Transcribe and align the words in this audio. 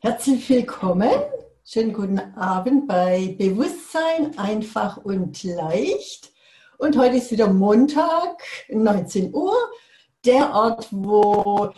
Herzlich 0.00 0.50
willkommen. 0.50 1.10
Schönen 1.64 1.94
guten 1.94 2.18
Abend 2.18 2.86
bei 2.86 3.34
Bewusstsein 3.38 4.36
einfach 4.38 4.98
und 4.98 5.42
leicht. 5.42 6.34
Und 6.76 6.98
heute 6.98 7.16
ist 7.16 7.30
wieder 7.30 7.50
Montag, 7.50 8.42
19 8.68 9.34
Uhr, 9.34 9.56
der 10.26 10.52
Ort, 10.52 10.88
wo 10.90 11.70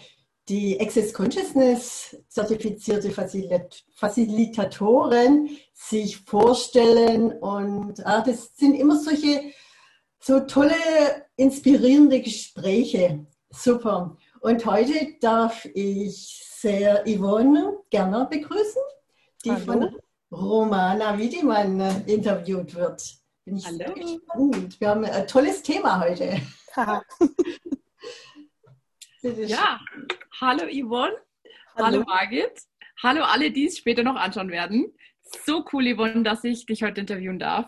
die 0.49 0.81
Access 0.81 1.15
Consciousness 1.15 2.17
zertifizierte 2.27 3.13
Facilitatoren 3.95 5.51
sich 5.73 6.17
vorstellen. 6.17 7.31
Und 7.39 8.05
ah, 8.05 8.21
das 8.21 8.51
sind 8.57 8.75
immer 8.75 8.99
solche 8.99 9.53
so 10.19 10.41
tolle, 10.41 10.75
inspirierende 11.37 12.21
Gespräche. 12.21 13.25
Super. 13.51 14.17
Und 14.41 14.67
heute 14.67 15.15
darf 15.21 15.65
ich 15.73 16.48
sehr 16.61 17.05
Yvonne 17.07 17.79
Gerner 17.91 18.27
begrüßen, 18.27 18.83
die 19.45 19.51
Hallo. 19.51 19.65
von 19.65 19.97
Romana 20.31 21.17
Wiedemann 21.17 22.05
interviewt 22.07 22.75
wird. 22.75 23.03
Bin 23.45 23.57
ich 23.57 23.67
Hallo. 23.67 23.79
sehr 23.79 23.95
gespannt. 23.95 24.81
Wir 24.81 24.89
haben 24.89 25.05
ein 25.05 25.27
tolles 25.27 25.63
Thema 25.63 26.01
heute. 26.01 26.41
ja, 29.23 29.81
hallo 30.41 30.65
Yvonne, 30.67 31.17
hallo. 31.77 31.87
hallo 31.87 32.05
Margit, 32.05 32.63
hallo 33.03 33.23
alle, 33.23 33.51
die 33.51 33.67
es 33.67 33.79
später 33.79 34.03
noch 34.03 34.17
anschauen 34.17 34.51
werden. 34.51 34.95
So 35.45 35.65
cool, 35.73 35.95
Yvonne, 35.95 36.23
dass 36.23 36.45
ich 36.45 36.67
dich 36.67 36.83
heute 36.83 37.01
interviewen 37.03 37.39
darf. 37.39 37.67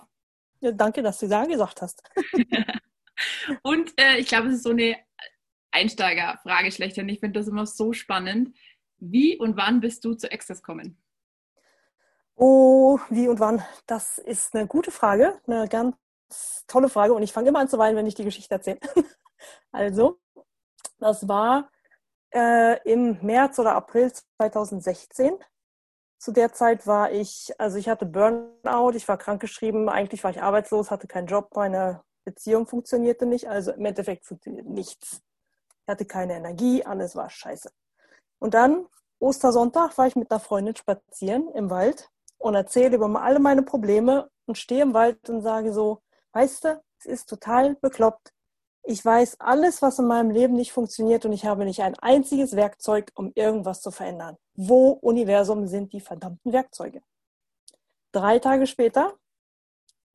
Ja, 0.61 0.73
danke, 0.73 1.03
dass 1.03 1.19
du 1.19 1.29
da 1.29 1.45
gesagt 1.45 1.81
hast. 1.81 2.03
Und 3.63 3.93
äh, 3.99 4.17
ich 4.19 4.27
glaube, 4.27 4.49
es 4.49 4.57
ist 4.57 4.65
so 4.65 4.71
eine 4.71 4.97
Einsteigerfrage 5.71 6.73
schlechthin. 6.73 7.09
Ich 7.09 7.21
finde 7.21 7.41
das 7.41 7.49
immer 7.49 7.67
so 7.67 7.93
spannend. 7.93 8.57
Wie 9.01 9.39
und 9.39 9.57
wann 9.57 9.81
bist 9.81 10.05
du 10.05 10.15
zu 10.15 10.31
Access 10.31 10.63
kommen? 10.63 11.03
Oh, 12.37 12.99
wie 13.09 13.29
und 13.29 13.41
wann? 13.41 13.63
Das 13.87 14.19
ist 14.19 14.55
eine 14.55 14.67
gute 14.67 14.91
Frage, 14.91 15.41
eine 15.47 15.69
ganz 15.69 15.97
tolle 16.67 16.89
Frage. 16.89 17.15
Und 17.15 17.23
ich 17.23 17.33
fange 17.33 17.49
immer 17.49 17.59
an 17.59 17.69
zu 17.69 17.79
weinen, 17.79 17.97
wenn 17.97 18.07
ich 18.07 18.15
die 18.15 18.25
Geschichte 18.25 18.55
erzähle. 18.55 18.79
also, 19.73 20.19
das 20.99 21.29
war 21.29 21.71
äh, 22.33 22.79
im 22.91 23.19
März 23.23 23.59
oder 23.59 23.75
April 23.75 24.13
2016. 24.39 25.33
Zu 26.19 26.33
der 26.33 26.53
Zeit 26.53 26.87
war 26.87 27.13
ich, 27.13 27.51
also 27.59 27.79
ich 27.79 27.89
hatte 27.89 28.05
Burnout, 28.05 28.93
ich 28.95 29.09
war 29.09 29.17
krankgeschrieben, 29.17 29.89
eigentlich 29.89 30.23
war 30.23 30.31
ich 30.31 30.43
arbeitslos, 30.43 30.91
hatte 30.91 31.07
keinen 31.07 31.27
Job, 31.27 31.51
meine 31.55 32.03
Beziehung 32.25 32.67
funktionierte 32.67 33.25
nicht, 33.25 33.49
also 33.49 33.73
im 33.73 33.85
Endeffekt 33.87 34.27
funktioniert 34.27 34.67
nichts. 34.67 35.23
Ich 35.83 35.89
hatte 35.89 36.05
keine 36.05 36.35
Energie, 36.35 36.85
alles 36.85 37.17
war 37.17 37.31
scheiße. 37.31 37.71
Und 38.39 38.55
dann, 38.55 38.87
Ostersonntag, 39.21 39.97
war 39.99 40.07
ich 40.07 40.17
mit 40.17 40.31
einer 40.31 40.41
Freundin 40.41 40.75
spazieren 40.75 41.49
im 41.53 41.71
Wald 41.71 42.11
und 42.39 42.55
erzähle 42.55 42.97
über 42.97 43.23
alle 43.23 43.39
meine 43.39 43.63
Probleme 43.63 44.31
und 44.47 44.57
stehe 44.57 44.83
im 44.83 44.95
Wald 44.95 45.29
und 45.29 45.43
sage 45.43 45.73
so, 45.73 46.01
weißt 46.33 46.65
du, 46.65 46.83
es 46.99 47.07
ist 47.07 47.29
total 47.29 47.77
bekloppt. 47.77 48.33
Ich 48.83 49.05
weiß 49.05 49.39
alles, 49.41 49.83
was 49.83 49.99
in 49.99 50.07
meinem 50.07 50.31
Leben 50.31 50.55
nicht 50.55 50.73
funktioniert 50.73 51.27
und 51.27 51.33
ich 51.33 51.45
habe 51.45 51.65
nicht 51.65 51.83
ein 51.83 51.99
einziges 51.99 52.57
Werkzeug, 52.57 53.13
um 53.15 53.31
irgendwas 53.35 53.83
zu 53.83 53.91
verändern. 53.91 54.37
Wo, 54.55 54.91
Universum, 54.91 55.67
sind 55.67 55.93
die 55.93 56.01
verdammten 56.01 56.53
Werkzeuge? 56.53 57.03
Drei 58.13 58.39
Tage 58.39 58.67
später 58.67 59.15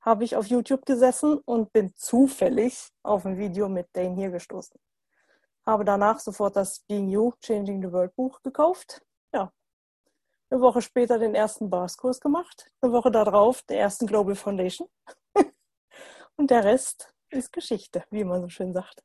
habe 0.02 0.24
ich 0.24 0.36
auf 0.36 0.48
YouTube 0.48 0.86
gesessen 0.86 1.40
und 1.46 1.72
bin 1.74 1.94
zufällig 1.96 2.90
auf 3.04 3.26
ein 3.26 3.38
Video 3.38 3.70
mit 3.70 3.88
Dane 3.94 4.16
hier 4.16 4.32
gestoßen. 4.32 4.80
Habe 5.66 5.84
danach 5.84 6.20
sofort 6.20 6.56
das 6.56 6.82
Being 6.82 7.10
You, 7.10 7.34
Changing 7.42 7.82
the 7.82 7.92
World 7.92 8.16
Buch 8.16 8.42
gekauft. 8.44 9.02
Ja. 9.34 9.52
Eine 10.50 10.62
Woche 10.62 10.82
später 10.82 11.18
den 11.18 11.34
ersten 11.34 11.70
Bars-Kurs 11.70 12.20
gemacht. 12.20 12.70
Eine 12.82 12.92
Woche 12.92 13.10
darauf 13.12 13.64
den 13.64 13.78
ersten 13.78 14.06
Global 14.06 14.36
Foundation. 14.36 14.88
und 16.38 16.52
der 16.52 16.64
Rest 16.64 17.14
ist 17.30 17.52
Geschichte, 17.52 18.04
wie 18.12 18.24
man 18.24 18.42
so 18.42 18.50
schön 18.50 18.74
sagt. 18.74 19.04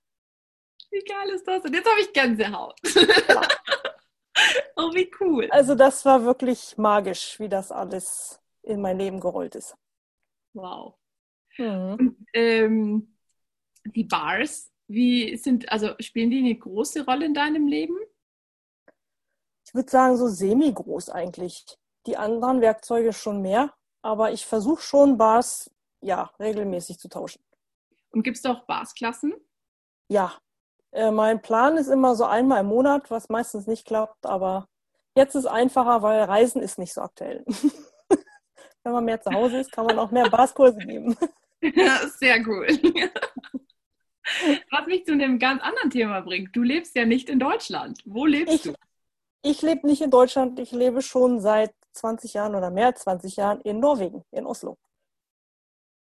Wie 0.90 1.00
geil 1.04 1.30
ist 1.30 1.46
das? 1.46 1.64
Und 1.64 1.74
jetzt 1.74 1.88
habe 1.88 2.00
ich 2.00 2.12
Gänsehaut. 2.12 2.78
oh, 4.76 4.92
wie 4.92 5.10
cool. 5.20 5.48
Also 5.50 5.74
das 5.74 6.04
war 6.04 6.24
wirklich 6.24 6.76
magisch, 6.76 7.38
wie 7.38 7.48
das 7.48 7.72
alles 7.72 8.40
in 8.62 8.80
mein 8.80 8.98
Leben 8.98 9.20
gerollt 9.20 9.54
ist. 9.54 9.76
Wow. 10.52 10.96
Mhm. 11.56 11.92
Und, 11.94 12.26
ähm, 12.34 13.16
die 13.84 14.04
Bars, 14.04 14.69
wie 14.90 15.36
sind, 15.36 15.70
also 15.70 15.94
spielen 16.00 16.30
die 16.30 16.40
eine 16.40 16.54
große 16.54 17.04
Rolle 17.04 17.26
in 17.26 17.34
deinem 17.34 17.68
Leben? 17.68 17.96
Ich 19.64 19.74
würde 19.74 19.90
sagen, 19.90 20.16
so 20.16 20.26
semi-groß 20.26 21.10
eigentlich. 21.10 21.64
Die 22.06 22.16
anderen 22.16 22.60
Werkzeuge 22.60 23.12
schon 23.12 23.40
mehr, 23.40 23.72
aber 24.02 24.32
ich 24.32 24.46
versuche 24.46 24.82
schon 24.82 25.16
Bars 25.16 25.70
ja 26.00 26.32
regelmäßig 26.40 26.98
zu 26.98 27.08
tauschen. 27.08 27.42
Und 28.10 28.24
gibt 28.24 28.38
es 28.38 28.44
auch 28.46 28.64
Barsklassen? 28.64 29.34
Ja. 30.08 30.32
Äh, 30.90 31.12
mein 31.12 31.40
Plan 31.40 31.76
ist 31.76 31.86
immer 31.86 32.16
so 32.16 32.24
einmal 32.24 32.60
im 32.60 32.66
Monat, 32.66 33.10
was 33.12 33.28
meistens 33.28 33.68
nicht 33.68 33.86
klappt, 33.86 34.26
aber 34.26 34.68
jetzt 35.14 35.36
ist 35.36 35.44
es 35.44 35.46
einfacher, 35.46 36.02
weil 36.02 36.20
Reisen 36.24 36.60
ist 36.60 36.80
nicht 36.80 36.92
so 36.92 37.02
aktuell. 37.02 37.44
Wenn 38.82 38.92
man 38.92 39.04
mehr 39.04 39.20
zu 39.20 39.30
Hause 39.30 39.58
ist, 39.58 39.70
kann 39.70 39.86
man 39.86 40.00
auch 40.00 40.10
mehr 40.10 40.28
Barskurse 40.28 40.78
geben. 40.78 41.16
Ja, 41.62 42.08
sehr 42.18 42.42
cool. 42.48 42.66
Was 44.70 44.86
mich 44.86 45.04
zu 45.04 45.12
einem 45.12 45.38
ganz 45.38 45.62
anderen 45.62 45.90
Thema 45.90 46.20
bringt. 46.20 46.54
Du 46.54 46.62
lebst 46.62 46.94
ja 46.94 47.04
nicht 47.04 47.28
in 47.28 47.38
Deutschland. 47.38 48.00
Wo 48.04 48.26
lebst 48.26 48.54
ich, 48.54 48.62
du? 48.62 48.74
Ich 49.42 49.62
lebe 49.62 49.86
nicht 49.86 50.02
in 50.02 50.10
Deutschland. 50.10 50.58
Ich 50.58 50.72
lebe 50.72 51.02
schon 51.02 51.40
seit 51.40 51.74
20 51.92 52.34
Jahren 52.34 52.54
oder 52.54 52.70
mehr 52.70 52.86
als 52.86 53.00
20 53.02 53.36
Jahren 53.36 53.60
in 53.62 53.80
Norwegen, 53.80 54.24
in 54.30 54.46
Oslo. 54.46 54.78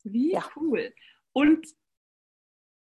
Wie 0.04 0.32
ja. 0.32 0.44
cool. 0.56 0.92
Und 1.32 1.66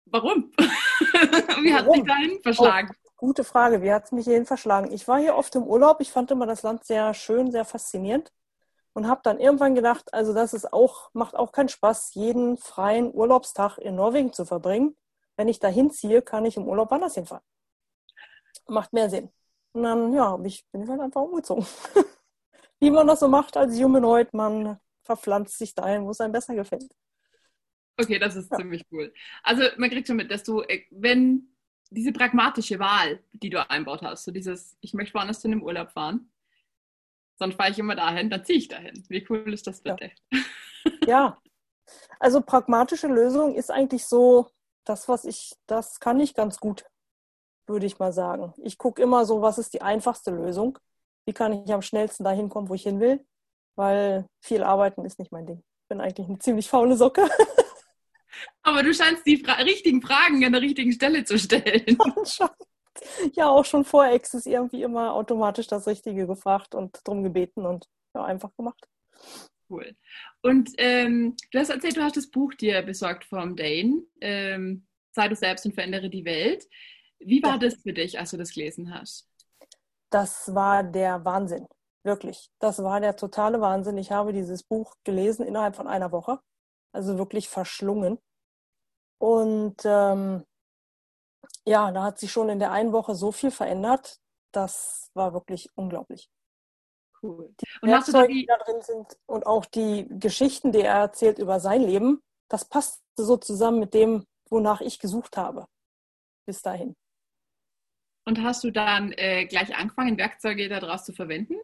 warum? 0.06 0.52
Wie 0.58 1.74
hat 1.74 1.86
warum? 1.86 1.96
sich 1.96 2.04
dahin 2.04 2.42
verschlagen? 2.42 2.90
Oh, 2.94 3.10
gute 3.16 3.44
Frage. 3.44 3.82
Wie 3.82 3.92
hat 3.92 4.04
es 4.04 4.12
mich 4.12 4.24
hierhin 4.24 4.46
verschlagen? 4.46 4.92
Ich 4.92 5.08
war 5.08 5.18
hier 5.18 5.34
oft 5.34 5.54
im 5.56 5.64
Urlaub. 5.64 6.00
Ich 6.00 6.12
fand 6.12 6.30
immer 6.30 6.46
das 6.46 6.62
Land 6.62 6.84
sehr 6.84 7.12
schön, 7.14 7.50
sehr 7.50 7.64
faszinierend 7.64 8.32
und 8.92 9.06
habe 9.06 9.20
dann 9.24 9.38
irgendwann 9.38 9.74
gedacht, 9.74 10.12
also 10.14 10.32
das 10.32 10.54
ist 10.54 10.72
auch, 10.72 11.10
macht 11.12 11.34
auch 11.34 11.52
keinen 11.52 11.68
Spaß, 11.68 12.14
jeden 12.14 12.56
freien 12.56 13.12
Urlaubstag 13.12 13.78
in 13.78 13.94
Norwegen 13.96 14.32
zu 14.32 14.44
verbringen 14.44 14.96
wenn 15.38 15.48
ich 15.48 15.60
da 15.60 15.68
hinziehe, 15.68 16.20
kann 16.20 16.44
ich 16.44 16.56
im 16.56 16.68
Urlaub 16.68 16.92
anders 16.92 17.14
hinfahren. 17.14 17.44
Macht 18.66 18.92
mehr 18.92 19.08
Sinn. 19.08 19.30
Und 19.72 19.84
dann, 19.84 20.12
ja, 20.12 20.38
ich, 20.44 20.66
bin 20.72 20.82
ich 20.82 20.90
halt 20.90 21.00
einfach 21.00 21.22
umgezogen. 21.22 21.64
Wie 22.80 22.90
man 22.90 23.06
das 23.06 23.20
so 23.20 23.28
macht 23.28 23.56
als 23.56 23.78
Humanoid, 23.78 24.34
man 24.34 24.78
verpflanzt 25.04 25.56
sich 25.56 25.74
dahin, 25.74 26.04
wo 26.04 26.10
es 26.10 26.20
einem 26.20 26.32
besser 26.32 26.54
gefällt. 26.54 26.94
Okay, 27.96 28.18
das 28.18 28.36
ist 28.36 28.50
ja. 28.50 28.58
ziemlich 28.58 28.84
cool. 28.90 29.12
Also 29.42 29.62
man 29.78 29.90
kriegt 29.90 30.06
schon 30.06 30.16
mit, 30.16 30.30
dass 30.30 30.44
du, 30.44 30.60
äh, 30.62 30.84
wenn 30.90 31.56
diese 31.90 32.12
pragmatische 32.12 32.78
Wahl, 32.78 33.22
die 33.32 33.50
du 33.50 33.68
einbaut 33.70 34.02
hast, 34.02 34.24
so 34.24 34.32
dieses, 34.32 34.76
ich 34.80 34.92
möchte 34.92 35.14
woanders 35.14 35.44
in 35.44 35.52
den 35.52 35.62
Urlaub 35.62 35.90
fahren, 35.92 36.30
sonst 37.38 37.54
fahre 37.54 37.70
ich 37.70 37.78
immer 37.78 37.94
dahin, 37.94 38.28
dann 38.28 38.44
ziehe 38.44 38.58
ich 38.58 38.68
dahin. 38.68 39.04
Wie 39.08 39.24
cool 39.30 39.52
ist 39.54 39.66
das 39.66 39.82
bitte? 39.82 40.10
Ja. 40.32 40.40
ja. 41.06 41.38
Also 42.20 42.40
pragmatische 42.40 43.06
Lösung 43.06 43.54
ist 43.54 43.70
eigentlich 43.70 44.04
so, 44.04 44.50
das, 44.88 45.08
was 45.08 45.24
ich, 45.24 45.54
das 45.66 46.00
kann 46.00 46.20
ich 46.20 46.34
ganz 46.34 46.58
gut, 46.58 46.84
würde 47.66 47.86
ich 47.86 47.98
mal 47.98 48.12
sagen. 48.12 48.54
Ich 48.58 48.78
gucke 48.78 49.02
immer 49.02 49.24
so, 49.24 49.42
was 49.42 49.58
ist 49.58 49.74
die 49.74 49.82
einfachste 49.82 50.30
Lösung? 50.30 50.78
Wie 51.26 51.32
kann 51.32 51.52
ich 51.52 51.72
am 51.72 51.82
schnellsten 51.82 52.24
dahin 52.24 52.48
kommen, 52.48 52.68
wo 52.68 52.74
ich 52.74 52.84
hin 52.84 53.00
will? 53.00 53.24
Weil 53.76 54.26
viel 54.40 54.62
arbeiten 54.62 55.04
ist 55.04 55.18
nicht 55.18 55.30
mein 55.30 55.46
Ding. 55.46 55.58
Ich 55.82 55.88
bin 55.88 56.00
eigentlich 56.00 56.26
eine 56.26 56.38
ziemlich 56.38 56.68
faule 56.68 56.96
Socke. 56.96 57.28
Aber 58.62 58.82
du 58.82 58.92
scheinst 58.94 59.26
die 59.26 59.38
Fra 59.38 59.54
richtigen 59.54 60.02
Fragen 60.02 60.44
an 60.44 60.52
der 60.52 60.62
richtigen 60.62 60.92
Stelle 60.92 61.24
zu 61.24 61.38
stellen. 61.38 61.98
ja, 63.34 63.48
auch 63.48 63.64
schon 63.64 63.84
vor 63.84 64.06
Ex 64.06 64.34
ist 64.34 64.46
irgendwie 64.46 64.82
immer 64.82 65.14
automatisch 65.14 65.66
das 65.66 65.86
Richtige 65.86 66.26
gefragt 66.26 66.74
und 66.74 67.00
drum 67.04 67.22
gebeten 67.22 67.66
und 67.66 67.86
ja, 68.14 68.24
einfach 68.24 68.54
gemacht. 68.56 68.88
Cool. 69.70 69.94
Und 70.42 70.70
ähm, 70.78 71.36
du 71.50 71.58
hast 71.58 71.70
erzählt, 71.70 71.96
du 71.96 72.02
hast 72.02 72.16
das 72.16 72.30
Buch 72.30 72.54
dir 72.54 72.82
besorgt 72.82 73.24
vom 73.24 73.56
Dane. 73.56 74.02
Ähm, 74.20 74.86
Sei 75.12 75.28
du 75.28 75.34
selbst 75.34 75.66
und 75.66 75.74
verändere 75.74 76.08
die 76.08 76.24
Welt. 76.24 76.68
Wie 77.18 77.42
war 77.42 77.52
ja. 77.52 77.58
das 77.58 77.82
für 77.82 77.92
dich, 77.92 78.18
als 78.18 78.30
du 78.30 78.36
das 78.36 78.52
gelesen 78.52 78.94
hast? 78.94 79.28
Das 80.10 80.54
war 80.54 80.84
der 80.84 81.24
Wahnsinn. 81.24 81.66
Wirklich. 82.04 82.48
Das 82.60 82.82
war 82.82 83.00
der 83.00 83.16
totale 83.16 83.60
Wahnsinn. 83.60 83.98
Ich 83.98 84.12
habe 84.12 84.32
dieses 84.32 84.62
Buch 84.62 84.94
gelesen 85.04 85.44
innerhalb 85.44 85.76
von 85.76 85.88
einer 85.88 86.12
Woche. 86.12 86.38
Also 86.92 87.18
wirklich 87.18 87.48
verschlungen. 87.48 88.18
Und 89.18 89.76
ähm, 89.84 90.44
ja, 91.66 91.90
da 91.90 92.04
hat 92.04 92.18
sich 92.18 92.30
schon 92.30 92.48
in 92.48 92.60
der 92.60 92.72
einen 92.72 92.92
Woche 92.92 93.14
so 93.14 93.32
viel 93.32 93.50
verändert. 93.50 94.20
Das 94.52 95.10
war 95.14 95.34
wirklich 95.34 95.68
unglaublich. 95.74 96.30
Cool. 97.22 97.54
Und 97.82 97.90
hast 97.90 98.08
du 98.08 98.26
die... 98.26 98.46
da 98.46 98.56
drin 98.58 98.80
sind 98.82 99.06
und 99.26 99.46
auch 99.46 99.64
die 99.66 100.06
Geschichten, 100.08 100.72
die 100.72 100.82
er 100.82 100.94
erzählt 100.94 101.38
über 101.38 101.60
sein 101.60 101.82
Leben, 101.82 102.22
das 102.48 102.64
passt 102.64 103.02
so 103.16 103.36
zusammen 103.36 103.80
mit 103.80 103.94
dem, 103.94 104.24
wonach 104.50 104.80
ich 104.80 104.98
gesucht 104.98 105.36
habe. 105.36 105.66
Bis 106.46 106.62
dahin. 106.62 106.94
Und 108.24 108.42
hast 108.42 108.62
du 108.62 108.70
dann 108.70 109.12
äh, 109.12 109.46
gleich 109.46 109.74
angefangen, 109.74 110.16
Werkzeuge 110.18 110.68
daraus 110.68 111.04
zu 111.04 111.12
verwenden? 111.12 111.56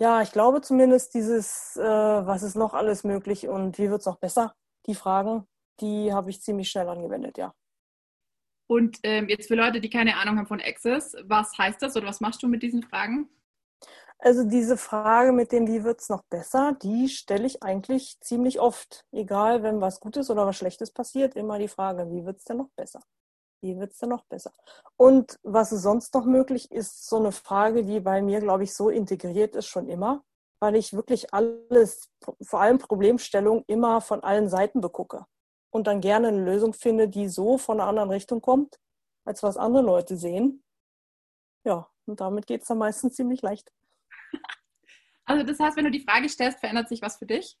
ja, 0.00 0.22
ich 0.22 0.32
glaube 0.32 0.62
zumindest 0.62 1.14
dieses, 1.14 1.76
äh, 1.76 1.82
was 1.82 2.42
ist 2.42 2.56
noch 2.56 2.72
alles 2.74 3.04
möglich 3.04 3.46
und 3.46 3.78
wie 3.78 3.90
wird 3.90 4.00
es 4.00 4.06
noch 4.06 4.18
besser? 4.18 4.54
Die 4.86 4.94
Fragen, 4.94 5.46
die 5.80 6.12
habe 6.12 6.30
ich 6.30 6.40
ziemlich 6.40 6.70
schnell 6.70 6.88
angewendet, 6.88 7.36
ja. 7.36 7.54
Und 8.66 8.98
ähm, 9.02 9.28
jetzt 9.28 9.48
für 9.48 9.56
Leute, 9.56 9.80
die 9.80 9.90
keine 9.90 10.16
Ahnung 10.16 10.38
haben 10.38 10.46
von 10.46 10.60
Access, 10.60 11.14
was 11.24 11.56
heißt 11.58 11.82
das 11.82 11.96
oder 11.96 12.06
was 12.06 12.20
machst 12.20 12.42
du 12.42 12.48
mit 12.48 12.62
diesen 12.62 12.82
Fragen? 12.82 13.28
Also 14.22 14.44
diese 14.44 14.76
Frage 14.76 15.32
mit 15.32 15.50
dem, 15.50 15.66
wie 15.66 15.82
wird 15.82 16.00
es 16.02 16.10
noch 16.10 16.22
besser, 16.24 16.76
die 16.82 17.08
stelle 17.08 17.46
ich 17.46 17.62
eigentlich 17.62 18.20
ziemlich 18.20 18.60
oft. 18.60 19.06
Egal, 19.12 19.62
wenn 19.62 19.80
was 19.80 19.98
Gutes 19.98 20.28
oder 20.28 20.46
was 20.46 20.56
Schlechtes 20.56 20.90
passiert, 20.90 21.36
immer 21.36 21.58
die 21.58 21.68
Frage, 21.68 22.10
wie 22.10 22.26
wird 22.26 22.36
es 22.36 22.44
denn 22.44 22.58
noch 22.58 22.68
besser? 22.76 23.00
Wie 23.62 23.78
wird 23.78 23.92
es 23.92 23.98
denn 23.98 24.10
noch 24.10 24.24
besser? 24.26 24.52
Und 24.98 25.38
was 25.42 25.72
ist 25.72 25.82
sonst 25.82 26.12
noch 26.12 26.26
möglich, 26.26 26.70
ist 26.70 27.08
so 27.08 27.16
eine 27.16 27.32
Frage, 27.32 27.82
die 27.82 28.00
bei 28.00 28.20
mir, 28.20 28.40
glaube 28.40 28.64
ich, 28.64 28.74
so 28.74 28.90
integriert 28.90 29.56
ist 29.56 29.68
schon 29.68 29.88
immer, 29.88 30.22
weil 30.60 30.76
ich 30.76 30.92
wirklich 30.92 31.32
alles, 31.32 32.10
vor 32.42 32.60
allem 32.60 32.76
Problemstellung, 32.76 33.64
immer 33.68 34.02
von 34.02 34.22
allen 34.22 34.50
Seiten 34.50 34.82
begucke 34.82 35.24
und 35.72 35.86
dann 35.86 36.02
gerne 36.02 36.28
eine 36.28 36.44
Lösung 36.44 36.74
finde, 36.74 37.08
die 37.08 37.28
so 37.28 37.56
von 37.56 37.80
einer 37.80 37.88
anderen 37.88 38.10
Richtung 38.10 38.42
kommt, 38.42 38.78
als 39.24 39.42
was 39.42 39.56
andere 39.56 39.82
Leute 39.82 40.18
sehen. 40.18 40.62
Ja, 41.64 41.88
und 42.06 42.20
damit 42.20 42.46
geht 42.46 42.62
es 42.62 42.68
dann 42.68 42.78
meistens 42.78 43.14
ziemlich 43.16 43.40
leicht. 43.40 43.72
Also 45.24 45.44
das 45.44 45.60
heißt, 45.60 45.76
wenn 45.76 45.84
du 45.84 45.92
die 45.92 46.02
Frage 46.02 46.28
stellst, 46.28 46.58
verändert 46.58 46.88
sich 46.88 47.02
was 47.02 47.16
für 47.16 47.26
dich? 47.26 47.56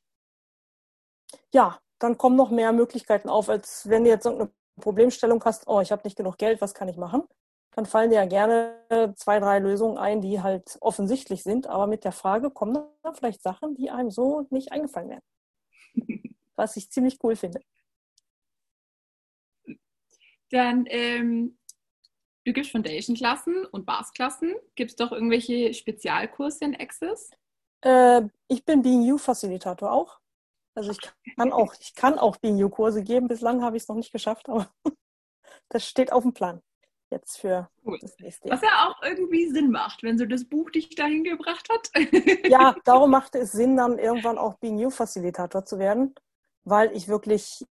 Ja, 1.52 1.80
dann 2.00 2.18
kommen 2.18 2.34
noch 2.34 2.50
mehr 2.50 2.72
Möglichkeiten 2.72 3.28
auf, 3.28 3.48
als 3.48 3.88
wenn 3.88 4.02
du 4.02 4.10
jetzt 4.10 4.24
irgendeine 4.24 4.52
Problemstellung 4.80 5.44
hast, 5.44 5.68
oh, 5.68 5.80
ich 5.80 5.92
habe 5.92 6.02
nicht 6.04 6.16
genug 6.16 6.36
Geld, 6.36 6.60
was 6.60 6.74
kann 6.74 6.88
ich 6.88 6.96
machen? 6.96 7.22
Dann 7.72 7.86
fallen 7.86 8.10
dir 8.10 8.16
ja 8.16 8.26
gerne 8.26 9.14
zwei, 9.16 9.38
drei 9.38 9.60
Lösungen 9.60 9.98
ein, 9.98 10.20
die 10.20 10.42
halt 10.42 10.78
offensichtlich 10.80 11.44
sind, 11.44 11.68
aber 11.68 11.86
mit 11.86 12.02
der 12.02 12.12
Frage 12.12 12.50
kommen 12.50 12.74
dann 13.02 13.14
vielleicht 13.14 13.42
Sachen, 13.42 13.76
die 13.76 13.90
einem 13.90 14.10
so 14.10 14.46
nicht 14.50 14.72
eingefallen 14.72 15.10
wären. 15.10 15.22
was 16.56 16.76
ich 16.76 16.90
ziemlich 16.90 17.18
cool 17.22 17.36
finde. 17.36 17.60
Dann, 20.50 20.84
ähm, 20.88 21.58
du 22.44 22.52
gibst 22.52 22.70
Foundation-Klassen 22.72 23.66
und 23.66 23.86
Bars-Klassen. 23.86 24.54
Gibt 24.74 24.90
es 24.90 24.96
doch 24.96 25.12
irgendwelche 25.12 25.74
Spezialkurse 25.74 26.64
in 26.64 26.74
Access? 26.80 27.30
Äh, 27.82 28.22
ich 28.48 28.64
bin 28.64 28.82
Being 28.82 29.02
You-Facilitator 29.02 29.92
auch. 29.92 30.20
Also 30.74 30.92
ich 30.92 30.98
kann 31.36 31.52
auch, 31.52 31.74
ich 31.80 31.94
kann 31.94 32.18
auch 32.18 32.36
Being 32.36 32.58
You-Kurse 32.58 33.02
geben. 33.02 33.28
Bislang 33.28 33.62
habe 33.62 33.76
ich 33.76 33.84
es 33.84 33.88
noch 33.88 33.96
nicht 33.96 34.12
geschafft, 34.12 34.48
aber 34.48 34.72
das 35.68 35.86
steht 35.86 36.12
auf 36.12 36.22
dem 36.22 36.32
Plan 36.32 36.62
jetzt 37.10 37.38
für 37.38 37.68
cool. 37.84 37.98
das 38.00 38.16
nächste 38.18 38.48
Jahr. 38.48 38.56
Was 38.56 38.62
ja 38.62 38.88
auch 38.88 39.02
irgendwie 39.02 39.48
Sinn 39.50 39.70
macht, 39.70 40.02
wenn 40.02 40.16
so 40.16 40.26
das 40.26 40.44
Buch 40.44 40.70
dich 40.70 40.94
dahin 40.94 41.24
gebracht 41.24 41.68
hat. 41.68 41.90
ja, 42.48 42.74
darum 42.84 43.10
machte 43.10 43.38
es 43.38 43.52
Sinn, 43.52 43.76
dann 43.76 43.98
irgendwann 43.98 44.38
auch 44.38 44.54
Being 44.58 44.78
You-Facilitator 44.78 45.64
zu 45.64 45.78
werden, 45.78 46.14
weil 46.64 46.92
ich 46.96 47.08
wirklich 47.08 47.66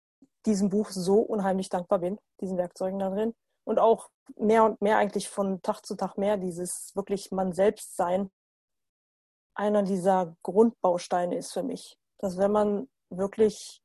diesem 0.46 0.70
Buch 0.70 0.90
so 0.90 1.20
unheimlich 1.20 1.70
dankbar 1.70 2.00
bin, 2.00 2.18
diesen 2.42 2.58
Werkzeugen 2.58 3.00
da 3.00 3.10
drin. 3.10 3.34
Und 3.68 3.80
auch 3.80 4.10
mehr 4.38 4.64
und 4.64 4.81
mehr 4.81 4.98
eigentlich 4.98 5.28
von 5.28 5.62
Tag 5.62 5.86
zu 5.86 5.96
Tag 5.96 6.18
mehr 6.18 6.38
dieses 6.38 6.96
wirklich 6.96 7.31
man 7.31 7.52
selbst 7.52 7.98
sein 7.98 8.31
einer 9.58 9.84
dieser 9.84 10.38
Grundbausteine 10.44 11.36
ist 11.36 11.52
für 11.52 11.64
mich. 11.64 11.98
Dass 12.19 12.38
wenn 12.38 12.52
man 12.52 12.88
wirklich 13.10 13.81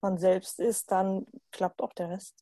man 0.00 0.18
selbst 0.18 0.60
ist, 0.60 0.90
dann 0.90 1.26
klappt 1.50 1.80
auch 1.80 1.94
der 1.94 2.10
Rest. 2.10 2.36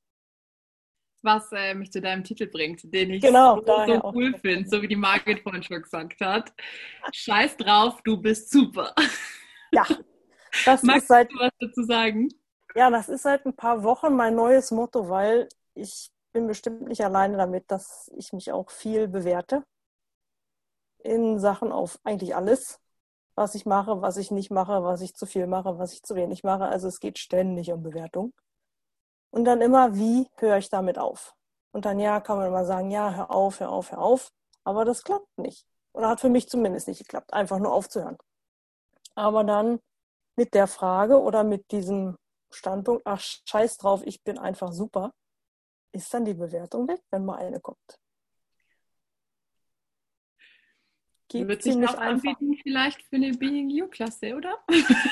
Was 1.22 1.52
äh, 1.52 1.74
mich 1.74 1.92
zu 1.92 2.00
deinem 2.00 2.24
Titel 2.24 2.48
bringt, 2.48 2.92
den 2.92 3.10
ich 3.12 3.22
genau, 3.22 3.62
so, 3.64 3.86
so 3.86 4.12
cool 4.12 4.34
finde, 4.38 4.68
so 4.68 4.82
wie 4.82 4.88
die 4.88 4.96
Margit 4.96 5.40
vorhin 5.40 5.62
schon 5.62 5.80
gesagt 5.80 6.20
hat. 6.20 6.52
Scheiß 7.12 7.56
drauf, 7.56 8.02
du 8.02 8.20
bist 8.20 8.50
super. 8.50 8.92
Ja, 9.70 9.86
das 10.66 10.82
Magst 10.82 11.02
ist 11.02 11.08
seit, 11.08 11.30
du 11.30 11.38
was 11.38 11.52
dazu 11.60 11.84
sagen? 11.84 12.28
Ja, 12.74 12.90
das 12.90 13.08
ist 13.08 13.22
seit 13.22 13.46
ein 13.46 13.54
paar 13.54 13.84
Wochen 13.84 14.16
mein 14.16 14.34
neues 14.34 14.72
Motto, 14.72 15.08
weil 15.08 15.48
ich 15.74 16.10
bin 16.32 16.46
bestimmt 16.46 16.82
nicht 16.82 17.04
alleine 17.04 17.36
damit, 17.36 17.70
dass 17.70 18.10
ich 18.16 18.32
mich 18.32 18.52
auch 18.52 18.70
viel 18.70 19.08
bewerte 19.08 19.64
in 20.98 21.38
Sachen 21.38 21.72
auf 21.72 21.98
eigentlich 22.04 22.34
alles, 22.36 22.80
was 23.34 23.54
ich 23.54 23.66
mache, 23.66 24.02
was 24.02 24.16
ich 24.16 24.30
nicht 24.30 24.50
mache, 24.50 24.84
was 24.84 25.00
ich 25.00 25.14
zu 25.14 25.26
viel 25.26 25.46
mache, 25.46 25.78
was 25.78 25.92
ich 25.92 26.02
zu 26.02 26.14
wenig 26.14 26.44
mache. 26.44 26.64
Also 26.64 26.88
es 26.88 27.00
geht 27.00 27.18
ständig 27.18 27.72
um 27.72 27.82
Bewertung. 27.82 28.32
Und 29.30 29.44
dann 29.44 29.60
immer, 29.60 29.94
wie 29.96 30.28
höre 30.36 30.58
ich 30.58 30.68
damit 30.68 30.98
auf? 30.98 31.34
Und 31.72 31.86
dann 31.86 31.98
ja, 31.98 32.20
kann 32.20 32.36
man 32.36 32.48
immer 32.48 32.64
sagen, 32.66 32.90
ja, 32.90 33.14
hör 33.14 33.30
auf, 33.30 33.60
hör 33.60 33.70
auf, 33.70 33.92
hör 33.92 33.98
auf. 33.98 34.30
Aber 34.64 34.84
das 34.84 35.02
klappt 35.02 35.38
nicht. 35.38 35.66
Oder 35.94 36.08
hat 36.08 36.20
für 36.20 36.28
mich 36.28 36.48
zumindest 36.48 36.88
nicht 36.88 36.98
geklappt, 36.98 37.32
einfach 37.32 37.58
nur 37.58 37.72
aufzuhören. 37.72 38.18
Aber 39.14 39.44
dann 39.44 39.80
mit 40.36 40.54
der 40.54 40.66
Frage 40.66 41.20
oder 41.20 41.44
mit 41.44 41.70
diesem 41.70 42.16
Standpunkt, 42.50 43.02
ach 43.06 43.20
scheiß 43.20 43.78
drauf, 43.78 44.02
ich 44.04 44.22
bin 44.22 44.38
einfach 44.38 44.72
super, 44.72 45.12
ist 45.92 46.12
dann 46.12 46.24
die 46.24 46.34
Bewertung 46.34 46.88
weg, 46.88 47.00
wenn 47.10 47.24
mal 47.24 47.36
eine 47.36 47.60
kommt. 47.60 47.98
Geht 51.28 51.48
Wird 51.48 51.62
sich 51.62 51.76
auch 51.76 51.96
anbieten 51.96 52.58
vielleicht 52.62 53.02
für 53.04 53.16
eine 53.16 53.32
Being 53.32 53.70
You-Klasse, 53.70 54.36
oder? 54.36 54.62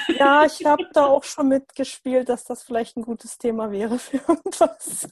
Ja, 0.08 0.44
ich 0.44 0.62
habe 0.66 0.86
da 0.92 1.06
auch 1.06 1.24
schon 1.24 1.48
mitgespielt, 1.48 2.28
dass 2.28 2.44
das 2.44 2.62
vielleicht 2.62 2.98
ein 2.98 3.02
gutes 3.02 3.38
Thema 3.38 3.70
wäre 3.70 3.98
für 3.98 4.18
irgendwas. 4.28 5.08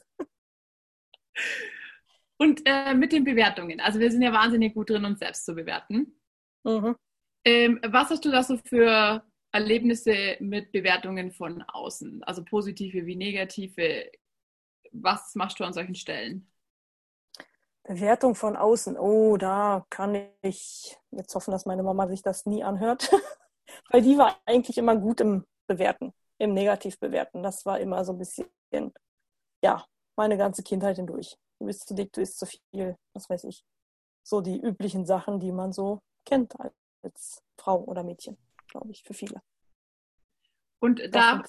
Und 2.37 2.61
äh, 2.65 2.93
mit 2.93 3.11
den 3.11 3.23
Bewertungen. 3.23 3.79
Also 3.79 3.99
wir 3.99 4.11
sind 4.11 4.21
ja 4.21 4.31
wahnsinnig 4.31 4.75
gut 4.75 4.91
drin, 4.91 5.03
uns 5.03 5.19
selbst 5.19 5.45
zu 5.45 5.55
bewerten. 5.55 6.15
Mhm. 6.63 6.95
Ähm, 7.43 7.79
was 7.87 8.11
hast 8.11 8.23
du 8.23 8.31
da 8.31 8.43
so 8.43 8.57
für 8.57 9.23
Erlebnisse 9.51 10.37
mit 10.39 10.71
Bewertungen 10.71 11.31
von 11.31 11.63
außen? 11.63 12.23
Also 12.23 12.45
positive 12.45 13.05
wie 13.07 13.15
negative. 13.15 14.11
Was 14.91 15.35
machst 15.35 15.59
du 15.59 15.63
an 15.63 15.73
solchen 15.73 15.95
Stellen? 15.95 16.49
Bewertung 17.83 18.35
von 18.35 18.55
außen. 18.55 18.97
Oh, 18.97 19.37
da 19.37 19.85
kann 19.89 20.29
ich 20.41 20.97
jetzt 21.11 21.33
hoffen, 21.33 21.51
dass 21.51 21.65
meine 21.65 21.81
Mama 21.81 22.07
sich 22.07 22.21
das 22.21 22.45
nie 22.45 22.63
anhört. 22.63 23.11
Weil 23.89 24.01
die 24.01 24.17
war 24.17 24.39
eigentlich 24.45 24.77
immer 24.77 24.95
gut 24.95 25.21
im 25.21 25.45
Bewerten, 25.67 26.13
im 26.37 26.53
Negativbewerten. 26.53 27.41
Das 27.41 27.65
war 27.65 27.79
immer 27.79 28.05
so 28.05 28.13
ein 28.13 28.19
bisschen, 28.19 28.47
ja, 29.63 29.85
meine 30.15 30.37
ganze 30.37 30.61
Kindheit 30.63 30.97
hindurch. 30.97 31.37
Du 31.59 31.65
bist 31.65 31.87
zu 31.87 31.95
dick, 31.95 32.13
du 32.13 32.21
isst 32.21 32.37
zu 32.37 32.45
viel, 32.45 32.95
was 33.13 33.29
weiß 33.29 33.45
ich. 33.45 33.63
So 34.23 34.41
die 34.41 34.59
üblichen 34.59 35.05
Sachen, 35.05 35.39
die 35.39 35.51
man 35.51 35.73
so 35.73 36.01
kennt 36.25 36.53
als 37.01 37.41
Frau 37.57 37.83
oder 37.83 38.03
Mädchen, 38.03 38.37
glaube 38.67 38.91
ich, 38.91 39.03
für 39.03 39.13
viele. 39.13 39.41
Und 40.79 41.01
da 41.13 41.41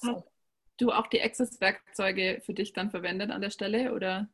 du 0.80 0.90
auch 0.90 1.06
die 1.06 1.22
Access-Werkzeuge 1.22 2.40
für 2.44 2.54
dich 2.54 2.72
dann 2.72 2.90
verwendet 2.90 3.30
an 3.30 3.40
der 3.40 3.50
Stelle, 3.50 3.92
oder? 3.94 4.28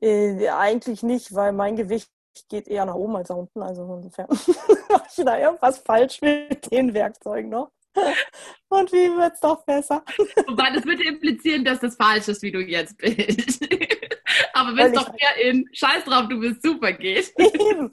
Äh, 0.00 0.48
eigentlich 0.48 1.02
nicht, 1.02 1.34
weil 1.34 1.52
mein 1.52 1.76
Gewicht 1.76 2.10
geht 2.48 2.68
eher 2.68 2.84
nach 2.84 2.94
oben 2.94 3.16
als 3.16 3.28
nach 3.28 3.36
unten. 3.36 3.62
Also 3.62 3.82
insofern 3.94 4.28
mache 4.88 5.06
ich 5.16 5.24
da 5.24 5.38
irgendwas 5.38 5.78
falsch 5.78 6.20
mit 6.20 6.70
den 6.70 6.94
Werkzeugen 6.94 7.50
noch. 7.50 7.70
Und 8.68 8.92
wie 8.92 9.16
wird 9.16 9.34
es 9.34 9.40
doch 9.40 9.64
besser? 9.64 10.04
Wobei 10.48 10.70
das 10.70 10.84
würde 10.84 11.04
implizieren, 11.04 11.64
dass 11.64 11.80
das 11.80 11.94
falsch 11.96 12.28
ist, 12.28 12.42
wie 12.42 12.50
du 12.50 12.60
jetzt 12.60 12.96
bist. 12.98 13.64
Aber 14.64 14.76
wenn 14.76 14.94
es 14.94 15.04
doch 15.04 15.12
eher 15.18 15.50
in 15.50 15.68
Scheiß 15.72 16.04
drauf, 16.04 16.28
du 16.28 16.40
bist 16.40 16.62
super 16.62 16.92
geht. 16.92 17.32
Eben. 17.38 17.92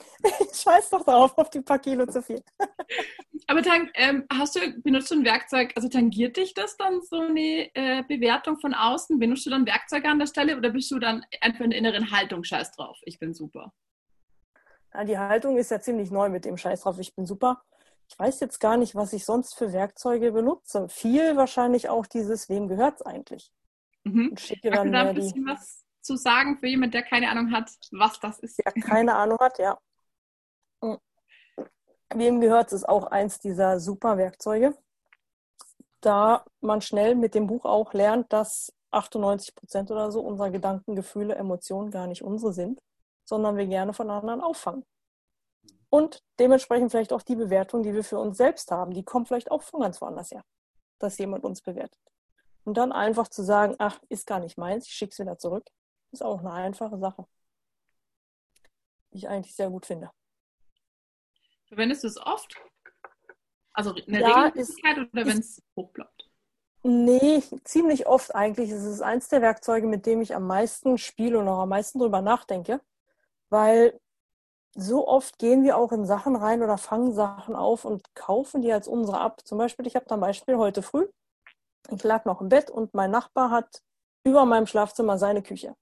Scheiß 0.54 0.90
doch 0.90 1.04
drauf, 1.04 1.38
auf 1.38 1.50
die 1.50 1.62
paar 1.62 1.80
Kilo 1.80 2.06
zu 2.06 2.22
viel. 2.22 2.42
Aber 3.48 3.62
Tang, 3.62 3.90
ähm, 3.96 4.26
hast 4.32 4.56
du, 4.56 4.60
benutzt 4.82 5.12
du 5.12 5.16
ein 5.16 5.26
Werkzeug, 5.26 5.74
also 5.76 5.90
tangiert 5.90 6.38
dich 6.38 6.54
das 6.54 6.78
dann 6.78 7.02
so 7.02 7.20
eine 7.20 7.70
äh, 7.74 8.04
Bewertung 8.08 8.60
von 8.60 8.74
außen? 8.74 9.20
Benutzt 9.20 9.46
du 9.46 9.50
dann 9.50 9.66
Werkzeuge 9.66 10.08
an 10.08 10.20
der 10.20 10.28
Stelle 10.28 10.58
oder 10.58 10.70
bist 10.70 10.90
du 10.92 11.00
dann 11.00 11.26
einfach 11.42 11.62
in 11.62 11.72
der 11.72 11.80
inneren 11.80 12.12
Haltung 12.12 12.44
Scheiß 12.44 12.72
drauf, 12.72 12.98
ich 13.04 13.20
bin 13.20 13.34
super? 13.34 13.74
Ja, 14.94 15.04
die 15.04 15.18
Haltung 15.18 15.58
ist 15.58 15.72
ja 15.72 15.80
ziemlich 15.80 16.12
neu 16.12 16.30
mit 16.30 16.46
dem 16.46 16.58
Scheiß 16.58 16.82
drauf, 16.82 17.00
ich 17.00 17.16
bin 17.16 17.26
super. 17.26 17.64
Ich 18.08 18.20
weiß 18.20 18.42
jetzt 18.42 18.60
gar 18.60 18.76
nicht, 18.76 18.94
was 18.94 19.14
ich 19.14 19.24
sonst 19.24 19.58
für 19.58 19.72
Werkzeuge 19.72 20.34
benutze. 20.34 20.90
Viel 20.90 21.38
wahrscheinlich 21.38 21.88
auch 21.88 22.06
dieses, 22.06 22.50
wem 22.50 22.68
gehört 22.68 22.96
es 22.96 23.02
eigentlich? 23.06 23.54
Mhm. 24.04 24.30
Und 24.30 24.40
schicke 24.40 24.70
dann 24.70 24.92
da 24.92 25.04
ein 25.04 25.16
bisschen 25.16 25.46
die... 25.46 25.50
was 25.50 25.86
zu 26.02 26.16
sagen 26.16 26.58
für 26.58 26.68
jemanden, 26.68 26.94
der 26.94 27.04
keine 27.04 27.30
Ahnung 27.30 27.52
hat, 27.52 27.72
was 27.92 28.20
das 28.20 28.40
ist? 28.40 28.60
Der 28.60 28.72
keine 28.74 29.16
Ahnung 29.16 29.38
hat, 29.40 29.60
ja. 29.60 29.78
Hm. 30.84 30.98
Wem 32.14 32.42
gehört 32.42 32.74
es 32.74 32.84
auch 32.84 33.06
eins 33.06 33.40
dieser 33.40 33.80
super 33.80 34.18
Werkzeuge, 34.18 34.76
da 36.02 36.44
man 36.60 36.82
schnell 36.82 37.16
mit 37.16 37.36
dem 37.36 37.48
Buch 37.48 37.66
auch 37.66 37.94
lernt, 37.94 38.32
dass 38.34 38.74
98 38.92 39.56
Prozent 39.56 39.92
oder 39.92 40.12
so 40.12 40.22
unserer 40.22 40.50
Gedanken, 40.50 40.96
Gefühle, 40.96 41.36
Emotionen 41.36 41.92
gar 41.92 42.08
nicht 42.08 42.24
unsere 42.24 42.52
sind, 42.52 42.82
sondern 43.24 43.56
wir 43.56 43.68
gerne 43.68 43.94
von 43.94 44.10
anderen 44.10 44.42
auffangen. 44.42 44.84
Und 45.90 46.24
dementsprechend 46.40 46.92
vielleicht 46.92 47.14
auch 47.14 47.22
die 47.22 47.36
Bewertung, 47.36 47.84
die 47.84 47.94
wir 47.94 48.04
für 48.04 48.18
uns 48.20 48.38
selbst 48.38 48.72
haben, 48.72 48.94
die 48.94 49.04
kommt 49.04 49.28
vielleicht 49.28 49.52
auch 49.52 49.62
von 49.62 49.82
ganz 49.82 50.02
woanders 50.02 50.32
her, 50.32 50.44
dass 51.00 51.18
jemand 51.18 51.44
uns 51.44 51.62
bewertet. 51.62 52.00
Und 52.64 52.78
dann 52.78 52.92
einfach 52.92 53.28
zu 53.28 53.44
sagen, 53.44 53.76
ach, 53.78 54.00
ist 54.10 54.28
gar 54.28 54.40
nicht 54.40 54.58
meins, 54.58 54.88
ich 54.88 54.94
schicke 54.94 55.12
es 55.12 55.20
wieder 55.20 55.38
zurück, 55.38 55.66
ist 56.12 56.24
auch 56.24 56.40
eine 56.40 56.52
einfache 56.54 56.98
Sache, 57.00 57.28
die 59.14 59.20
ich 59.20 59.30
eigentlich 59.30 59.56
sehr 59.56 59.70
gut 59.70 59.86
finde. 59.86 60.12
Verwendest 61.70 62.04
du 62.04 62.08
es 62.08 62.18
oft? 62.20 62.56
Also 63.74 63.94
eine 64.08 64.20
Ja, 64.20 64.26
Regelmäßigkeit 64.26 64.98
oder 64.98 65.26
wenn 65.28 65.40
es 65.40 65.62
hochploppt? 65.76 66.30
Nee, 66.84 67.44
ziemlich 67.64 68.08
oft 68.08 68.34
eigentlich. 68.34 68.72
Es 68.72 68.84
ist 68.84 69.02
eins 69.02 69.28
der 69.30 69.42
Werkzeuge, 69.42 69.88
mit 69.88 70.06
dem 70.06 70.22
ich 70.22 70.36
am 70.36 70.48
meisten 70.48 70.98
spiele 70.98 71.38
und 71.40 71.48
auch 71.48 71.60
am 71.60 71.70
meisten 71.70 72.00
drüber 72.00 72.22
nachdenke, 72.22 72.82
weil 73.50 74.00
so 74.76 75.08
oft 75.08 75.40
gehen 75.40 75.64
wir 75.64 75.78
auch 75.78 75.92
in 75.94 76.06
Sachen 76.06 76.36
rein 76.36 76.64
oder 76.64 76.78
fangen 76.78 77.14
Sachen 77.14 77.56
auf 77.56 77.86
und 77.86 78.04
kaufen 78.16 78.62
die 78.62 78.74
als 78.74 78.88
unsere 78.88 79.20
ab. 79.22 79.42
Zum 79.46 79.58
Beispiel, 79.60 79.88
ich 79.88 79.96
habe 79.96 80.06
da 80.08 80.16
ein 80.16 80.22
Beispiel 80.22 80.58
heute 80.58 80.82
früh. 80.84 81.08
Ich 81.92 82.04
lag 82.04 82.26
noch 82.26 82.42
im 82.42 82.50
Bett 82.50 82.72
und 82.72 82.94
mein 82.96 83.12
Nachbar 83.12 83.52
hat 83.52 83.82
über 84.26 84.46
meinem 84.46 84.68
Schlafzimmer 84.68 85.18
seine 85.18 85.44
Küche. 85.44 85.76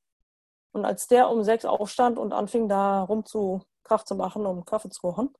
Und 0.72 0.86
als 0.86 1.08
der 1.08 1.30
um 1.30 1.44
sechs 1.44 1.66
aufstand 1.66 2.20
und 2.20 2.34
anfing 2.34 2.70
da 2.70 3.04
rum 3.04 3.26
zu 3.26 3.62
Krach 3.84 4.04
zu 4.04 4.16
machen, 4.16 4.46
um 4.46 4.66
Kaffee 4.66 4.90
zu 4.90 5.02
kochen, 5.02 5.34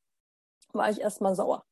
war 0.74 0.90
ich 0.90 1.02
erstmal 1.02 1.36
sauer. 1.36 1.66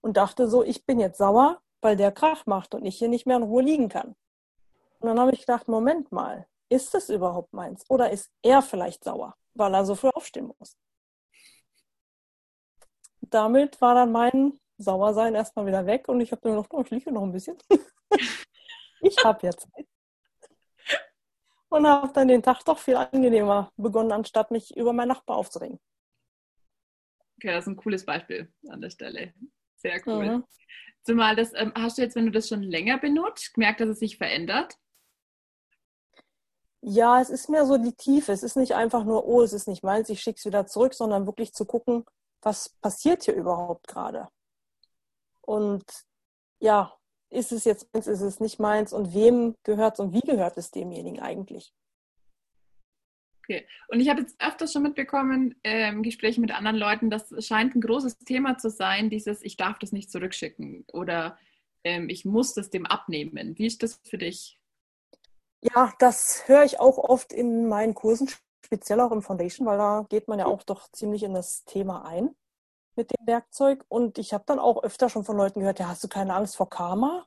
Und 0.00 0.16
dachte 0.16 0.48
so, 0.48 0.62
ich 0.62 0.86
bin 0.86 1.00
jetzt 1.00 1.18
sauer, 1.18 1.60
weil 1.80 1.96
der 1.96 2.12
Krach 2.12 2.46
macht 2.46 2.74
und 2.74 2.84
ich 2.84 2.98
hier 2.98 3.08
nicht 3.08 3.26
mehr 3.26 3.36
in 3.36 3.42
Ruhe 3.42 3.62
liegen 3.62 3.88
kann. 3.88 4.14
Und 5.00 5.08
dann 5.08 5.20
habe 5.20 5.32
ich 5.32 5.40
gedacht, 5.40 5.68
Moment 5.68 6.10
mal, 6.12 6.46
ist 6.68 6.94
das 6.94 7.08
überhaupt 7.08 7.52
meins? 7.52 7.84
Oder 7.88 8.10
ist 8.10 8.30
er 8.42 8.62
vielleicht 8.62 9.04
sauer, 9.04 9.34
weil 9.54 9.74
er 9.74 9.84
so 9.84 9.94
früh 9.94 10.08
aufstehen 10.08 10.52
muss? 10.58 10.76
Damit 13.20 13.80
war 13.80 13.94
dann 13.94 14.12
mein 14.12 14.58
Sauersein 14.78 15.34
erstmal 15.34 15.66
wieder 15.66 15.86
weg 15.86 16.08
und 16.08 16.20
ich 16.20 16.32
habe 16.32 16.46
nur 16.48 16.56
noch, 16.56 16.66
oh, 16.70 16.82
ich 16.82 16.90
liege 16.90 17.12
noch 17.12 17.22
ein 17.22 17.32
bisschen. 17.32 17.58
ich 19.00 19.16
habe 19.24 19.46
jetzt 19.46 19.68
Zeit. 19.74 19.86
Und 21.70 21.86
habe 21.86 22.12
dann 22.12 22.28
den 22.28 22.42
Tag 22.42 22.64
doch 22.64 22.78
viel 22.78 22.96
angenehmer 22.96 23.70
begonnen, 23.76 24.12
anstatt 24.12 24.50
mich 24.50 24.74
über 24.76 24.92
meinen 24.92 25.08
Nachbar 25.08 25.36
aufzuregen. 25.36 25.78
Okay, 27.36 27.52
das 27.52 27.64
ist 27.64 27.68
ein 27.68 27.76
cooles 27.76 28.04
Beispiel 28.04 28.52
an 28.68 28.80
der 28.80 28.90
Stelle. 28.90 29.34
Sehr 29.76 30.00
cool. 30.06 30.38
Mhm. 30.38 30.44
Zumal 31.02 31.36
das, 31.36 31.52
ähm, 31.54 31.72
hast 31.74 31.98
du 31.98 32.02
jetzt, 32.02 32.16
wenn 32.16 32.26
du 32.26 32.32
das 32.32 32.48
schon 32.48 32.62
länger 32.62 32.98
benutzt, 32.98 33.54
gemerkt, 33.54 33.80
dass 33.80 33.88
es 33.88 33.98
sich 33.98 34.16
verändert? 34.18 34.74
Ja, 36.80 37.20
es 37.20 37.30
ist 37.30 37.48
mehr 37.48 37.64
so 37.64 37.76
die 37.76 37.94
Tiefe. 37.94 38.32
Es 38.32 38.42
ist 38.42 38.56
nicht 38.56 38.74
einfach 38.74 39.04
nur, 39.04 39.26
oh, 39.26 39.42
es 39.42 39.52
ist 39.52 39.68
nicht 39.68 39.82
meins, 39.82 40.08
ich 40.08 40.20
schicke 40.20 40.38
es 40.38 40.44
wieder 40.44 40.66
zurück, 40.66 40.94
sondern 40.94 41.26
wirklich 41.26 41.52
zu 41.52 41.64
gucken, 41.64 42.04
was 42.42 42.68
passiert 42.80 43.24
hier 43.24 43.34
überhaupt 43.34 43.88
gerade. 43.88 44.28
Und 45.40 45.84
ja, 46.60 46.97
ist 47.30 47.52
es 47.52 47.64
jetzt 47.64 47.92
meins, 47.92 48.06
ist 48.06 48.20
es 48.20 48.40
nicht 48.40 48.58
meins 48.58 48.92
und 48.92 49.14
wem 49.14 49.54
gehört 49.64 49.94
es 49.94 50.00
und 50.00 50.12
wie 50.12 50.20
gehört 50.20 50.56
es 50.56 50.70
demjenigen 50.70 51.20
eigentlich? 51.20 51.72
Okay. 53.44 53.66
Und 53.88 54.00
ich 54.00 54.10
habe 54.10 54.20
jetzt 54.20 54.36
öfters 54.40 54.72
schon 54.72 54.82
mitbekommen, 54.82 55.54
ähm, 55.64 56.02
Gespräche 56.02 56.40
mit 56.40 56.50
anderen 56.50 56.76
Leuten, 56.76 57.10
das 57.10 57.32
scheint 57.44 57.74
ein 57.74 57.80
großes 57.80 58.18
Thema 58.18 58.58
zu 58.58 58.70
sein, 58.70 59.08
dieses 59.08 59.42
Ich 59.42 59.56
darf 59.56 59.78
das 59.78 59.92
nicht 59.92 60.10
zurückschicken 60.10 60.84
oder 60.92 61.38
ähm, 61.84 62.08
ich 62.08 62.24
muss 62.24 62.54
das 62.54 62.70
dem 62.70 62.84
abnehmen. 62.84 63.56
Wie 63.56 63.66
ist 63.66 63.82
das 63.82 64.00
für 64.04 64.18
dich? 64.18 64.60
Ja, 65.62 65.92
das 65.98 66.46
höre 66.46 66.64
ich 66.64 66.78
auch 66.78 66.98
oft 66.98 67.32
in 67.32 67.68
meinen 67.68 67.94
Kursen, 67.94 68.30
speziell 68.64 69.00
auch 69.00 69.12
im 69.12 69.22
Foundation, 69.22 69.66
weil 69.66 69.78
da 69.78 70.06
geht 70.08 70.28
man 70.28 70.38
ja 70.38 70.46
auch 70.46 70.62
doch 70.62 70.90
ziemlich 70.92 71.22
in 71.22 71.34
das 71.34 71.64
Thema 71.64 72.04
ein 72.04 72.34
mit 72.98 73.10
dem 73.10 73.26
Werkzeug. 73.26 73.84
Und 73.88 74.18
ich 74.18 74.34
habe 74.34 74.44
dann 74.46 74.58
auch 74.58 74.82
öfter 74.82 75.08
schon 75.08 75.24
von 75.24 75.36
Leuten 75.36 75.60
gehört, 75.60 75.78
ja, 75.78 75.88
hast 75.88 76.04
du 76.04 76.08
keine 76.08 76.34
Angst 76.34 76.56
vor 76.56 76.68
Karma? 76.68 77.24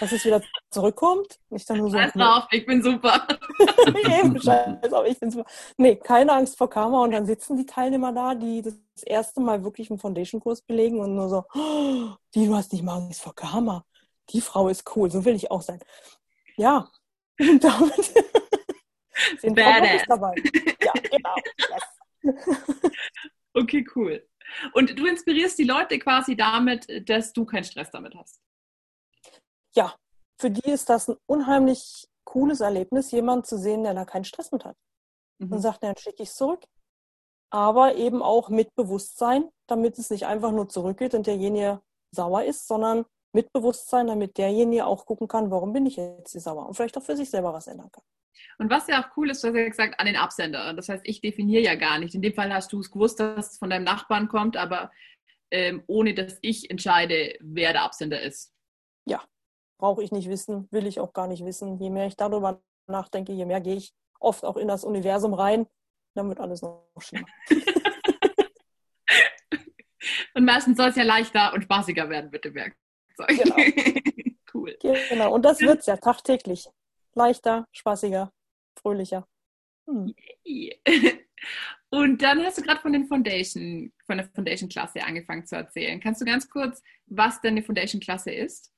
Dass 0.00 0.12
es 0.12 0.24
wieder 0.24 0.42
zurückkommt? 0.70 1.40
Und 1.48 1.56
ich 1.56 1.64
dann 1.64 1.78
nur 1.78 1.90
so, 1.90 1.96
Scheiß 1.96 2.12
drauf, 2.12 2.46
ich 2.50 2.64
bin 2.64 2.82
super. 2.82 3.26
Eben, 3.86 4.40
scheiß 4.40 4.92
auf, 4.92 5.06
ich 5.06 5.18
bin 5.18 5.30
super. 5.30 5.50
Nee, 5.76 5.96
keine 5.96 6.32
Angst 6.32 6.56
vor 6.56 6.70
Karma. 6.70 7.02
Und 7.02 7.10
dann 7.10 7.26
sitzen 7.26 7.56
die 7.56 7.66
Teilnehmer 7.66 8.12
da, 8.12 8.34
die 8.34 8.62
das 8.62 8.76
erste 9.04 9.40
Mal 9.40 9.64
wirklich 9.64 9.90
einen 9.90 9.98
Foundation-Kurs 9.98 10.62
belegen 10.62 11.00
und 11.00 11.14
nur 11.14 11.28
so, 11.28 11.44
oh, 11.54 12.14
die, 12.34 12.46
du 12.46 12.54
hast 12.54 12.72
nicht 12.72 12.84
mal 12.84 12.96
Angst 12.96 13.22
vor 13.22 13.34
Karma. 13.34 13.84
Die 14.30 14.40
Frau 14.40 14.68
ist 14.68 14.84
cool, 14.94 15.10
so 15.10 15.24
will 15.24 15.34
ich 15.34 15.50
auch 15.50 15.62
sein. 15.62 15.80
Ja, 16.56 16.88
und 17.40 17.64
damit 17.64 17.94
sind 19.40 19.56
wir 19.56 20.04
dabei. 20.06 20.34
Ja, 20.80 20.92
genau. 20.92 21.34
Yes. 21.58 22.62
Okay, 23.54 23.84
cool. 23.94 24.26
Und 24.72 24.98
du 24.98 25.06
inspirierst 25.06 25.58
die 25.58 25.64
Leute 25.64 25.98
quasi 25.98 26.36
damit, 26.36 27.08
dass 27.08 27.32
du 27.32 27.44
keinen 27.44 27.64
Stress 27.64 27.90
damit 27.90 28.14
hast. 28.14 28.40
ja, 29.74 29.94
für 30.40 30.50
die 30.50 30.70
ist 30.70 30.88
das 30.88 31.08
ein 31.08 31.16
unheimlich 31.26 32.08
cooles 32.24 32.60
Erlebnis, 32.60 33.10
jemanden 33.10 33.44
zu 33.44 33.58
sehen, 33.58 33.84
der 33.84 33.94
da 33.94 34.04
keinen 34.04 34.24
Stress 34.24 34.52
mit 34.52 34.64
hat. 34.64 34.76
Und 35.50 35.58
Mhm. 35.58 35.60
sagt, 35.60 35.82
dann 35.82 35.96
schicke 35.96 36.22
ich 36.22 36.30
es 36.30 36.36
zurück. 36.36 36.64
Aber 37.50 37.94
eben 37.96 38.22
auch 38.22 38.48
mit 38.48 38.74
Bewusstsein, 38.74 39.50
damit 39.68 39.98
es 39.98 40.10
nicht 40.10 40.26
einfach 40.26 40.52
nur 40.52 40.68
zurückgeht 40.68 41.14
und 41.14 41.26
derjenige 41.26 41.82
sauer 42.14 42.44
ist, 42.44 42.66
sondern 42.66 43.04
mit 43.34 43.52
Bewusstsein, 43.52 44.06
damit 44.06 44.38
derjenige 44.38 44.86
auch 44.86 45.06
gucken 45.06 45.28
kann, 45.28 45.50
warum 45.50 45.72
bin 45.72 45.86
ich 45.86 45.96
jetzt 45.96 46.32
hier 46.32 46.40
sauer 46.40 46.66
und 46.66 46.74
vielleicht 46.74 46.96
auch 46.98 47.02
für 47.02 47.16
sich 47.16 47.30
selber 47.30 47.52
was 47.52 47.66
ändern 47.66 47.90
kann. 47.92 48.04
Und 48.58 48.70
was 48.70 48.86
ja 48.88 49.02
auch 49.02 49.16
cool 49.16 49.30
ist, 49.30 49.42
du 49.42 49.48
hast 49.48 49.56
ja 49.56 49.68
gesagt, 49.68 50.00
an 50.00 50.06
den 50.06 50.16
Absender. 50.16 50.72
Das 50.74 50.88
heißt, 50.88 51.02
ich 51.04 51.20
definiere 51.20 51.62
ja 51.62 51.74
gar 51.74 51.98
nicht. 51.98 52.14
In 52.14 52.22
dem 52.22 52.34
Fall 52.34 52.52
hast 52.52 52.72
du 52.72 52.80
es 52.80 52.90
gewusst, 52.90 53.20
dass 53.20 53.52
es 53.52 53.58
von 53.58 53.70
deinem 53.70 53.84
Nachbarn 53.84 54.28
kommt, 54.28 54.56
aber 54.56 54.90
ähm, 55.50 55.82
ohne 55.86 56.14
dass 56.14 56.38
ich 56.40 56.70
entscheide, 56.70 57.36
wer 57.40 57.72
der 57.72 57.82
Absender 57.82 58.20
ist. 58.20 58.52
Brauche 59.82 60.04
ich 60.04 60.12
nicht 60.12 60.28
wissen, 60.28 60.68
will 60.70 60.86
ich 60.86 61.00
auch 61.00 61.12
gar 61.12 61.26
nicht 61.26 61.44
wissen. 61.44 61.76
Je 61.76 61.90
mehr 61.90 62.06
ich 62.06 62.14
darüber 62.14 62.62
nachdenke, 62.86 63.32
je 63.32 63.46
mehr 63.46 63.60
gehe 63.60 63.74
ich 63.74 63.92
oft 64.20 64.44
auch 64.44 64.56
in 64.56 64.68
das 64.68 64.84
Universum 64.84 65.34
rein, 65.34 65.66
dann 66.14 66.28
wird 66.28 66.38
alles 66.38 66.62
noch 66.62 66.86
schlimmer. 66.98 67.26
Und 70.34 70.44
meistens 70.44 70.76
soll 70.76 70.90
es 70.90 70.96
ja 70.96 71.02
leichter 71.02 71.52
und 71.52 71.62
spaßiger 71.62 72.08
werden 72.08 72.30
mit 72.30 72.44
dem 72.44 72.54
Werkzeug. 72.54 72.76
Genau. 73.26 73.56
cool. 74.54 74.78
Genau, 74.80 75.34
und 75.34 75.44
das 75.44 75.60
wird's 75.60 75.86
ja 75.86 75.96
tagtäglich. 75.96 76.68
Leichter, 77.14 77.66
spaßiger, 77.72 78.32
fröhlicher. 78.76 79.26
Hm. 79.86 80.14
Und 81.90 82.22
dann 82.22 82.42
hast 82.42 82.58
du 82.58 82.62
gerade 82.62 82.80
von 82.80 82.92
den 82.92 83.06
Foundation, 83.06 83.92
von 84.06 84.16
der 84.16 84.26
Foundation-Klasse 84.28 85.02
angefangen 85.02 85.44
zu 85.44 85.56
erzählen. 85.56 86.00
Kannst 86.00 86.20
du 86.20 86.24
ganz 86.24 86.48
kurz, 86.48 86.82
was 87.06 87.40
denn 87.40 87.52
eine 87.52 87.62
Foundation-Klasse 87.62 88.30
ist? 88.30 88.72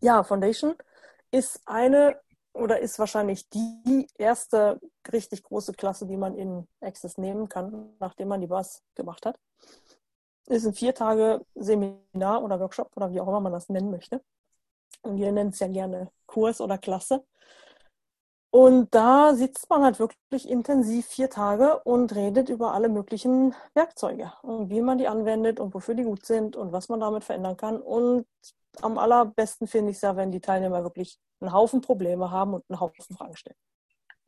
Ja, 0.00 0.22
Foundation 0.22 0.74
ist 1.30 1.60
eine 1.64 2.20
oder 2.52 2.80
ist 2.80 2.98
wahrscheinlich 2.98 3.48
die 3.48 4.06
erste 4.18 4.78
richtig 5.10 5.42
große 5.42 5.72
Klasse, 5.72 6.06
die 6.06 6.16
man 6.16 6.36
in 6.36 6.68
Access 6.80 7.16
nehmen 7.16 7.48
kann, 7.48 7.94
nachdem 7.98 8.28
man 8.28 8.40
die 8.40 8.46
BAS 8.46 8.82
gemacht 8.94 9.24
hat. 9.24 9.38
Ist 10.48 10.66
ein 10.66 10.74
vier 10.74 10.94
Tage 10.94 11.46
Seminar 11.54 12.42
oder 12.42 12.60
Workshop 12.60 12.90
oder 12.96 13.10
wie 13.10 13.20
auch 13.20 13.28
immer 13.28 13.40
man 13.40 13.52
das 13.52 13.68
nennen 13.68 13.90
möchte. 13.90 14.22
Und 15.02 15.16
wir 15.16 15.32
nennen 15.32 15.50
es 15.50 15.58
ja 15.58 15.68
gerne 15.68 16.10
Kurs 16.26 16.60
oder 16.60 16.78
Klasse. 16.78 17.24
Und 18.54 18.94
da 18.94 19.34
sitzt 19.34 19.70
man 19.70 19.82
halt 19.82 19.98
wirklich 19.98 20.46
intensiv 20.46 21.06
vier 21.06 21.30
Tage 21.30 21.80
und 21.84 22.14
redet 22.14 22.50
über 22.50 22.74
alle 22.74 22.90
möglichen 22.90 23.54
Werkzeuge 23.72 24.30
und 24.42 24.68
wie 24.68 24.82
man 24.82 24.98
die 24.98 25.08
anwendet 25.08 25.58
und 25.58 25.72
wofür 25.72 25.94
die 25.94 26.02
gut 26.02 26.26
sind 26.26 26.54
und 26.54 26.70
was 26.70 26.90
man 26.90 27.00
damit 27.00 27.24
verändern 27.24 27.56
kann. 27.56 27.80
Und 27.80 28.26
am 28.82 28.98
allerbesten 28.98 29.66
finde 29.66 29.90
ich 29.90 29.96
es 29.96 30.02
ja, 30.02 30.16
wenn 30.16 30.30
die 30.30 30.40
Teilnehmer 30.40 30.82
wirklich 30.82 31.18
einen 31.40 31.54
Haufen 31.54 31.80
Probleme 31.80 32.30
haben 32.30 32.52
und 32.52 32.62
einen 32.68 32.78
Haufen 32.78 33.16
Fragen 33.16 33.36
stellen. 33.36 33.56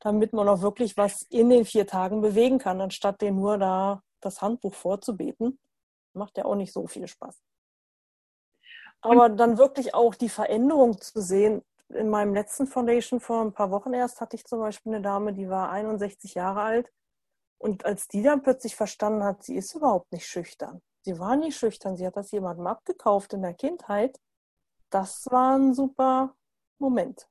Damit 0.01 0.33
man 0.33 0.49
auch 0.49 0.63
wirklich 0.63 0.97
was 0.97 1.21
in 1.29 1.51
den 1.51 1.67
vier 1.67 1.87
Tagen 1.87 2.23
bewegen 2.23 2.59
kann, 2.59 2.81
anstatt 2.81 3.21
denen 3.21 3.39
nur 3.39 3.59
da 3.59 4.03
das 4.21 4.41
Handbuch 4.41 4.73
vorzubeten. 4.73 5.59
Macht 6.15 6.39
ja 6.39 6.47
auch 6.47 6.55
nicht 6.55 6.73
so 6.73 6.87
viel 6.87 7.07
Spaß. 7.07 7.43
Aber 9.05 9.29
dann 9.29 9.59
wirklich 9.59 9.95
auch 9.95 10.15
die 10.15 10.29
Veränderung 10.29 11.01
zu 11.01 11.21
sehen. 11.21 11.63
In 11.91 12.09
meinem 12.09 12.35
letzten 12.35 12.67
Foundation 12.67 13.21
vor 13.21 13.43
ein 13.43 13.53
paar 13.53 13.71
Wochen 13.71 13.93
erst 13.93 14.21
hatte 14.21 14.37
ich 14.37 14.47
zum 14.47 14.61
Beispiel 14.61 14.95
eine 14.95 15.03
Dame, 15.03 15.33
die 15.35 15.49
war 15.49 15.71
61 15.71 16.35
Jahre 16.35 16.63
alt. 16.63 16.93
Und 17.59 17.85
als 17.85 18.09
die 18.09 18.23
dann 18.23 18.43
plötzlich 18.43 18.77
verstanden 18.77 19.23
hat, 19.23 19.43
sie 19.43 19.57
ist 19.57 19.75
überhaupt 19.75 20.11
nicht 20.11 20.27
schüchtern. 20.27 20.81
Sie 21.03 21.19
war 21.19 21.37
nie 21.37 21.53
schüchtern. 21.53 21.97
Sie 21.97 22.07
hat 22.07 22.17
das 22.17 22.31
jemandem 22.31 22.67
abgekauft 22.67 23.35
in 23.35 23.43
der 23.43 23.55
Kindheit. 23.55 24.19
Das 24.89 25.27
war 25.31 25.59
ein 25.59 25.75
super 25.75 26.35
Moment. 26.79 27.29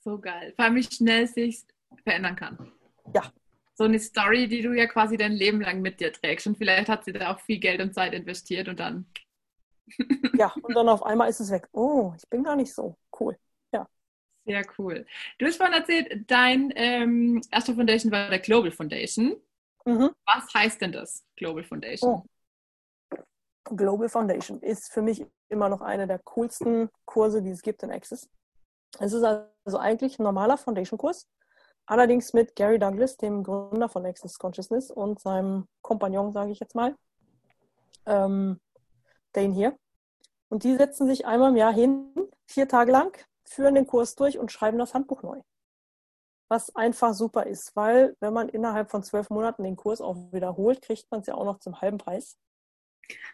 So 0.00 0.18
geil. 0.18 0.52
Vor 0.56 0.64
allem, 0.64 0.74
wie 0.74 0.82
schnell 0.82 1.26
sich 1.28 1.64
verändern 2.02 2.36
kann. 2.36 2.72
Ja. 3.14 3.32
So 3.74 3.84
eine 3.84 3.98
Story, 4.00 4.48
die 4.48 4.62
du 4.62 4.72
ja 4.72 4.86
quasi 4.86 5.16
dein 5.16 5.32
Leben 5.32 5.60
lang 5.60 5.82
mit 5.82 6.00
dir 6.00 6.12
trägst. 6.12 6.46
Und 6.48 6.58
vielleicht 6.58 6.88
hat 6.88 7.04
sie 7.04 7.12
da 7.12 7.32
auch 7.32 7.40
viel 7.40 7.58
Geld 7.58 7.80
und 7.80 7.94
Zeit 7.94 8.12
investiert 8.12 8.68
und 8.68 8.80
dann. 8.80 9.06
Ja, 10.36 10.52
und 10.62 10.74
dann 10.74 10.88
auf 10.88 11.04
einmal 11.04 11.28
ist 11.28 11.40
es 11.40 11.50
weg. 11.50 11.68
Oh, 11.72 12.12
ich 12.16 12.28
bin 12.28 12.42
gar 12.42 12.56
nicht 12.56 12.74
so 12.74 12.96
cool. 13.20 13.36
Sehr 14.46 14.64
cool. 14.78 15.04
Du 15.38 15.46
hast 15.46 15.56
vorhin 15.56 15.74
erzählt, 15.74 16.30
dein 16.30 16.72
ähm, 16.76 17.42
erster 17.50 17.74
Foundation 17.74 18.12
war 18.12 18.30
der 18.30 18.38
Global 18.38 18.70
Foundation. 18.70 19.36
Mhm. 19.84 20.10
Was 20.24 20.54
heißt 20.54 20.80
denn 20.80 20.92
das, 20.92 21.24
Global 21.34 21.64
Foundation? 21.64 22.22
Oh. 22.22 23.16
Global 23.64 24.08
Foundation 24.08 24.60
ist 24.60 24.92
für 24.92 25.02
mich 25.02 25.26
immer 25.48 25.68
noch 25.68 25.80
eine 25.80 26.06
der 26.06 26.20
coolsten 26.20 26.88
Kurse, 27.04 27.42
die 27.42 27.50
es 27.50 27.62
gibt 27.62 27.82
in 27.82 27.90
Access. 27.90 28.28
Es 29.00 29.12
ist 29.12 29.24
also 29.24 29.78
eigentlich 29.78 30.20
ein 30.20 30.22
normaler 30.22 30.56
Foundation-Kurs, 30.56 31.28
allerdings 31.86 32.32
mit 32.32 32.54
Gary 32.54 32.78
Douglas, 32.78 33.16
dem 33.16 33.42
Gründer 33.42 33.88
von 33.88 34.06
Access 34.06 34.38
Consciousness 34.38 34.92
und 34.92 35.18
seinem 35.18 35.66
Kompagnon, 35.82 36.30
sage 36.30 36.52
ich 36.52 36.60
jetzt 36.60 36.76
mal. 36.76 36.94
Ähm, 38.06 38.60
Dane 39.36 39.54
hier. 39.54 39.78
Und 40.48 40.64
die 40.64 40.76
setzen 40.76 41.06
sich 41.06 41.26
einmal 41.26 41.50
im 41.50 41.56
Jahr 41.56 41.72
hin, 41.72 42.12
vier 42.46 42.68
Tage 42.68 42.92
lang, 42.92 43.16
führen 43.44 43.74
den 43.74 43.86
Kurs 43.86 44.14
durch 44.14 44.38
und 44.38 44.52
schreiben 44.52 44.78
das 44.78 44.94
Handbuch 44.94 45.22
neu. 45.22 45.40
Was 46.48 46.74
einfach 46.76 47.12
super 47.12 47.46
ist, 47.46 47.74
weil 47.74 48.16
wenn 48.20 48.32
man 48.32 48.48
innerhalb 48.48 48.90
von 48.90 49.02
zwölf 49.02 49.30
Monaten 49.30 49.64
den 49.64 49.76
Kurs 49.76 50.00
auch 50.00 50.16
wiederholt, 50.32 50.80
kriegt 50.82 51.10
man 51.10 51.20
es 51.20 51.26
ja 51.26 51.34
auch 51.34 51.44
noch 51.44 51.58
zum 51.58 51.80
halben 51.80 51.98
Preis. 51.98 52.38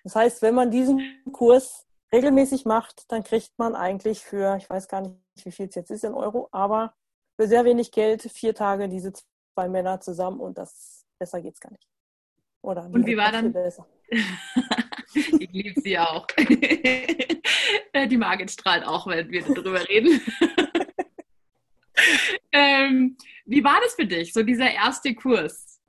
Das 0.02 0.16
heißt, 0.16 0.42
wenn 0.42 0.54
man 0.54 0.70
diesen 0.70 1.22
Kurs 1.32 1.86
regelmäßig 2.12 2.64
macht, 2.64 3.10
dann 3.10 3.22
kriegt 3.22 3.52
man 3.58 3.74
eigentlich 3.74 4.20
für, 4.20 4.56
ich 4.56 4.68
weiß 4.68 4.88
gar 4.88 5.02
nicht, 5.02 5.16
wie 5.44 5.52
viel 5.52 5.68
es 5.68 5.74
jetzt 5.74 5.90
ist 5.90 6.04
in 6.04 6.14
Euro, 6.14 6.48
aber 6.52 6.94
für 7.36 7.46
sehr 7.46 7.64
wenig 7.64 7.92
Geld 7.92 8.22
vier 8.22 8.54
Tage 8.54 8.88
diese 8.88 9.12
zwei 9.12 9.68
Männer 9.68 10.00
zusammen 10.00 10.40
und 10.40 10.58
das 10.58 11.04
besser 11.18 11.40
geht's 11.40 11.60
gar 11.60 11.72
nicht. 11.72 11.88
Oder 12.62 12.84
und 12.84 13.06
wie 13.06 13.16
war 13.16 13.32
dann? 13.32 13.52
ich 15.14 15.52
liebe 15.52 15.80
sie 15.80 15.98
auch. 15.98 16.26
Die 18.10 18.16
Margit 18.16 18.50
strahlt 18.50 18.84
auch, 18.84 19.06
wenn 19.06 19.30
wir 19.30 19.42
darüber 19.42 19.88
reden. 19.88 20.20
ähm, 22.52 23.16
wie 23.44 23.64
war 23.64 23.80
das 23.82 23.94
für 23.94 24.06
dich, 24.06 24.32
so 24.32 24.42
dieser 24.42 24.70
erste 24.70 25.14
Kurs? 25.14 25.80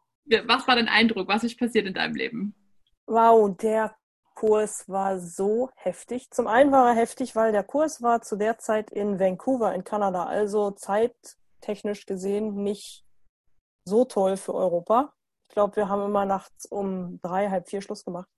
Was 0.46 0.68
war 0.68 0.76
dein 0.76 0.88
Eindruck? 0.88 1.28
Was 1.28 1.44
ist 1.44 1.60
passiert 1.60 1.86
in 1.86 1.94
deinem 1.94 2.16
Leben? 2.16 2.56
Wow, 3.06 3.56
der 3.58 3.96
Kurs 4.36 4.88
war 4.90 5.20
so 5.20 5.70
heftig. 5.76 6.30
Zum 6.32 6.48
einen 6.48 6.72
war 6.72 6.90
er 6.90 6.96
heftig, 6.96 7.36
weil 7.36 7.52
der 7.52 7.64
Kurs 7.64 8.02
war 8.02 8.22
zu 8.22 8.36
der 8.36 8.58
Zeit 8.58 8.92
in 8.92 9.20
Vancouver 9.20 9.74
in 9.74 9.84
Kanada, 9.84 10.26
also 10.26 10.72
zeittechnisch 10.72 12.06
gesehen 12.06 12.56
nicht 12.56 13.06
so 13.86 14.06
toll 14.06 14.38
für 14.38 14.54
Europa. 14.54 15.14
Ich 15.44 15.50
glaube, 15.50 15.76
wir 15.76 15.90
haben 15.90 16.04
immer 16.04 16.26
nachts 16.26 16.66
um 16.66 17.20
drei, 17.22 17.50
halb 17.50 17.70
vier 17.70 17.82
Schluss 17.82 18.04
gemacht. 18.04 18.30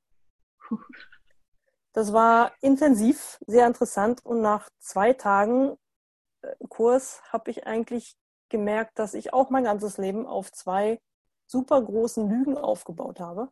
Das 1.94 2.12
war 2.12 2.52
intensiv, 2.60 3.38
sehr 3.48 3.66
interessant 3.66 4.26
und 4.26 4.42
nach 4.42 4.70
zwei 4.80 5.14
Tagen 5.14 5.78
äh, 6.42 6.54
Kurs 6.68 7.22
habe 7.32 7.52
ich 7.52 7.66
eigentlich 7.66 8.18
gemerkt, 8.50 9.00
dass 9.00 9.14
ich 9.14 9.32
auch 9.32 9.50
mein 9.50 9.64
ganzes 9.64 9.98
Leben 9.98 10.26
auf 10.26 10.52
zwei 10.52 11.00
super 11.48 11.82
großen 11.82 12.28
Lügen 12.30 12.58
aufgebaut 12.58 13.22
habe, 13.22 13.50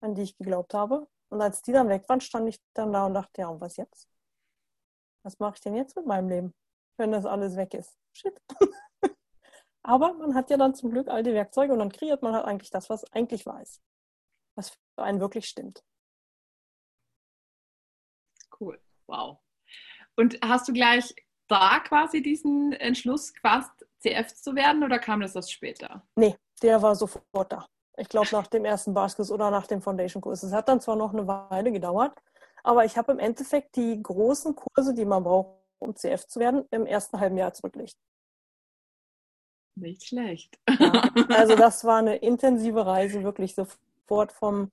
an 0.00 0.14
die 0.14 0.22
ich 0.22 0.38
geglaubt 0.38 0.72
habe. 0.74 1.06
Und 1.28 1.42
als 1.42 1.62
die 1.62 1.72
dann 1.72 1.88
weg 1.88 2.08
waren, 2.08 2.20
stand 2.20 2.48
ich 2.48 2.58
dann 2.74 2.92
da 2.92 3.06
und 3.06 3.14
dachte, 3.14 3.42
ja, 3.42 3.48
und 3.48 3.60
was 3.60 3.76
jetzt? 3.76 4.08
Was 5.22 5.38
mache 5.38 5.54
ich 5.56 5.60
denn 5.60 5.74
jetzt 5.74 5.96
mit 5.96 6.06
meinem 6.06 6.28
Leben, 6.28 6.54
wenn 6.96 7.12
das 7.12 7.26
alles 7.26 7.56
weg 7.56 7.74
ist? 7.74 7.96
Shit. 8.12 8.40
Aber 9.82 10.14
man 10.14 10.34
hat 10.34 10.48
ja 10.48 10.56
dann 10.56 10.74
zum 10.74 10.90
Glück 10.90 11.08
all 11.08 11.22
die 11.22 11.34
Werkzeuge 11.34 11.72
und 11.72 11.80
dann 11.80 11.92
kreiert 11.92 12.22
man 12.22 12.34
halt 12.34 12.46
eigentlich 12.46 12.70
das, 12.70 12.88
was 12.88 13.04
eigentlich 13.12 13.44
weiß. 13.44 13.82
Was 14.56 14.70
für 14.70 15.02
einen 15.02 15.20
wirklich 15.20 15.46
stimmt. 15.46 15.82
Wow. 19.06 19.38
Und 20.16 20.38
hast 20.42 20.68
du 20.68 20.72
gleich 20.72 21.14
da 21.48 21.80
quasi 21.80 22.22
diesen 22.22 22.72
Entschluss 22.72 23.34
quasi 23.34 23.68
CF 24.00 24.34
zu 24.34 24.54
werden 24.54 24.82
oder 24.84 24.98
kam 24.98 25.20
das 25.20 25.34
erst 25.34 25.52
später? 25.52 26.06
Nee, 26.16 26.36
der 26.62 26.80
war 26.82 26.94
sofort 26.94 27.52
da. 27.52 27.66
Ich 27.96 28.08
glaube 28.08 28.28
nach 28.32 28.46
dem 28.48 28.64
ersten 28.64 28.92
Baskurs 28.92 29.30
oder 29.30 29.50
nach 29.50 29.66
dem 29.66 29.80
Foundation-Kurs. 29.80 30.42
Es 30.42 30.52
hat 30.52 30.68
dann 30.68 30.80
zwar 30.80 30.96
noch 30.96 31.12
eine 31.12 31.26
Weile 31.26 31.70
gedauert, 31.70 32.16
aber 32.62 32.84
ich 32.84 32.96
habe 32.96 33.12
im 33.12 33.18
Endeffekt 33.18 33.76
die 33.76 34.02
großen 34.02 34.54
Kurse, 34.54 34.94
die 34.94 35.04
man 35.04 35.22
braucht, 35.22 35.60
um 35.78 35.94
CF 35.94 36.26
zu 36.26 36.40
werden, 36.40 36.64
im 36.70 36.86
ersten 36.86 37.20
halben 37.20 37.36
Jahr 37.36 37.52
zurückgelegt. 37.52 37.96
Nicht 39.76 40.06
schlecht. 40.06 40.58
Ja, 40.68 40.92
also 41.30 41.56
das 41.56 41.84
war 41.84 41.98
eine 41.98 42.16
intensive 42.16 42.86
Reise, 42.86 43.22
wirklich 43.22 43.54
sofort 43.54 44.32
vom 44.32 44.70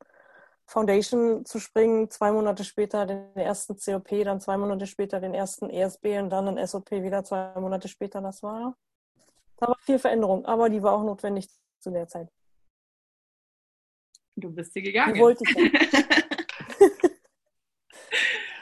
Foundation 0.72 1.46
zu 1.46 1.60
springen, 1.60 2.10
zwei 2.10 2.32
Monate 2.32 2.64
später 2.64 3.06
den 3.06 3.36
ersten 3.36 3.76
COP, 3.76 4.24
dann 4.24 4.40
zwei 4.40 4.56
Monate 4.56 4.88
später 4.88 5.20
den 5.20 5.34
ersten 5.34 5.70
ESB 5.70 6.18
und 6.20 6.30
dann 6.30 6.46
den 6.46 6.66
SOP 6.66 6.92
wieder 6.92 7.26
zwei 7.26 7.60
Monate 7.60 7.90
später. 7.90 8.22
Das 8.22 8.42
war, 8.42 8.78
da 9.58 9.68
war 9.68 9.78
viel 9.82 10.00
Veränderung, 10.00 10.46
aber 10.46 10.70
die 10.70 10.82
war 10.82 10.94
auch 10.94 11.04
notwendig 11.04 11.50
zu 11.80 11.92
der 11.92 12.08
Zeit. 12.08 12.30
Du 14.38 14.50
bist 14.50 14.72
sie 14.72 14.82
gegangen. 14.82 15.14
Die 15.14 15.20
wollte 15.20 15.44
ich 15.44 15.58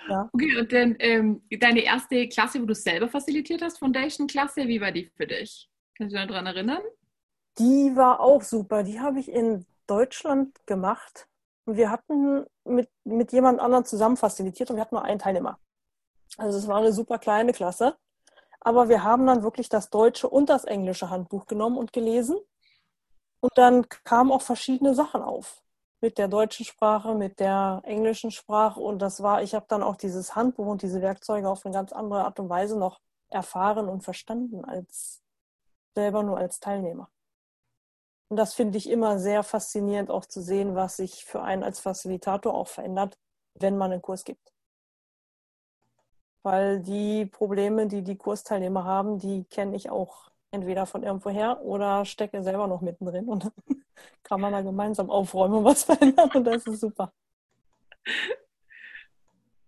ja. 0.09 0.27
Okay, 0.33 0.57
und 0.57 0.73
dann 0.73 0.95
ähm, 0.97 1.43
deine 1.59 1.81
erste 1.81 2.27
Klasse, 2.27 2.59
wo 2.59 2.65
du 2.65 2.73
selber 2.73 3.07
facilitiert 3.07 3.61
hast, 3.61 3.77
Foundation-Klasse, 3.77 4.67
wie 4.67 4.81
war 4.81 4.91
die 4.91 5.05
für 5.15 5.27
dich? 5.27 5.69
Kannst 5.95 6.15
du 6.15 6.19
dich 6.19 6.27
daran 6.27 6.47
erinnern? 6.47 6.81
Die 7.59 7.95
war 7.95 8.19
auch 8.19 8.41
super. 8.41 8.81
Die 8.81 8.99
habe 8.99 9.19
ich 9.19 9.29
in 9.31 9.67
Deutschland 9.85 10.65
gemacht. 10.65 11.28
Wir 11.75 11.89
hatten 11.91 12.45
mit, 12.63 12.89
mit 13.03 13.31
jemand 13.31 13.59
anderem 13.59 13.85
zusammen 13.85 14.17
facilitiert 14.17 14.69
und 14.69 14.77
wir 14.77 14.81
hatten 14.81 14.95
nur 14.95 15.03
einen 15.03 15.19
Teilnehmer. 15.19 15.59
Also 16.37 16.57
es 16.57 16.67
war 16.67 16.77
eine 16.77 16.93
super 16.93 17.19
kleine 17.19 17.53
Klasse. 17.53 17.97
Aber 18.61 18.89
wir 18.89 19.03
haben 19.03 19.25
dann 19.25 19.43
wirklich 19.43 19.69
das 19.69 19.89
deutsche 19.89 20.29
und 20.29 20.49
das 20.49 20.65
englische 20.65 21.09
Handbuch 21.09 21.45
genommen 21.45 21.77
und 21.77 21.93
gelesen. 21.93 22.37
Und 23.41 23.57
dann 23.57 23.87
kamen 23.87 24.31
auch 24.31 24.41
verschiedene 24.41 24.93
Sachen 24.93 25.21
auf. 25.21 25.63
Mit 26.01 26.17
der 26.17 26.27
deutschen 26.27 26.65
Sprache, 26.65 27.13
mit 27.13 27.39
der 27.39 27.81
englischen 27.83 28.31
Sprache. 28.31 28.79
Und 28.79 29.01
das 29.01 29.23
war, 29.23 29.43
ich 29.43 29.53
habe 29.53 29.65
dann 29.69 29.83
auch 29.83 29.95
dieses 29.95 30.35
Handbuch 30.35 30.67
und 30.67 30.81
diese 30.81 31.01
Werkzeuge 31.01 31.49
auf 31.49 31.65
eine 31.65 31.73
ganz 31.73 31.91
andere 31.93 32.25
Art 32.25 32.39
und 32.39 32.49
Weise 32.49 32.77
noch 32.77 32.99
erfahren 33.29 33.87
und 33.89 34.03
verstanden 34.03 34.65
als 34.65 35.21
selber 35.95 36.23
nur 36.23 36.37
als 36.37 36.59
Teilnehmer. 36.59 37.09
Und 38.29 38.37
das 38.37 38.53
finde 38.53 38.77
ich 38.77 38.89
immer 38.89 39.17
sehr 39.17 39.43
faszinierend, 39.43 40.11
auch 40.11 40.25
zu 40.25 40.41
sehen, 40.41 40.75
was 40.75 40.97
sich 40.97 41.25
für 41.25 41.41
einen 41.41 41.63
als 41.63 41.79
Facilitator 41.79 42.53
auch 42.53 42.67
verändert, 42.67 43.17
wenn 43.55 43.77
man 43.77 43.91
einen 43.91 44.03
Kurs 44.03 44.23
gibt. 44.23 44.53
Weil 46.43 46.79
die 46.79 47.25
Probleme, 47.25 47.87
die 47.87 48.03
die 48.03 48.15
Kursteilnehmer 48.15 48.83
haben, 48.83 49.17
die 49.17 49.45
kenne 49.45 49.75
ich 49.75 49.89
auch 49.89 50.29
entweder 50.51 50.85
von 50.85 51.03
irgendwoher 51.03 51.61
oder 51.61 52.05
stecke 52.05 52.43
selber 52.43 52.67
noch 52.67 52.81
mittendrin. 52.81 53.27
Und 53.27 53.45
dann 53.45 53.53
kann 54.23 54.39
man 54.39 54.53
da 54.53 54.61
gemeinsam 54.61 55.09
aufräumen 55.09 55.55
und 55.55 55.63
was 55.65 55.83
verändern. 55.85 56.29
Und 56.31 56.43
das 56.43 56.65
ist 56.67 56.81
super. 56.81 57.11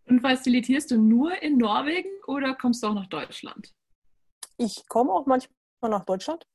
Und 0.05 0.21
facilitierst 0.21 0.91
du 0.91 0.97
nur 0.97 1.41
in 1.41 1.57
Norwegen 1.57 2.09
oder 2.27 2.53
kommst 2.53 2.83
du 2.83 2.87
auch 2.87 2.93
nach 2.93 3.07
Deutschland? 3.07 3.73
Ich 4.57 4.87
komme 4.87 5.11
auch 5.11 5.25
manchmal 5.25 5.49
nach 5.89 6.05
Deutschland. 6.05 6.45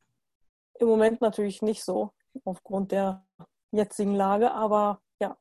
Im 0.79 0.89
Moment 0.89 1.21
natürlich 1.21 1.63
nicht 1.63 1.83
so, 1.83 2.13
aufgrund 2.45 2.93
der 2.93 3.27
jetzigen 3.71 4.15
Lage, 4.15 4.53
aber 4.53 5.01
ja. 5.21 5.37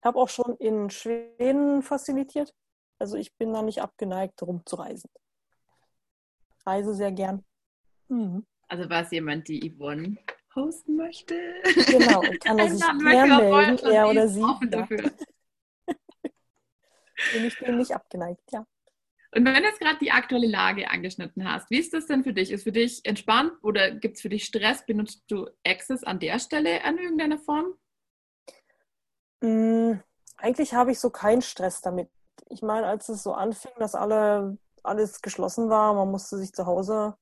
Ich 0.00 0.04
habe 0.06 0.18
auch 0.18 0.28
schon 0.28 0.56
in 0.56 0.90
Schweden 0.90 1.82
facilitiert. 1.82 2.54
Also 2.98 3.16
ich 3.16 3.36
bin 3.36 3.52
da 3.52 3.62
nicht 3.62 3.82
abgeneigt, 3.82 4.42
rumzureisen. 4.42 5.10
Reise 6.64 6.94
sehr 6.94 7.12
gern. 7.12 7.44
Mhm. 8.08 8.46
Also 8.68 8.88
war 8.88 9.02
es 9.02 9.10
jemand, 9.10 9.48
die 9.48 9.74
Yvonne 9.74 10.16
hosten 10.54 10.96
möchte? 10.96 11.34
Genau, 11.86 12.20
kann 12.40 12.58
er 12.58 12.70
sich 12.70 12.80
gerne 12.80 13.36
melden, 13.36 13.78
er 13.86 14.08
oder 14.08 14.28
sie. 14.28 14.40
Ja. 14.40 14.86
bin 17.32 17.44
ich 17.44 17.56
dem 17.58 17.78
nicht 17.78 17.94
abgeneigt, 17.94 18.42
ja. 18.52 18.66
Und 19.34 19.46
wenn 19.46 19.54
du 19.54 19.62
jetzt 19.62 19.80
gerade 19.80 19.98
die 19.98 20.10
aktuelle 20.10 20.46
Lage 20.46 20.90
angeschnitten 20.90 21.50
hast, 21.50 21.70
wie 21.70 21.78
ist 21.78 21.94
das 21.94 22.06
denn 22.06 22.22
für 22.22 22.34
dich? 22.34 22.50
Ist 22.50 22.64
für 22.64 22.72
dich 22.72 23.00
entspannt 23.04 23.52
oder 23.62 23.90
gibt 23.90 24.16
es 24.16 24.22
für 24.22 24.28
dich 24.28 24.44
Stress? 24.44 24.84
Benutzt 24.84 25.24
du 25.28 25.48
Access 25.66 26.04
an 26.04 26.20
der 26.20 26.38
Stelle 26.38 26.84
an 26.84 26.98
irgendeiner 26.98 27.38
Form? 27.38 27.74
Mm, 29.40 30.00
eigentlich 30.36 30.74
habe 30.74 30.92
ich 30.92 31.00
so 31.00 31.08
keinen 31.08 31.40
Stress 31.40 31.80
damit. 31.80 32.10
Ich 32.50 32.60
meine, 32.60 32.86
als 32.86 33.08
es 33.08 33.22
so 33.22 33.32
anfing, 33.32 33.72
dass 33.78 33.94
alle, 33.94 34.58
alles 34.82 35.22
geschlossen 35.22 35.70
war, 35.70 35.94
man 35.94 36.10
musste 36.10 36.36
sich 36.36 36.52
zu 36.52 36.66
Hause 36.66 37.16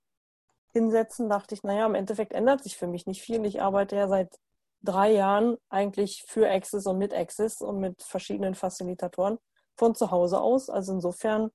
hinsetzen, 0.72 1.28
dachte 1.28 1.54
ich, 1.54 1.62
naja, 1.62 1.86
im 1.86 1.94
Endeffekt 1.94 2.32
ändert 2.32 2.64
sich 2.64 2.76
für 2.76 2.88
mich 2.88 3.06
nicht 3.06 3.22
viel. 3.22 3.44
Ich 3.44 3.62
arbeite 3.62 3.94
ja 3.94 4.08
seit 4.08 4.36
drei 4.82 5.12
Jahren 5.12 5.58
eigentlich 5.68 6.24
für 6.26 6.50
Access 6.50 6.86
und 6.86 6.98
mit 6.98 7.14
Access 7.14 7.60
und 7.60 7.78
mit 7.78 8.02
verschiedenen 8.02 8.56
Facilitatoren 8.56 9.38
von 9.76 9.94
zu 9.94 10.10
Hause 10.10 10.40
aus. 10.40 10.70
Also 10.70 10.92
insofern 10.92 11.50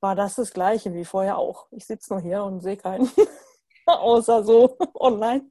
war 0.00 0.14
das 0.14 0.36
das 0.36 0.52
Gleiche 0.52 0.94
wie 0.94 1.04
vorher 1.04 1.38
auch. 1.38 1.66
Ich 1.70 1.86
sitze 1.86 2.12
nur 2.12 2.22
hier 2.22 2.44
und 2.44 2.60
sehe 2.60 2.76
keinen, 2.76 3.10
außer 3.86 4.44
so 4.44 4.76
online. 4.94 5.50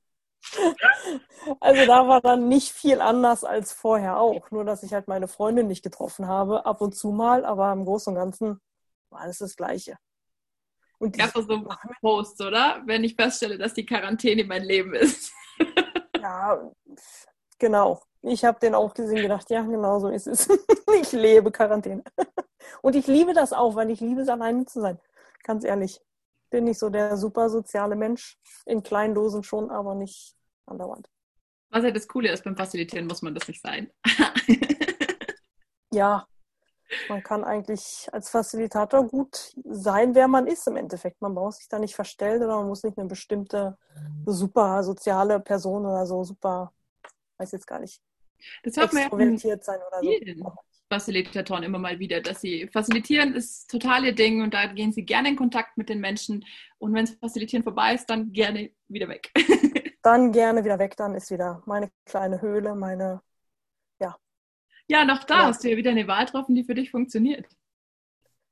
Also 1.60 1.86
da 1.86 2.08
war 2.08 2.22
dann 2.22 2.48
nicht 2.48 2.72
viel 2.72 3.02
anders 3.02 3.44
als 3.44 3.72
vorher 3.72 4.20
auch. 4.20 4.52
Nur, 4.52 4.66
dass 4.66 4.84
ich 4.84 4.94
halt 4.94 5.08
meine 5.08 5.28
Freundin 5.28 5.68
nicht 5.68 5.84
getroffen 5.84 6.28
habe, 6.28 6.66
ab 6.66 6.82
und 6.82 6.96
zu 6.96 7.12
mal, 7.12 7.46
aber 7.46 7.72
im 7.72 7.86
Großen 7.86 8.14
und 8.14 8.20
Ganzen 8.20 8.60
war 9.10 9.22
alles 9.22 9.40
das 9.40 9.56
Gleiche. 9.56 9.98
Und 11.00 11.18
Gab 11.18 11.36
es 11.36 11.46
so 11.48 11.68
Posts, 12.02 12.42
oder? 12.42 12.82
Wenn 12.86 13.04
ich 13.04 13.16
feststelle, 13.16 13.58
dass 13.58 13.74
die 13.74 13.86
Quarantäne 13.86 14.44
mein 14.46 14.64
Leben 14.64 14.94
ist. 14.94 15.34
ja, 16.22 16.72
genau. 17.60 18.02
Ich 18.22 18.46
habe 18.46 18.60
den 18.60 18.74
auch 18.74 18.94
gesehen 18.94 19.18
und 19.18 19.24
gedacht, 19.24 19.50
ja, 19.50 19.62
genau 19.64 20.00
so 20.00 20.08
ist 20.08 20.28
es. 20.28 20.48
ich 21.02 21.12
lebe 21.12 21.52
Quarantäne. 21.52 22.04
Und 22.82 22.96
ich 22.96 23.08
liebe 23.08 23.34
das 23.34 23.54
auch, 23.54 23.76
weil 23.76 23.90
ich 23.90 24.00
liebe 24.00 24.22
es, 24.22 24.30
alleine 24.30 24.66
zu 24.66 24.82
sein. 24.82 25.00
Ganz 25.44 25.64
ehrlich. 25.64 26.02
Bin 26.50 26.66
nicht 26.66 26.80
so 26.80 26.90
der 26.90 27.18
super 27.18 27.50
soziale 27.50 27.96
Mensch. 27.96 28.38
In 28.66 28.84
kleinen 28.84 29.16
Dosen 29.16 29.44
schon, 29.44 29.72
aber 29.72 29.96
nicht 29.96 30.36
andauernd. 30.66 31.10
Was 31.70 31.84
halt 31.84 31.96
das 31.96 32.08
Coole 32.08 32.32
ist 32.32 32.44
beim 32.44 32.56
Facilitieren, 32.56 33.08
muss 33.08 33.22
man 33.22 33.34
das 33.34 33.48
nicht 33.48 33.62
sein. 33.62 33.92
ja. 35.92 36.28
Man 37.10 37.24
kann 37.24 37.44
eigentlich 37.44 38.08
als 38.12 38.30
Facilitator 38.30 39.08
gut 39.08 39.54
sein, 39.66 40.14
wer 40.14 40.28
man 40.28 40.46
ist 40.46 40.68
im 40.68 40.76
Endeffekt. 40.76 41.22
Man 41.22 41.34
braucht 41.34 41.56
sich 41.56 41.68
da 41.68 41.80
nicht 41.80 41.96
verstellen 41.96 42.44
oder 42.44 42.58
man 42.58 42.68
muss 42.68 42.84
nicht 42.84 43.00
eine 43.00 43.08
bestimmte 43.08 43.78
super 44.26 44.84
soziale 44.84 45.40
Person 45.40 45.86
oder 45.86 46.06
so 46.06 46.24
super, 46.24 46.72
weiß 47.38 47.52
jetzt 47.54 47.66
gar 47.66 47.80
nicht, 47.80 48.00
das 48.64 48.78
hört 48.78 48.94
man 48.94 49.38
ja 49.38 49.58
sein 49.62 49.80
oder 49.88 50.02
so. 50.02 50.54
Facilitatoren 50.94 51.64
immer 51.64 51.80
mal 51.80 52.00
wieder, 52.00 52.22
dass 52.22 52.42
sie 52.42 52.68
facilitieren 52.68 53.34
ist 53.34 53.70
total 53.70 54.06
ihr 54.06 54.16
Ding 54.16 54.42
und 54.42 54.54
da 54.54 54.68
gehen 54.68 54.92
sie 54.92 55.04
gerne 55.04 55.30
in 55.30 55.36
Kontakt 55.36 55.78
mit 55.78 55.90
den 55.90 56.00
Menschen 56.00 56.46
und 56.78 56.94
wenn 56.94 57.06
das 57.06 57.16
Facilitieren 57.16 57.64
vorbei 57.64 57.96
ist, 57.96 58.08
dann 58.10 58.32
gerne 58.32 58.72
wieder 58.88 59.08
weg. 59.08 59.32
dann 60.04 60.32
gerne 60.32 60.64
wieder 60.64 60.80
weg, 60.80 60.96
dann 60.98 61.16
ist 61.16 61.32
wieder 61.32 61.62
meine 61.66 61.90
kleine 62.06 62.42
Höhle, 62.42 62.76
meine 62.76 63.22
ja, 64.88 65.06
noch 65.06 65.24
da 65.24 65.40
ja. 65.40 65.46
hast 65.46 65.64
du 65.64 65.70
ja 65.70 65.78
wieder 65.78 65.92
eine 65.92 66.08
Wahl 66.08 66.26
getroffen, 66.26 66.56
die 66.56 66.64
für 66.64 66.76
dich 66.76 66.92
funktioniert. 66.92 67.48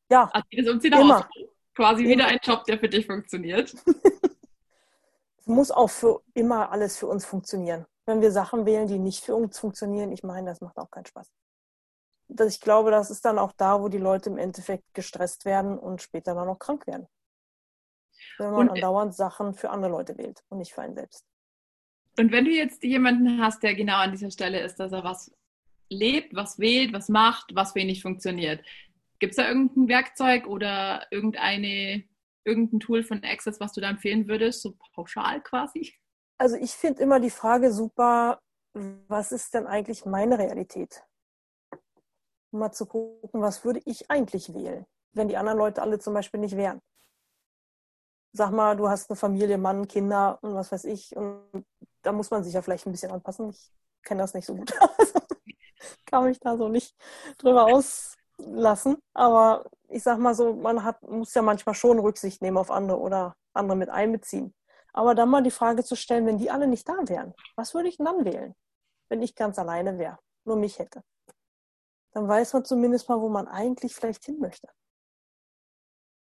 Ja. 0.10 0.30
Also 0.32 0.48
das 0.52 0.68
umzieht 0.68 0.94
immer. 0.94 1.30
Quasi 1.76 2.04
immer. 2.04 2.14
wieder 2.14 2.28
ein 2.28 2.40
Job, 2.44 2.64
der 2.66 2.80
für 2.80 2.90
dich 2.90 3.06
funktioniert. 3.06 3.74
es 3.74 5.46
muss 5.46 5.72
auch 5.72 5.90
für 5.90 6.22
immer 6.34 6.72
alles 6.72 6.98
für 6.98 7.08
uns 7.08 7.26
funktionieren. 7.26 7.86
Wenn 8.06 8.22
wir 8.22 8.32
Sachen 8.32 8.66
wählen, 8.66 8.88
die 8.88 9.00
nicht 9.00 9.24
für 9.24 9.36
uns 9.36 9.60
funktionieren, 9.60 10.12
ich 10.12 10.24
meine, 10.24 10.50
das 10.50 10.62
macht 10.62 10.78
auch 10.78 10.90
keinen 10.90 11.06
Spaß. 11.06 11.32
Ich 12.40 12.62
glaube, 12.62 12.92
das 12.92 13.12
ist 13.12 13.26
dann 13.26 13.38
auch 13.38 13.52
da, 13.54 13.82
wo 13.82 13.90
die 13.90 13.98
Leute 13.98 14.30
im 14.30 14.38
Endeffekt 14.38 14.94
gestresst 14.94 15.46
werden 15.46 15.78
und 15.78 16.02
später 16.02 16.34
dann 16.34 16.48
auch 16.48 16.60
krank 16.60 16.88
werden. 16.88 17.08
Wenn 18.38 18.52
man 18.52 18.70
und, 18.70 18.70
andauernd 18.72 19.14
Sachen 19.14 19.54
für 19.54 19.70
andere 19.70 19.92
Leute 19.92 20.18
wählt 20.18 20.44
und 20.50 20.60
nicht 20.60 20.74
für 20.74 20.82
einen 20.82 20.96
selbst. 20.96 21.26
Und 22.18 22.32
wenn 22.32 22.46
du 22.46 22.52
jetzt 22.52 22.84
jemanden 22.84 23.42
hast, 23.42 23.64
der 23.64 23.76
genau 23.76 23.98
an 23.98 24.12
dieser 24.12 24.32
Stelle 24.32 24.62
ist, 24.62 24.76
dass 24.76 24.92
er 24.92 25.04
was 25.04 25.32
lebt, 25.90 26.36
was 26.36 26.60
wählt, 26.60 26.94
was 26.94 27.10
macht, 27.10 27.54
was 27.54 27.76
nicht 27.76 28.02
funktioniert. 28.02 28.66
Gibt 29.20 29.32
es 29.32 29.38
da 29.38 29.48
irgendein 29.48 29.88
Werkzeug 29.88 30.48
oder 30.48 31.06
irgendeine, 31.12 32.04
irgendein 32.44 32.80
Tool 32.80 33.04
von 33.04 33.24
Access, 33.24 33.60
was 33.60 33.74
du 33.74 33.82
da 33.82 33.90
empfehlen 33.90 34.28
würdest, 34.28 34.62
so 34.62 34.76
pauschal 34.94 35.42
quasi? 35.42 35.94
Also 36.38 36.56
ich 36.56 36.72
finde 36.72 37.04
immer 37.04 37.20
die 37.20 37.30
Frage 37.30 37.72
super, 37.72 38.40
was 38.74 39.32
ist 39.32 39.54
denn 39.54 39.68
eigentlich 39.68 40.06
meine 40.06 40.40
Realität? 40.40 41.04
Mal 42.52 42.72
zu 42.72 42.86
gucken, 42.86 43.42
was 43.42 43.64
würde 43.64 43.82
ich 43.86 44.12
eigentlich 44.12 44.54
wählen, 44.54 44.86
wenn 45.14 45.28
die 45.28 45.38
anderen 45.38 45.58
Leute 45.58 45.82
alle 45.82 46.00
zum 46.00 46.14
Beispiel 46.14 46.40
nicht 46.40 46.58
wären. 46.58 46.82
Sag 48.34 48.52
mal, 48.52 48.76
du 48.76 48.90
hast 48.90 49.10
eine 49.10 49.18
Familie, 49.18 49.58
Mann, 49.58 49.88
Kinder 49.88 50.40
und 50.42 50.54
was 50.56 50.72
weiß 50.72 50.86
ich. 50.86 51.16
Und 51.16 51.66
da 52.02 52.12
muss 52.12 52.32
man 52.32 52.44
sich 52.44 52.54
ja 52.54 52.62
vielleicht 52.62 52.86
ein 52.86 52.92
bisschen 52.92 53.12
anpassen. 53.12 53.50
Ich 53.50 53.72
kenne 54.04 54.22
das 54.22 54.34
nicht 54.34 54.46
so 54.46 54.56
gut. 54.56 54.72
kann 56.12 56.26
mich 56.26 56.40
da 56.40 56.58
so 56.58 56.68
nicht 56.68 56.96
drüber 57.38 57.66
auslassen. 57.66 58.98
Aber 59.14 59.66
ich 59.90 60.04
sag 60.04 60.20
mal 60.20 60.36
so, 60.36 60.54
man 60.54 60.84
hat, 60.84 61.02
muss 61.04 61.34
ja 61.34 61.42
manchmal 61.42 61.76
schon 61.76 62.00
Rücksicht 62.00 62.42
nehmen 62.42 62.58
auf 62.58 62.70
andere 62.70 63.00
oder 63.00 63.36
andere 63.54 63.78
mit 63.78 63.90
einbeziehen. 63.90 64.54
Aber 64.94 65.16
dann 65.16 65.30
mal 65.30 65.42
die 65.42 65.52
Frage 65.52 65.84
zu 65.84 65.96
stellen, 65.96 66.26
wenn 66.26 66.38
die 66.38 66.52
alle 66.52 66.68
nicht 66.68 66.88
da 66.88 66.98
wären, 67.06 67.34
was 67.56 67.74
würde 67.74 67.88
ich 67.88 67.98
denn 67.98 68.06
dann 68.06 68.26
wählen, 68.26 68.56
wenn 69.10 69.22
ich 69.22 69.36
ganz 69.36 69.58
alleine 69.58 69.98
wäre, 69.98 70.20
nur 70.44 70.58
mich 70.58 70.80
hätte? 70.80 71.02
Dann 72.14 72.28
weiß 72.28 72.54
man 72.54 72.66
zumindest 72.66 73.08
mal, 73.10 73.20
wo 73.22 73.30
man 73.30 73.48
eigentlich 73.48 73.94
vielleicht 73.94 74.26
hin 74.26 74.40
möchte. 74.40 74.68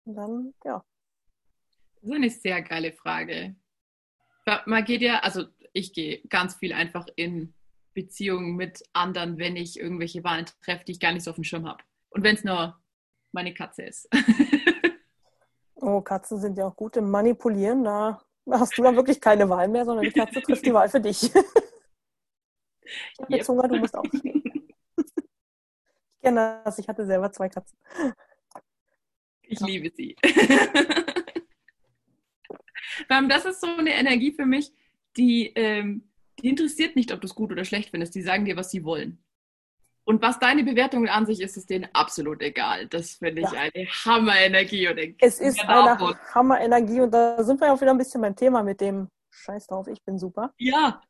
Und 0.05 0.15
dann, 0.15 0.53
ja. 0.63 0.85
Das 1.95 2.03
ist 2.03 2.15
eine 2.15 2.29
sehr 2.29 2.61
geile 2.61 2.93
Frage. 2.93 3.55
Man 4.65 4.85
geht 4.85 5.01
ja, 5.01 5.19
also 5.19 5.45
ich 5.73 5.91
gehe 5.91 6.21
ganz 6.29 6.55
viel 6.55 6.71
einfach 6.71 7.07
in 7.15 7.53
Beziehungen 7.93 8.55
mit 8.55 8.83
anderen, 8.93 9.38
wenn 9.38 9.55
ich 9.55 9.79
irgendwelche 9.79 10.23
Wahlen 10.23 10.45
treffe, 10.61 10.85
die 10.85 10.91
ich 10.93 10.99
gar 10.99 11.11
nicht 11.11 11.23
so 11.23 11.31
auf 11.31 11.35
dem 11.35 11.43
Schirm 11.43 11.67
habe. 11.67 11.83
Und 12.09 12.23
wenn 12.23 12.35
es 12.35 12.43
nur 12.43 12.79
meine 13.31 13.53
Katze 13.53 13.83
ist. 13.83 14.07
oh, 15.75 16.01
Katzen 16.01 16.39
sind 16.39 16.57
ja 16.57 16.67
auch 16.67 16.75
gut 16.75 16.97
im 16.97 17.09
Manipulieren. 17.09 17.83
Da 17.83 18.21
hast 18.49 18.77
du 18.77 18.83
dann 18.83 18.95
wirklich 18.95 19.19
keine 19.19 19.49
Wahl 19.49 19.67
mehr, 19.67 19.85
sondern 19.85 20.05
die 20.05 20.11
Katze 20.11 20.41
trifft 20.41 20.65
die 20.65 20.73
Wahl 20.73 20.89
für 20.89 21.01
dich. 21.01 21.23
ich 21.33 21.35
habe 21.35 23.31
yep. 23.31 23.39
jetzt 23.39 23.49
Hunger, 23.49 23.67
du 23.67 23.77
musst 23.77 23.95
aufstehen. 23.95 24.43
kenne 26.25 26.61
das, 26.63 26.79
ich 26.79 26.88
hatte 26.88 27.05
selber 27.05 27.31
zwei 27.31 27.49
Katzen. 27.49 27.77
Ich 29.43 29.59
liebe 29.59 29.91
sie. 29.95 30.15
das 33.29 33.45
ist 33.45 33.61
so 33.61 33.67
eine 33.67 33.93
Energie 33.93 34.31
für 34.31 34.45
mich, 34.45 34.71
die 35.15 35.53
ähm, 35.55 36.09
die 36.39 36.49
interessiert 36.49 36.95
nicht, 36.95 37.13
ob 37.13 37.21
du 37.21 37.27
es 37.27 37.35
gut 37.35 37.51
oder 37.51 37.63
schlecht 37.63 37.91
findest. 37.91 38.15
Die 38.15 38.21
sagen 38.21 38.45
dir, 38.45 38.57
was 38.57 38.71
sie 38.71 38.83
wollen. 38.83 39.23
Und 40.03 40.21
was 40.21 40.38
deine 40.38 40.63
Bewertung 40.63 41.07
an 41.07 41.25
sich 41.25 41.41
ist, 41.41 41.57
ist 41.57 41.69
denen 41.69 41.88
absolut 41.93 42.41
egal. 42.41 42.88
Das 42.88 43.13
finde 43.13 43.41
ich 43.41 43.51
ja. 43.51 43.61
eine 43.61 43.88
Hammerenergie. 43.88 44.88
Und 44.88 44.99
es 45.19 45.39
ist 45.39 45.59
eine 45.61 45.97
Hammerenergie 46.33 47.01
und 47.01 47.11
da 47.11 47.43
sind 47.43 47.59
wir 47.59 47.73
auch 47.73 47.81
wieder 47.81 47.91
ein 47.91 47.97
bisschen 47.97 48.21
beim 48.21 48.35
Thema 48.35 48.61
mit 48.61 48.81
dem 48.81 49.09
Scheiß 49.31 49.67
drauf, 49.67 49.88
ich 49.88 50.03
bin 50.03 50.19
super. 50.19 50.53
Ja. 50.57 51.01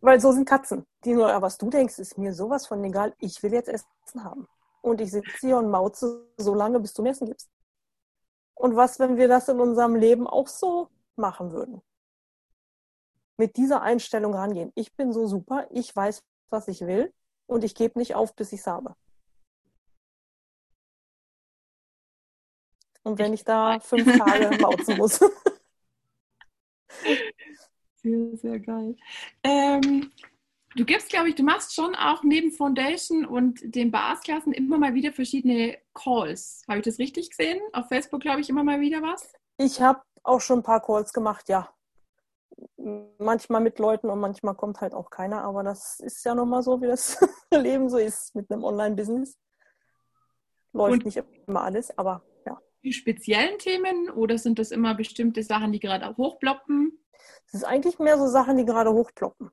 Weil 0.00 0.20
so 0.20 0.32
sind 0.32 0.48
Katzen. 0.48 0.86
Die 1.04 1.14
nur, 1.14 1.26
was 1.42 1.58
du 1.58 1.70
denkst, 1.70 1.98
ist 1.98 2.18
mir 2.18 2.32
sowas 2.32 2.66
von 2.66 2.82
egal. 2.84 3.14
Ich 3.18 3.42
will 3.42 3.52
jetzt 3.52 3.68
Essen 3.68 4.24
haben. 4.24 4.46
Und 4.80 5.00
ich 5.00 5.10
sitze 5.10 5.38
hier 5.40 5.58
und 5.58 5.70
mauze 5.70 6.26
so 6.36 6.54
lange, 6.54 6.80
bis 6.80 6.94
du 6.94 7.02
mir 7.02 7.10
Essen 7.10 7.26
gibst. 7.26 7.50
Und 8.54 8.76
was, 8.76 8.98
wenn 8.98 9.16
wir 9.16 9.28
das 9.28 9.48
in 9.48 9.60
unserem 9.60 9.94
Leben 9.96 10.26
auch 10.26 10.48
so 10.48 10.88
machen 11.16 11.52
würden? 11.52 11.82
mit 13.38 13.56
dieser 13.56 13.80
Einstellung 13.82 14.34
rangehen. 14.34 14.72
Ich 14.74 14.94
bin 14.94 15.12
so 15.12 15.26
super, 15.26 15.66
ich 15.70 15.94
weiß, 15.94 16.22
was 16.50 16.68
ich 16.68 16.82
will 16.82 17.14
und 17.46 17.64
ich 17.64 17.74
gebe 17.74 17.98
nicht 17.98 18.14
auf, 18.14 18.34
bis 18.34 18.52
ich 18.52 18.60
es 18.60 18.66
habe. 18.66 18.94
Und 23.04 23.18
wenn 23.18 23.32
ich 23.32 23.44
da 23.44 23.80
fünf 23.80 24.18
Tage 24.18 24.58
mauzen 24.60 24.98
muss. 24.98 25.20
Sehr, 28.08 28.36
sehr 28.36 28.60
geil. 28.60 28.96
Ähm, 29.42 30.10
du 30.76 30.84
gibst, 30.84 31.10
glaube 31.10 31.28
ich, 31.28 31.34
du 31.34 31.42
machst 31.42 31.74
schon 31.74 31.94
auch 31.94 32.22
neben 32.22 32.52
Foundation 32.52 33.24
und 33.26 33.60
den 33.62 33.90
Barsklassen 33.90 34.52
immer 34.52 34.78
mal 34.78 34.94
wieder 34.94 35.12
verschiedene 35.12 35.78
Calls. 35.94 36.62
Habe 36.68 36.78
ich 36.78 36.84
das 36.84 36.98
richtig 36.98 37.30
gesehen? 37.30 37.60
Auf 37.72 37.88
Facebook, 37.88 38.20
glaube 38.20 38.40
ich, 38.40 38.48
immer 38.48 38.64
mal 38.64 38.80
wieder 38.80 39.02
was? 39.02 39.32
Ich 39.58 39.80
habe 39.80 40.00
auch 40.22 40.40
schon 40.40 40.60
ein 40.60 40.64
paar 40.64 40.82
Calls 40.82 41.12
gemacht, 41.12 41.48
ja 41.48 41.68
manchmal 43.18 43.60
mit 43.60 43.78
Leuten 43.78 44.10
und 44.10 44.20
manchmal 44.20 44.54
kommt 44.54 44.80
halt 44.80 44.94
auch 44.94 45.10
keiner. 45.10 45.42
Aber 45.42 45.62
das 45.62 46.00
ist 46.00 46.24
ja 46.24 46.34
nun 46.34 46.48
mal 46.48 46.62
so, 46.62 46.80
wie 46.80 46.86
das 46.86 47.18
Leben 47.50 47.88
so 47.88 47.98
ist 47.98 48.34
mit 48.34 48.50
einem 48.50 48.64
Online-Business. 48.64 49.36
Läuft 50.72 51.04
und 51.04 51.06
nicht 51.06 51.22
immer 51.46 51.62
alles, 51.62 51.96
aber. 51.96 52.22
Die 52.82 52.92
speziellen 52.92 53.58
Themen 53.58 54.10
oder 54.10 54.38
sind 54.38 54.58
das 54.58 54.70
immer 54.70 54.94
bestimmte 54.94 55.42
Sachen, 55.42 55.72
die 55.72 55.80
gerade 55.80 56.16
hochploppen? 56.16 56.98
Es 57.46 57.54
ist 57.54 57.64
eigentlich 57.64 57.98
mehr 57.98 58.18
so 58.18 58.26
Sachen, 58.26 58.56
die 58.56 58.64
gerade 58.64 58.92
hochploppen. 58.92 59.50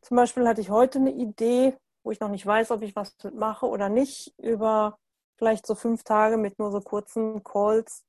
Zum 0.00 0.16
Beispiel 0.16 0.48
hatte 0.48 0.60
ich 0.60 0.70
heute 0.70 0.98
eine 0.98 1.12
Idee, 1.12 1.76
wo 2.02 2.10
ich 2.10 2.20
noch 2.20 2.30
nicht 2.30 2.46
weiß, 2.46 2.70
ob 2.70 2.82
ich 2.82 2.96
was 2.96 3.14
mache 3.34 3.66
oder 3.66 3.88
nicht, 3.88 4.34
über 4.38 4.98
vielleicht 5.36 5.66
so 5.66 5.74
fünf 5.74 6.02
Tage 6.02 6.36
mit 6.36 6.58
nur 6.58 6.72
so 6.72 6.80
kurzen 6.80 7.44
Calls, 7.44 8.04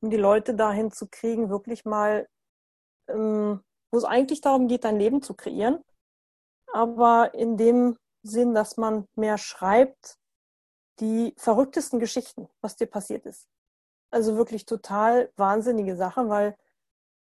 um 0.00 0.10
die 0.10 0.16
Leute 0.16 0.54
dahin 0.54 0.90
zu 0.92 1.08
kriegen, 1.08 1.50
wirklich 1.50 1.84
mal 1.84 2.28
ähm, 3.08 3.60
wo 3.90 3.98
es 3.98 4.04
eigentlich 4.04 4.40
darum 4.40 4.68
geht, 4.68 4.84
dein 4.84 4.98
Leben 4.98 5.22
zu 5.22 5.34
kreieren, 5.34 5.78
aber 6.72 7.34
in 7.34 7.56
dem 7.56 7.96
Sinn, 8.22 8.54
dass 8.54 8.76
man 8.76 9.06
mehr 9.14 9.38
schreibt, 9.38 10.16
die 11.00 11.34
verrücktesten 11.36 11.98
Geschichten, 11.98 12.48
was 12.60 12.76
dir 12.76 12.86
passiert 12.86 13.26
ist. 13.26 13.48
Also 14.10 14.36
wirklich 14.36 14.66
total 14.66 15.32
wahnsinnige 15.36 15.96
Sachen, 15.96 16.28
weil 16.28 16.56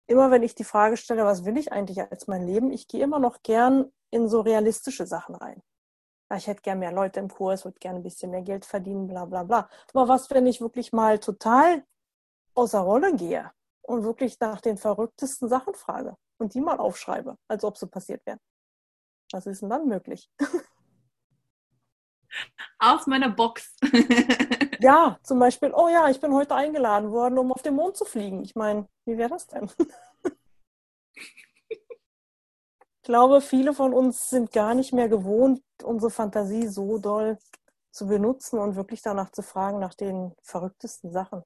immer 0.06 0.30
wenn 0.30 0.42
ich 0.42 0.54
die 0.54 0.64
Frage 0.64 0.96
stelle, 0.96 1.24
was 1.24 1.44
will 1.44 1.56
ich 1.56 1.72
eigentlich 1.72 2.00
als 2.00 2.26
mein 2.26 2.46
Leben, 2.46 2.70
ich 2.72 2.88
gehe 2.88 3.02
immer 3.02 3.18
noch 3.18 3.42
gern 3.42 3.90
in 4.10 4.28
so 4.28 4.40
realistische 4.40 5.06
Sachen 5.06 5.34
rein. 5.34 5.62
Ich 6.34 6.46
hätte 6.46 6.62
gern 6.62 6.80
mehr 6.80 6.92
Leute 6.92 7.20
im 7.20 7.28
Kurs, 7.28 7.64
würde 7.64 7.78
gerne 7.78 8.00
ein 8.00 8.02
bisschen 8.02 8.30
mehr 8.30 8.42
Geld 8.42 8.64
verdienen, 8.64 9.06
bla 9.06 9.24
bla 9.24 9.44
bla. 9.44 9.68
Aber 9.92 10.08
was, 10.08 10.30
wenn 10.30 10.46
ich 10.46 10.60
wirklich 10.60 10.92
mal 10.92 11.18
total 11.18 11.84
außer 12.54 12.80
Rolle 12.80 13.14
gehe? 13.14 13.50
und 13.86 14.04
wirklich 14.04 14.40
nach 14.40 14.60
den 14.60 14.76
verrücktesten 14.76 15.48
Sachen 15.48 15.74
frage 15.74 16.16
und 16.38 16.54
die 16.54 16.60
mal 16.60 16.78
aufschreibe, 16.78 17.36
als 17.48 17.64
ob 17.64 17.76
sie 17.76 17.86
passiert 17.86 18.24
wären. 18.26 18.40
Was 19.32 19.46
ist 19.46 19.62
denn 19.62 19.70
dann 19.70 19.86
möglich? 19.86 20.30
Aus 22.78 23.06
meiner 23.06 23.30
Box. 23.30 23.76
ja, 24.80 25.18
zum 25.22 25.38
Beispiel, 25.38 25.72
oh 25.74 25.88
ja, 25.88 26.08
ich 26.08 26.20
bin 26.20 26.34
heute 26.34 26.54
eingeladen 26.54 27.10
worden, 27.10 27.38
um 27.38 27.52
auf 27.52 27.62
den 27.62 27.74
Mond 27.74 27.96
zu 27.96 28.04
fliegen. 28.04 28.42
Ich 28.42 28.54
meine, 28.54 28.88
wie 29.06 29.16
wäre 29.18 29.30
das 29.30 29.46
denn? 29.46 29.70
ich 31.68 31.80
glaube, 33.02 33.40
viele 33.40 33.72
von 33.74 33.94
uns 33.94 34.28
sind 34.30 34.52
gar 34.52 34.74
nicht 34.74 34.92
mehr 34.92 35.08
gewohnt, 35.08 35.62
unsere 35.82 36.10
Fantasie 36.10 36.68
so 36.68 36.98
doll 36.98 37.38
zu 37.90 38.06
benutzen 38.06 38.58
und 38.58 38.76
wirklich 38.76 39.02
danach 39.02 39.30
zu 39.30 39.42
fragen 39.42 39.78
nach 39.78 39.94
den 39.94 40.34
verrücktesten 40.42 41.12
Sachen 41.12 41.44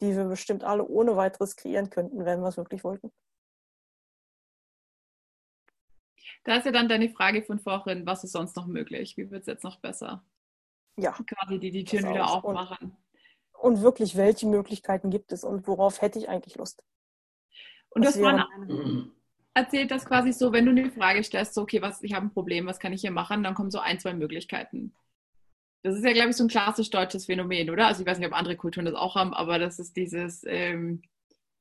die 0.00 0.16
wir 0.16 0.24
bestimmt 0.24 0.64
alle 0.64 0.86
ohne 0.86 1.16
weiteres 1.16 1.56
kreieren 1.56 1.90
könnten, 1.90 2.24
wenn 2.24 2.40
wir 2.40 2.48
es 2.48 2.56
wirklich 2.56 2.84
wollten. 2.84 3.12
Da 6.44 6.56
ist 6.56 6.64
ja 6.64 6.72
dann 6.72 6.88
deine 6.88 7.10
Frage 7.10 7.42
von 7.42 7.58
vorhin, 7.58 8.06
was 8.06 8.24
ist 8.24 8.32
sonst 8.32 8.56
noch 8.56 8.66
möglich? 8.66 9.16
Wie 9.16 9.30
wird 9.30 9.42
es 9.42 9.46
jetzt 9.46 9.64
noch 9.64 9.80
besser? 9.80 10.24
Ja. 10.96 11.12
Quasi 11.12 11.58
die 11.58 11.70
die 11.70 11.84
Türen 11.84 12.10
wieder 12.10 12.30
aufmachen. 12.30 12.96
Und, 13.52 13.74
und, 13.74 13.82
wirklich, 13.82 14.16
welche 14.16 14.46
Möglichkeiten 14.46 15.10
gibt 15.10 15.32
es 15.32 15.44
und 15.44 15.66
worauf 15.66 16.00
hätte 16.00 16.18
ich 16.18 16.28
eigentlich 16.28 16.56
Lust? 16.56 16.82
Und 17.90 18.04
das, 18.04 18.14
das 18.14 18.22
war 18.22 18.48
erzählt 19.54 19.90
das 19.90 20.06
quasi 20.06 20.32
so, 20.32 20.52
wenn 20.52 20.64
du 20.64 20.70
eine 20.70 20.90
Frage 20.90 21.22
stellst, 21.22 21.54
so, 21.54 21.62
okay, 21.62 21.82
was, 21.82 22.02
ich 22.02 22.14
habe 22.14 22.26
ein 22.26 22.32
Problem, 22.32 22.66
was 22.66 22.78
kann 22.78 22.92
ich 22.92 23.00
hier 23.00 23.10
machen, 23.10 23.42
dann 23.42 23.54
kommen 23.54 23.70
so 23.70 23.78
ein, 23.78 23.98
zwei 23.98 24.14
Möglichkeiten. 24.14 24.94
Das 25.82 25.96
ist 25.96 26.04
ja, 26.04 26.12
glaube 26.12 26.30
ich, 26.30 26.36
so 26.36 26.44
ein 26.44 26.48
klassisch 26.48 26.90
deutsches 26.90 27.26
Phänomen, 27.26 27.70
oder? 27.70 27.86
Also 27.86 28.02
ich 28.02 28.06
weiß 28.06 28.18
nicht, 28.18 28.28
ob 28.28 28.34
andere 28.34 28.56
Kulturen 28.56 28.86
das 28.86 28.94
auch 28.94 29.16
haben, 29.16 29.34
aber 29.34 29.58
das 29.58 29.78
ist 29.78 29.96
dieses, 29.96 30.44
ähm, 30.46 31.02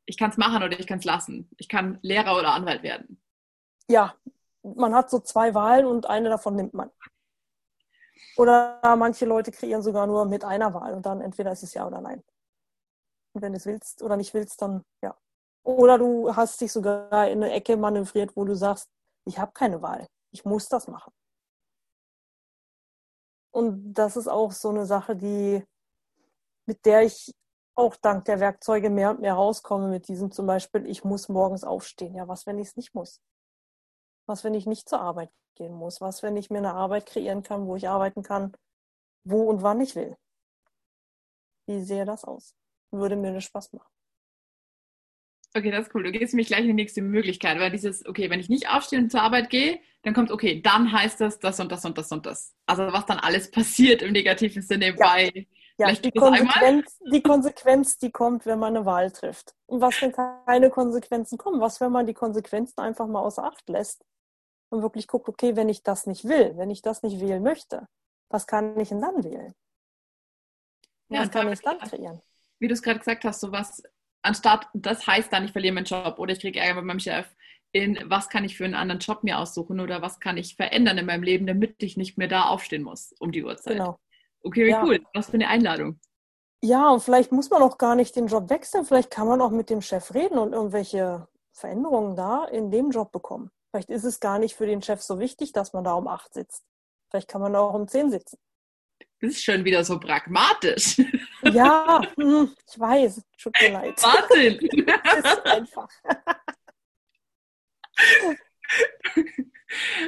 ich 0.06 0.18
kann 0.18 0.30
es 0.30 0.38
machen 0.38 0.62
oder 0.64 0.80
ich 0.80 0.88
kann 0.88 1.00
es 1.00 1.06
lassen. 1.06 1.50
Ich 1.58 1.70
kann 1.70 2.00
Lehrer 2.02 2.38
oder 2.38 2.54
Anwalt 2.54 2.84
werden. 2.84 3.22
Ja, 3.88 4.16
man 4.64 4.94
hat 4.94 5.10
so 5.10 5.20
zwei 5.20 5.54
Wahlen 5.54 5.86
und 5.86 6.06
eine 6.08 6.30
davon 6.30 6.56
nimmt 6.56 6.74
man. 6.74 6.92
Oder 8.38 8.80
manche 8.96 9.26
Leute 9.26 9.52
kreieren 9.52 9.82
sogar 9.82 10.08
nur 10.08 10.26
mit 10.26 10.44
einer 10.44 10.74
Wahl 10.74 10.94
und 10.94 11.06
dann 11.06 11.22
entweder 11.22 11.52
ist 11.52 11.64
es 11.64 11.74
ja 11.74 11.86
oder 11.86 12.02
nein. 12.02 12.24
Und 13.34 13.42
wenn 13.42 13.54
du 13.54 13.58
es 13.58 13.66
willst 13.66 14.02
oder 14.02 14.18
nicht 14.18 14.34
willst, 14.34 14.62
dann 14.62 14.84
ja. 15.02 15.16
Oder 15.64 15.98
du 15.98 16.36
hast 16.36 16.62
dich 16.62 16.72
sogar 16.72 17.28
in 17.28 17.44
eine 17.44 17.52
Ecke 17.52 17.78
manövriert, 17.78 18.36
wo 18.36 18.46
du 18.46 18.56
sagst, 18.56 18.90
ich 19.26 19.38
habe 19.38 19.52
keine 19.54 19.82
Wahl. 19.82 20.08
Ich 20.32 20.46
muss 20.46 20.68
das 20.68 20.88
machen. 20.88 21.12
Und 23.52 23.94
das 23.94 24.16
ist 24.16 24.28
auch 24.28 24.52
so 24.52 24.70
eine 24.70 24.86
Sache, 24.86 25.16
die, 25.16 25.64
mit 26.66 26.86
der 26.86 27.04
ich 27.04 27.34
auch 27.76 27.96
dank 27.96 28.26
der 28.26 28.40
Werkzeuge 28.40 28.90
mehr 28.90 29.12
und 29.12 29.22
mehr 29.22 29.34
rauskomme 29.34 29.88
mit 29.88 30.08
diesem 30.08 30.32
zum 30.32 30.46
Beispiel, 30.46 30.86
ich 30.86 31.04
muss 31.04 31.30
morgens 31.30 31.64
aufstehen. 31.64 32.16
Ja, 32.16 32.28
was, 32.28 32.46
wenn 32.46 32.60
ich 32.60 32.70
es 32.70 32.78
nicht 32.78 32.94
muss? 32.94 33.22
Was, 34.30 34.44
wenn 34.44 34.54
ich 34.54 34.68
nicht 34.68 34.88
zur 34.88 35.02
Arbeit 35.02 35.32
gehen 35.56 35.74
muss? 35.74 36.02
Was, 36.02 36.22
wenn 36.22 36.38
ich 36.38 36.52
mir 36.52 36.60
eine 36.60 36.76
Arbeit 36.76 37.08
kreieren 37.08 37.42
kann, 37.42 37.66
wo 37.66 37.76
ich 37.76 37.90
arbeiten 37.90 38.22
kann, 38.22 38.54
wo 39.24 39.50
und 39.50 39.64
wann 39.64 39.82
ich 39.82 39.96
will? 39.96 40.16
Wie 41.66 41.82
sähe 41.82 42.06
das 42.06 42.24
aus? 42.24 42.54
Würde 42.92 43.16
mir 43.16 43.34
das 43.34 43.46
Spaß 43.46 43.74
machen. 43.74 43.90
Okay, 45.56 45.72
das 45.72 45.88
ist 45.88 45.96
cool. 45.96 46.04
Du 46.04 46.12
gehst 46.12 46.36
mich 46.36 46.46
gleich 46.46 46.62
in 46.62 46.68
die 46.68 46.74
nächste 46.74 47.02
Möglichkeit, 47.02 47.58
weil 47.60 47.72
dieses, 47.72 48.06
okay, 48.06 48.30
wenn 48.30 48.40
ich 48.40 48.50
nicht 48.50 48.70
aufstehe 48.70 49.00
und 49.00 49.12
zur 49.12 49.24
Arbeit 49.24 49.50
gehe, 49.50 49.80
dann 50.04 50.14
kommt, 50.14 50.30
okay, 50.30 50.62
dann 50.62 50.92
heißt 50.92 51.20
das 51.22 51.40
das 51.40 51.60
und 51.60 51.72
das 51.72 51.84
und 51.84 51.98
das 51.98 52.12
und 52.12 52.28
das. 52.28 52.54
Also 52.68 52.84
was 52.94 53.08
dann 53.08 53.18
alles 53.18 53.50
passiert 53.52 54.04
im 54.04 54.12
negativen 54.12 54.62
Sinne 54.62 54.90
ja. 54.90 54.96
bei. 54.96 55.48
Ja, 55.80 55.92
die 55.92 56.12
Konsequenz, 56.12 57.00
die 57.12 57.24
Konsequenz, 57.24 57.98
die 57.98 58.12
kommt, 58.12 58.46
wenn 58.46 58.60
man 58.60 58.76
eine 58.76 58.86
Wahl 58.86 59.12
trifft. 59.12 59.56
Und 59.66 59.82
was, 59.82 60.00
wenn 60.02 60.12
keine 60.12 60.70
Konsequenzen 60.70 61.38
kommen? 61.40 61.62
Was, 61.62 61.82
wenn 61.82 61.92
man 61.92 62.06
die 62.06 62.14
Konsequenzen 62.14 62.80
einfach 62.82 63.08
mal 63.08 63.22
außer 63.22 63.44
Acht 63.44 63.68
lässt 63.70 64.06
und 64.70 64.82
wirklich 64.82 65.08
guckt, 65.08 65.28
okay, 65.28 65.56
wenn 65.56 65.70
ich 65.70 65.84
das 65.84 66.06
nicht 66.06 66.26
will, 66.26 66.58
wenn 66.58 66.70
ich 66.70 66.82
das 66.82 67.04
nicht 67.04 67.20
wählen 67.20 67.44
möchte, 67.44 67.88
was 68.30 68.48
kann 68.48 68.80
ich 68.80 68.90
denn 68.90 69.02
dann 69.02 69.24
wählen? 69.24 69.54
Was 71.10 71.20
ja, 71.20 71.28
kann 71.28 71.52
ich 71.52 71.62
dann 71.62 71.80
kreieren? 71.80 72.22
Wie 72.60 72.68
du 72.68 72.74
es 72.74 72.82
gerade 72.82 73.00
gesagt 73.00 73.24
hast, 73.24 73.40
so 73.40 73.52
was 73.52 73.82
anstatt 74.22 74.68
das 74.74 75.08
heißt 75.08 75.32
dann, 75.32 75.46
ich 75.46 75.52
verliere 75.52 75.74
meinen 75.74 75.86
Job 75.86 76.20
oder 76.20 76.34
ich 76.34 76.40
kriege 76.40 76.60
Ärger 76.60 76.76
mit 76.76 76.86
meinem 76.86 77.00
Chef, 77.00 77.28
in 77.72 78.00
was 78.06 78.30
kann 78.30 78.44
ich 78.44 78.58
für 78.58 78.66
einen 78.66 78.76
anderen 78.76 79.00
Job 79.00 79.24
mir 79.24 79.40
aussuchen 79.40 79.80
oder 79.80 80.02
was 80.02 80.20
kann 80.20 80.38
ich 80.38 80.56
verändern 80.56 80.98
in 80.98 81.06
meinem 81.06 81.24
Leben, 81.24 81.48
damit 81.48 81.82
ich 81.84 81.98
nicht 81.98 82.18
mehr 82.18 82.28
da 82.28 82.46
aufstehen 82.46 82.84
muss 82.84 83.14
um 83.20 83.32
die 83.32 83.44
Uhrzeit. 83.44 83.74
Genau. 83.74 84.00
Okay, 84.42 84.66
wie 84.66 84.72
ja. 84.72 84.84
cool. 84.84 85.00
Was 85.14 85.28
für 85.28 85.34
eine 85.34 85.48
Einladung. 85.48 86.00
Ja, 86.62 86.90
und 86.90 87.02
vielleicht 87.02 87.32
muss 87.32 87.50
man 87.50 87.62
auch 87.62 87.78
gar 87.78 87.96
nicht 87.96 88.16
den 88.16 88.28
Job 88.28 88.50
wechseln. 88.50 88.86
Vielleicht 88.86 89.12
kann 89.12 89.28
man 89.28 89.42
auch 89.42 89.52
mit 89.52 89.70
dem 89.70 89.82
Chef 89.82 90.14
reden 90.14 90.38
und 90.38 90.54
irgendwelche 90.54 91.28
Veränderungen 91.52 92.16
da 92.16 92.46
in 92.46 92.72
dem 92.72 92.92
Job 92.92 93.12
bekommen. 93.12 93.52
Vielleicht 93.72 93.90
ist 93.90 94.04
es 94.04 94.20
gar 94.20 94.40
nicht 94.40 94.56
für 94.56 94.66
den 94.66 94.82
Chef 94.82 95.02
so 95.02 95.20
wichtig, 95.20 95.52
dass 95.52 95.74
man 95.74 95.84
da 95.84 95.94
um 95.94 96.08
acht 96.08 96.34
sitzt. 96.34 96.64
Vielleicht 97.10 97.28
kann 97.28 97.42
man 97.42 97.56
auch 97.56 97.74
um 97.74 97.88
zehn 97.88 98.10
sitzen. 98.10 98.38
Das 99.22 99.32
ist 99.32 99.44
schon 99.44 99.66
wieder 99.66 99.84
so 99.84 100.00
pragmatisch. 100.00 101.02
Ja, 101.42 102.02
hm, 102.18 102.54
ich 102.70 102.78
weiß. 102.78 103.22
Tut 103.42 103.56
mir 103.62 103.72
leid. 103.72 104.04
Wahnsinn. 104.04 104.86
Das 105.04 105.34
ist 105.34 105.46
einfach. 105.46 105.90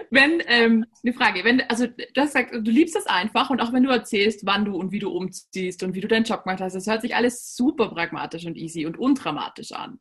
Wenn, 0.09 0.43
ähm, 0.47 0.85
eine 1.03 1.13
Frage, 1.13 1.43
wenn, 1.43 1.61
also 1.61 1.85
du 1.87 2.03
hast 2.17 2.33
gesagt, 2.33 2.53
du 2.53 2.71
liebst 2.71 2.95
das 2.95 3.05
einfach 3.05 3.51
und 3.51 3.61
auch 3.61 3.71
wenn 3.71 3.83
du 3.83 3.91
erzählst, 3.91 4.45
wann 4.45 4.65
du 4.65 4.75
und 4.75 4.91
wie 4.91 4.99
du 4.99 5.09
umziehst 5.09 5.83
und 5.83 5.93
wie 5.93 6.01
du 6.01 6.07
deinen 6.07 6.25
Job 6.25 6.43
gemacht 6.43 6.61
hast, 6.61 6.73
das 6.73 6.87
hört 6.87 7.03
sich 7.03 7.15
alles 7.15 7.55
super 7.55 7.89
pragmatisch 7.89 8.45
und 8.45 8.57
easy 8.57 8.87
und 8.87 8.97
undramatisch 8.97 9.71
an. 9.71 9.99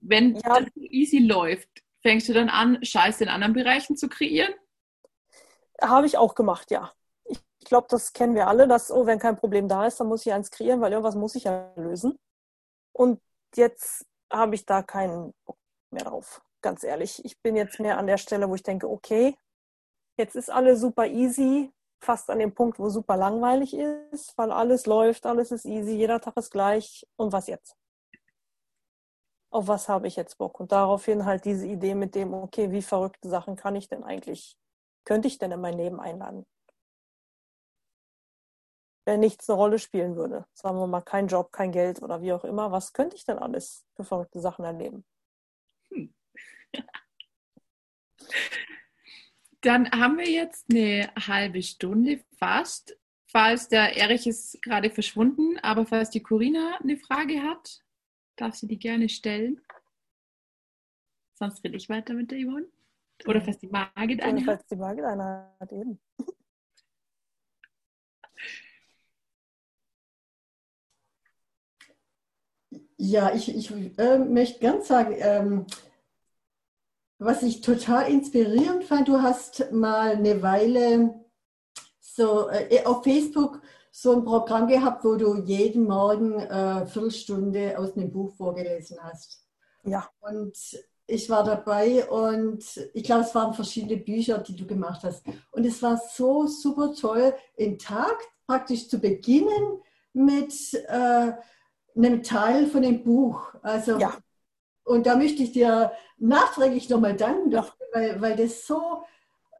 Wenn 0.00 0.34
ja. 0.34 0.60
das 0.60 0.70
easy 0.76 1.18
läuft, 1.18 1.83
fängst 2.04 2.28
du 2.28 2.32
dann 2.32 2.48
an, 2.48 2.84
Scheiße 2.84 3.24
in 3.24 3.30
anderen 3.30 3.54
Bereichen 3.54 3.96
zu 3.96 4.08
kreieren? 4.08 4.54
Habe 5.80 6.06
ich 6.06 6.18
auch 6.18 6.34
gemacht, 6.34 6.70
ja 6.70 6.92
ich 7.64 7.68
glaube, 7.70 7.86
das 7.88 8.12
kennen 8.12 8.34
wir 8.34 8.46
alle, 8.46 8.68
dass, 8.68 8.90
oh, 8.90 9.06
wenn 9.06 9.18
kein 9.18 9.38
Problem 9.38 9.68
da 9.68 9.86
ist, 9.86 9.98
dann 9.98 10.06
muss 10.06 10.26
ich 10.26 10.32
eins 10.34 10.50
kreieren, 10.50 10.82
weil 10.82 10.92
irgendwas 10.92 11.14
muss 11.14 11.34
ich 11.34 11.44
ja 11.44 11.72
lösen. 11.76 12.18
Und 12.92 13.22
jetzt 13.56 14.04
habe 14.30 14.54
ich 14.54 14.66
da 14.66 14.82
keinen 14.82 15.32
Bock 15.46 15.56
mehr 15.90 16.04
drauf, 16.04 16.42
ganz 16.60 16.84
ehrlich. 16.84 17.24
Ich 17.24 17.40
bin 17.40 17.56
jetzt 17.56 17.80
mehr 17.80 17.96
an 17.96 18.06
der 18.06 18.18
Stelle, 18.18 18.50
wo 18.50 18.54
ich 18.54 18.62
denke, 18.62 18.86
okay, 18.86 19.34
jetzt 20.18 20.36
ist 20.36 20.50
alles 20.50 20.80
super 20.80 21.06
easy, 21.06 21.72
fast 22.02 22.28
an 22.28 22.38
dem 22.38 22.54
Punkt, 22.54 22.78
wo 22.78 22.90
super 22.90 23.16
langweilig 23.16 23.72
ist, 23.72 24.36
weil 24.36 24.52
alles 24.52 24.84
läuft, 24.84 25.24
alles 25.24 25.50
ist 25.50 25.64
easy, 25.64 25.92
jeder 25.92 26.20
Tag 26.20 26.36
ist 26.36 26.50
gleich. 26.50 27.06
Und 27.16 27.32
was 27.32 27.46
jetzt? 27.46 27.76
Auf 29.54 29.68
was 29.68 29.88
habe 29.88 30.08
ich 30.08 30.16
jetzt 30.16 30.38
Bock? 30.38 30.58
Und 30.58 30.72
daraufhin 30.72 31.24
halt 31.24 31.44
diese 31.44 31.66
Idee 31.66 31.94
mit 31.94 32.14
dem, 32.14 32.34
okay, 32.34 32.72
wie 32.72 32.82
verrückte 32.82 33.28
Sachen 33.28 33.54
kann 33.56 33.76
ich 33.76 33.88
denn 33.88 34.02
eigentlich, 34.02 34.58
könnte 35.04 35.28
ich 35.28 35.38
denn 35.38 35.52
in 35.52 35.60
mein 35.60 35.78
Leben 35.78 36.00
einladen? 36.00 36.44
wenn 39.04 39.20
nichts 39.20 39.48
eine 39.48 39.58
Rolle 39.58 39.78
spielen 39.78 40.16
würde. 40.16 40.46
Sagen 40.54 40.78
wir 40.78 40.86
mal, 40.86 41.02
kein 41.02 41.28
Job, 41.28 41.52
kein 41.52 41.72
Geld 41.72 42.02
oder 42.02 42.22
wie 42.22 42.32
auch 42.32 42.44
immer. 42.44 42.72
Was 42.72 42.92
könnte 42.92 43.16
ich 43.16 43.24
denn 43.24 43.38
alles 43.38 43.84
für 43.94 44.04
verrückte 44.04 44.40
Sachen 44.40 44.64
erleben? 44.64 45.04
Hm. 45.90 46.14
Dann 49.60 49.90
haben 49.90 50.18
wir 50.18 50.30
jetzt 50.30 50.66
eine 50.70 51.12
halbe 51.16 51.62
Stunde 51.62 52.24
fast. 52.38 52.96
Falls 53.26 53.68
der 53.68 53.96
Erich 53.96 54.26
ist 54.26 54.62
gerade 54.62 54.90
verschwunden, 54.90 55.58
aber 55.58 55.86
falls 55.86 56.10
die 56.10 56.22
Corinna 56.22 56.78
eine 56.82 56.96
Frage 56.96 57.42
hat, 57.42 57.83
darf 58.36 58.54
sie 58.54 58.66
die 58.66 58.78
gerne 58.78 59.08
stellen. 59.08 59.60
Sonst 61.34 61.62
rede 61.64 61.76
ich 61.76 61.88
weiter 61.88 62.14
mit 62.14 62.30
der 62.30 62.38
Yvonne. 62.38 62.66
Oder 63.26 63.40
falls 63.40 63.58
die 63.58 63.68
Margit 63.68 64.22
eine 64.22 64.40
hat. 64.40 64.46
Falls 64.46 64.66
die 64.66 64.76
Margit 64.76 65.04
eine 65.04 65.54
hat, 65.58 65.72
eben. 65.72 66.00
Ja, 72.96 73.34
ich, 73.34 73.54
ich 73.54 73.70
äh, 73.98 74.18
möchte 74.18 74.60
ganz 74.60 74.88
sagen, 74.88 75.14
ähm, 75.18 75.66
was 77.18 77.42
ich 77.42 77.60
total 77.60 78.10
inspirierend 78.10 78.84
fand, 78.84 79.08
du 79.08 79.20
hast 79.20 79.70
mal 79.72 80.12
eine 80.12 80.42
Weile 80.42 81.24
so 82.00 82.48
äh, 82.48 82.84
auf 82.84 83.04
Facebook 83.04 83.60
so 83.96 84.10
ein 84.10 84.24
Programm 84.24 84.66
gehabt, 84.66 85.04
wo 85.04 85.14
du 85.14 85.36
jeden 85.44 85.84
Morgen 85.84 86.34
äh, 86.40 86.84
Viertelstunde 86.84 87.78
aus 87.78 87.96
einem 87.96 88.10
Buch 88.10 88.34
vorgelesen 88.34 88.98
hast. 89.00 89.46
Ja. 89.84 90.08
Und 90.18 90.56
ich 91.06 91.30
war 91.30 91.44
dabei 91.44 92.04
und 92.08 92.64
ich 92.92 93.04
glaube, 93.04 93.22
es 93.22 93.32
waren 93.36 93.54
verschiedene 93.54 93.98
Bücher, 93.98 94.38
die 94.38 94.56
du 94.56 94.66
gemacht 94.66 95.04
hast. 95.04 95.22
Und 95.52 95.64
es 95.64 95.80
war 95.80 95.96
so 96.12 96.48
super 96.48 96.92
toll, 96.92 97.34
den 97.56 97.78
Tag 97.78 98.16
praktisch 98.48 98.88
zu 98.88 98.98
beginnen 98.98 99.80
mit 100.12 100.74
äh, 100.88 101.32
einem 101.94 102.22
Teil 102.24 102.66
von 102.66 102.82
dem 102.82 103.04
Buch. 103.04 103.54
Also, 103.62 103.96
ja. 103.98 104.18
Und 104.82 105.06
da 105.06 105.14
möchte 105.14 105.44
ich 105.44 105.52
dir 105.52 105.92
nachträglich 106.18 106.88
nochmal 106.88 107.14
danken, 107.14 107.52
ja. 107.52 107.60
dafür, 107.60 107.86
weil, 107.92 108.20
weil 108.20 108.36
das 108.36 108.66
so 108.66 109.04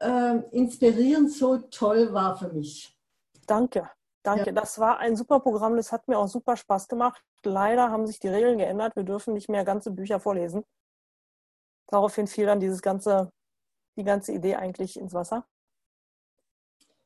äh, 0.01 0.39
inspirierend, 0.51 1.31
so 1.31 1.57
toll 1.57 2.11
war 2.11 2.37
für 2.37 2.49
mich. 2.49 2.93
Danke, 3.47 3.89
danke. 4.25 4.47
Ja. 4.47 4.51
Das 4.51 4.79
war 4.79 4.99
ein 4.99 5.15
super 5.15 5.39
Programm, 5.39 5.75
das 5.77 5.91
hat 5.91 6.07
mir 6.07 6.17
auch 6.17 6.27
super 6.27 6.57
Spaß 6.57 6.87
gemacht. 6.87 7.21
Leider 7.43 7.89
haben 7.89 8.07
sich 8.07 8.19
die 8.19 8.27
Regeln 8.27 8.57
geändert, 8.57 8.95
wir 8.95 9.03
dürfen 9.03 9.33
nicht 9.33 9.49
mehr 9.49 9.63
ganze 9.63 9.91
Bücher 9.91 10.19
vorlesen. 10.19 10.63
Daraufhin 11.87 12.27
fiel 12.27 12.45
dann 12.45 12.59
dieses 12.59 12.81
ganze, 12.81 13.31
die 13.95 14.03
ganze 14.03 14.31
Idee 14.31 14.55
eigentlich 14.55 14.99
ins 14.99 15.13
Wasser. 15.13 15.45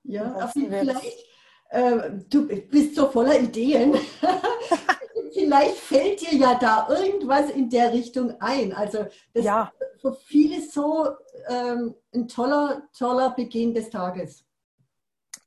Ja, 0.03 0.33
aber 0.33 0.47
vielleicht, 0.47 1.25
äh, 1.69 2.11
du 2.29 2.47
bist 2.47 2.95
so 2.95 3.09
voller 3.09 3.37
Ideen. 3.39 3.95
vielleicht 5.33 5.75
fällt 5.75 6.21
dir 6.21 6.37
ja 6.37 6.55
da 6.55 6.87
irgendwas 6.89 7.49
in 7.51 7.69
der 7.69 7.93
Richtung 7.93 8.39
ein. 8.39 8.73
Also 8.73 9.05
das 9.33 9.45
ja. 9.45 9.71
ist 9.79 10.01
für 10.01 10.13
viele 10.13 10.61
so 10.61 11.09
ähm, 11.47 11.95
ein 12.13 12.27
toller, 12.27 12.83
toller 12.97 13.31
Beginn 13.31 13.73
des 13.73 13.89
Tages. 13.89 14.45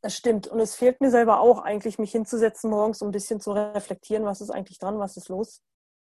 Das 0.02 0.16
stimmt. 0.16 0.48
Und 0.48 0.58
es 0.60 0.74
fehlt 0.74 1.00
mir 1.00 1.10
selber 1.10 1.40
auch 1.40 1.60
eigentlich, 1.60 1.98
mich 1.98 2.12
hinzusetzen 2.12 2.70
morgens, 2.70 3.02
um 3.02 3.08
ein 3.08 3.12
bisschen 3.12 3.40
zu 3.40 3.52
reflektieren, 3.52 4.24
was 4.24 4.40
ist 4.40 4.50
eigentlich 4.50 4.78
dran, 4.78 4.98
was 4.98 5.16
ist 5.16 5.28
los 5.28 5.62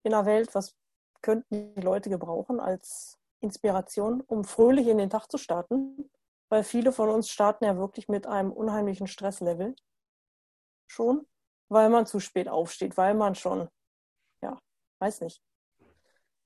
in 0.02 0.10
der 0.10 0.26
Welt, 0.26 0.54
was 0.54 0.74
könnten 1.22 1.74
die 1.74 1.80
Leute 1.80 2.10
gebrauchen 2.10 2.60
als 2.60 3.18
Inspiration, 3.40 4.20
um 4.22 4.44
fröhlich 4.44 4.88
in 4.88 4.98
den 4.98 5.10
Tag 5.10 5.30
zu 5.30 5.38
starten. 5.38 6.10
weil 6.48 6.64
viele 6.64 6.92
von 6.92 7.08
uns 7.10 7.28
starten 7.30 7.64
ja 7.64 7.76
wirklich 7.76 8.08
mit 8.08 8.26
einem 8.26 8.52
unheimlichen 8.52 9.06
Stresslevel 9.08 9.74
schon, 10.88 11.26
weil 11.68 11.88
man 11.90 12.06
zu 12.06 12.20
spät 12.20 12.48
aufsteht, 12.48 12.96
weil 12.96 13.14
man 13.14 13.34
schon, 13.34 13.68
ja, 14.42 14.58
weiß 15.00 15.22
nicht, 15.22 15.42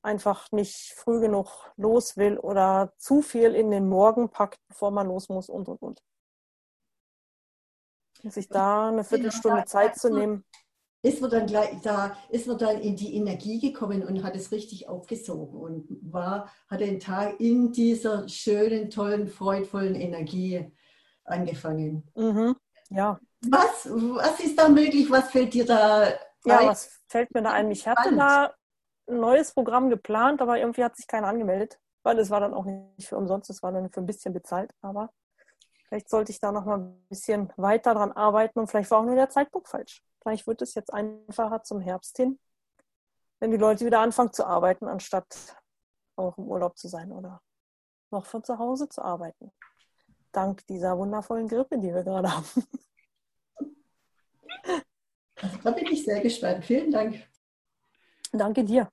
einfach 0.03 0.51
nicht 0.53 0.95
früh 0.95 1.21
genug 1.21 1.73
los 1.77 2.17
will 2.17 2.39
oder 2.39 2.93
zu 2.97 3.23
viel 3.23 3.55
in 3.55 3.71
den 3.71 3.89
Morgen 3.89 4.31
packt, 4.31 4.59
bevor 4.69 4.91
man 4.91 5.09
los 5.09 5.29
muss 5.29 5.49
und 5.51 5.69
und 5.69 5.83
und. 5.83 6.03
Sich 8.25 8.49
da 8.49 8.89
eine 8.89 9.05
Viertelstunde 9.05 9.65
Zeit 9.65 9.97
zu 9.97 10.13
nehmen. 10.13 10.45
Ist 11.03 11.23
man 11.23 11.31
dann 11.31 11.47
gleich 11.47 11.81
da, 11.83 12.15
ist 12.29 12.47
man 12.47 12.59
dann 12.59 12.79
in 12.79 12.95
die 12.95 13.17
Energie 13.17 13.59
gekommen 13.59 14.03
und 14.03 14.23
hat 14.23 14.37
es 14.37 14.53
richtig 14.53 14.87
aufgesogen 14.87 15.59
und 15.59 15.89
war, 16.03 16.51
hat 16.69 16.81
den 16.81 17.01
Tag 17.01 17.41
in 17.41 17.73
dieser 17.73 18.29
schönen, 18.29 18.91
tollen, 18.91 19.27
freudvollen 19.27 19.95
Energie 19.95 20.71
angefangen. 21.25 22.07
Mhm. 22.15 22.55
Ja. 22.91 23.19
Was, 23.49 23.89
was 23.91 24.41
ist 24.41 24.59
da 24.59 24.69
möglich? 24.69 25.11
Was 25.11 25.31
fällt 25.31 25.55
dir 25.55 25.65
da 25.65 26.09
ja, 26.45 26.59
ein? 26.59 26.69
was 26.69 27.01
fällt 27.09 27.33
mir 27.35 27.43
da 27.43 27.53
ein? 27.53 27.71
Ich 27.71 27.87
hatte 27.87 28.15
da 28.15 28.55
ein 29.09 29.21
neues 29.21 29.53
Programm 29.53 29.91
geplant, 29.91 30.41
aber 30.41 30.59
irgendwie 30.59 30.85
hat 30.85 30.97
sich 30.97 31.07
keiner 31.07 31.29
angemeldet, 31.29 31.79
weil 32.03 32.19
es 32.19 32.31
war 32.31 32.41
dann 32.41 32.55
auch 32.55 32.65
nicht 32.65 33.09
für 33.09 33.17
umsonst, 33.17 33.51
es 33.51 33.63
war 33.63 33.73
dann 33.73 33.91
für 33.91 34.01
ein 34.01 34.07
bisschen 34.07 34.33
bezahlt, 34.33 34.73
aber 34.81 35.11
Vielleicht 35.91 36.09
sollte 36.09 36.31
ich 36.31 36.39
da 36.39 36.53
noch 36.53 36.67
mal 36.67 36.79
ein 36.79 37.05
bisschen 37.09 37.53
weiter 37.57 37.95
dran 37.95 38.13
arbeiten 38.13 38.61
und 38.61 38.69
vielleicht 38.69 38.93
war 38.93 39.01
auch 39.01 39.05
nur 39.05 39.17
der 39.17 39.29
Zeitpunkt 39.29 39.67
falsch. 39.67 40.05
Vielleicht 40.23 40.47
wird 40.47 40.63
es 40.63 40.75
jetzt 40.75 40.95
einfacher 40.95 41.65
zum 41.65 41.81
Herbst 41.81 42.17
hin, 42.17 42.39
wenn 43.41 43.51
die 43.51 43.57
Leute 43.57 43.85
wieder 43.85 43.99
anfangen 43.99 44.33
zu 44.33 44.47
arbeiten, 44.47 44.87
anstatt 44.87 45.57
auch 46.15 46.39
im 46.39 46.45
Urlaub 46.45 46.79
zu 46.79 46.87
sein 46.87 47.11
oder 47.11 47.43
noch 48.13 48.25
von 48.25 48.45
zu 48.45 48.57
Hause 48.57 48.89
zu 48.89 49.03
arbeiten. 49.03 49.51
Dank 50.31 50.65
dieser 50.69 50.97
wundervollen 50.97 51.49
Grippe, 51.49 51.77
die 51.77 51.93
wir 51.93 52.05
gerade 52.05 52.33
haben. 52.33 52.47
Also, 55.43 55.57
da 55.65 55.71
bin 55.73 55.87
ich 55.87 56.05
sehr 56.05 56.21
gespannt. 56.21 56.65
Vielen 56.65 56.93
Dank. 56.93 57.27
Danke 58.31 58.63
dir. 58.63 58.93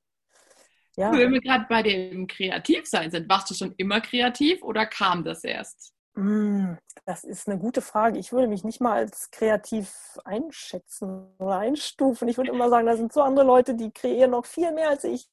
Ja. 0.95 1.12
Wenn 1.12 1.31
wir 1.31 1.41
gerade 1.41 1.65
bei 1.69 1.83
dem 1.83 2.25
Kreativsein 2.25 3.12
sind, 3.12 3.29
warst 3.29 3.51
du 3.51 3.53
schon 3.53 3.75
immer 3.75 4.01
kreativ 4.01 4.63
oder 4.63 4.88
kam 4.88 5.23
das 5.23 5.43
erst? 5.43 5.93
Hm, 6.17 6.80
das 7.06 7.23
ist 7.23 7.47
eine 7.47 7.60
gute 7.60 7.82
Frage. 7.82 8.17
Ich 8.17 8.32
würde 8.32 8.47
mich 8.47 8.63
nicht 8.63 8.82
mal 8.82 8.93
als 8.93 9.30
kreativ 9.30 10.17
einschätzen 10.25 11.27
oder 11.38 11.60
einstufen. 11.60 12.27
Ich 12.27 12.38
würde 12.38 12.49
immer 12.49 12.69
sagen, 12.69 12.88
da 12.88 12.97
sind 12.97 13.13
so 13.13 13.21
andere 13.21 13.45
Leute, 13.45 13.75
die 13.75 13.91
kreieren 13.91 14.32
noch 14.32 14.47
viel 14.47 14.71
mehr 14.71 14.89
als 14.89 15.03
ich. 15.03 15.30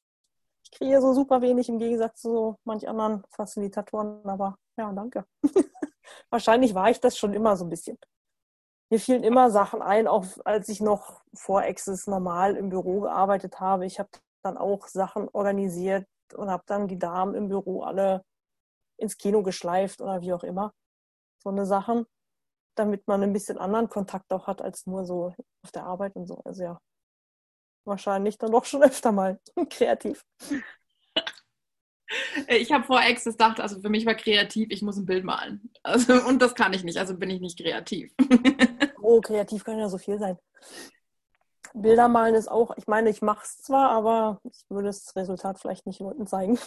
Ich 0.63 0.69
kreiere 0.69 1.01
so 1.01 1.13
super 1.13 1.41
wenig 1.41 1.69
im 1.69 1.79
Gegensatz 1.79 2.21
zu 2.21 2.29
so 2.29 2.59
manch 2.65 2.87
anderen 2.87 3.23
Facilitatoren. 3.31 4.29
Aber 4.29 4.59
ja, 4.77 4.91
danke. 4.93 5.25
Wahrscheinlich 6.29 6.75
war 6.75 6.91
ich 6.91 6.99
das 6.99 7.17
schon 7.17 7.33
immer 7.33 7.57
so 7.57 7.65
ein 7.65 7.69
bisschen. 7.69 7.97
Mir 8.91 8.99
fielen 8.99 9.23
immer 9.23 9.49
Sachen 9.49 9.81
ein, 9.81 10.07
auch 10.07 10.27
als 10.45 10.69
ich 10.69 10.81
noch 10.81 11.23
vor 11.33 11.63
Access 11.63 12.05
normal 12.05 12.55
im 12.55 12.69
Büro 12.69 12.99
gearbeitet 13.01 13.59
habe. 13.59 13.87
Ich 13.87 13.97
habe 13.97 14.09
dann 14.43 14.55
auch 14.55 14.87
Sachen 14.87 15.29
organisiert 15.29 16.05
und 16.35 16.51
habe 16.51 16.63
dann 16.67 16.87
die 16.87 16.99
Damen 16.99 17.33
im 17.33 17.47
Büro 17.49 17.81
alle 17.81 18.23
ins 18.97 19.17
Kino 19.17 19.43
geschleift 19.43 20.01
oder 20.01 20.21
wie 20.21 20.33
auch 20.33 20.43
immer. 20.43 20.73
So 21.39 21.49
eine 21.49 21.65
Sachen, 21.65 22.05
damit 22.75 23.07
man 23.07 23.23
ein 23.23 23.33
bisschen 23.33 23.57
anderen 23.57 23.89
Kontakt 23.89 24.31
auch 24.33 24.47
hat 24.47 24.61
als 24.61 24.85
nur 24.85 25.05
so 25.05 25.33
auf 25.63 25.71
der 25.71 25.85
Arbeit 25.85 26.15
und 26.15 26.27
so. 26.27 26.41
Also 26.45 26.63
ja, 26.63 26.79
wahrscheinlich 27.85 28.37
dann 28.37 28.51
doch 28.51 28.65
schon 28.65 28.83
öfter 28.83 29.11
mal 29.11 29.39
kreativ. 29.69 30.25
Ich 32.47 32.71
habe 32.71 32.83
vor 32.83 33.01
Ex 33.01 33.23
gedacht, 33.23 33.59
also 33.59 33.81
für 33.81 33.89
mich 33.89 34.05
war 34.05 34.13
kreativ, 34.13 34.67
ich 34.69 34.81
muss 34.81 34.97
ein 34.97 35.05
Bild 35.05 35.23
malen. 35.23 35.71
Also, 35.83 36.13
und 36.27 36.41
das 36.41 36.53
kann 36.53 36.73
ich 36.73 36.83
nicht, 36.83 36.97
also 36.97 37.17
bin 37.17 37.29
ich 37.29 37.41
nicht 37.41 37.59
kreativ. 37.59 38.13
Oh, 39.01 39.21
kreativ 39.21 39.63
kann 39.63 39.79
ja 39.79 39.89
so 39.89 39.97
viel 39.97 40.19
sein. 40.19 40.37
Bilder 41.73 42.07
malen 42.07 42.35
ist 42.35 42.49
auch, 42.49 42.77
ich 42.77 42.87
meine, 42.87 43.09
ich 43.09 43.21
mache 43.21 43.43
es 43.43 43.61
zwar, 43.61 43.89
aber 43.89 44.39
ich 44.43 44.63
würde 44.69 44.87
das 44.87 45.15
Resultat 45.15 45.59
vielleicht 45.59 45.85
nicht 45.85 45.99
Leuten 45.99 46.25
zeigen. 46.25 46.57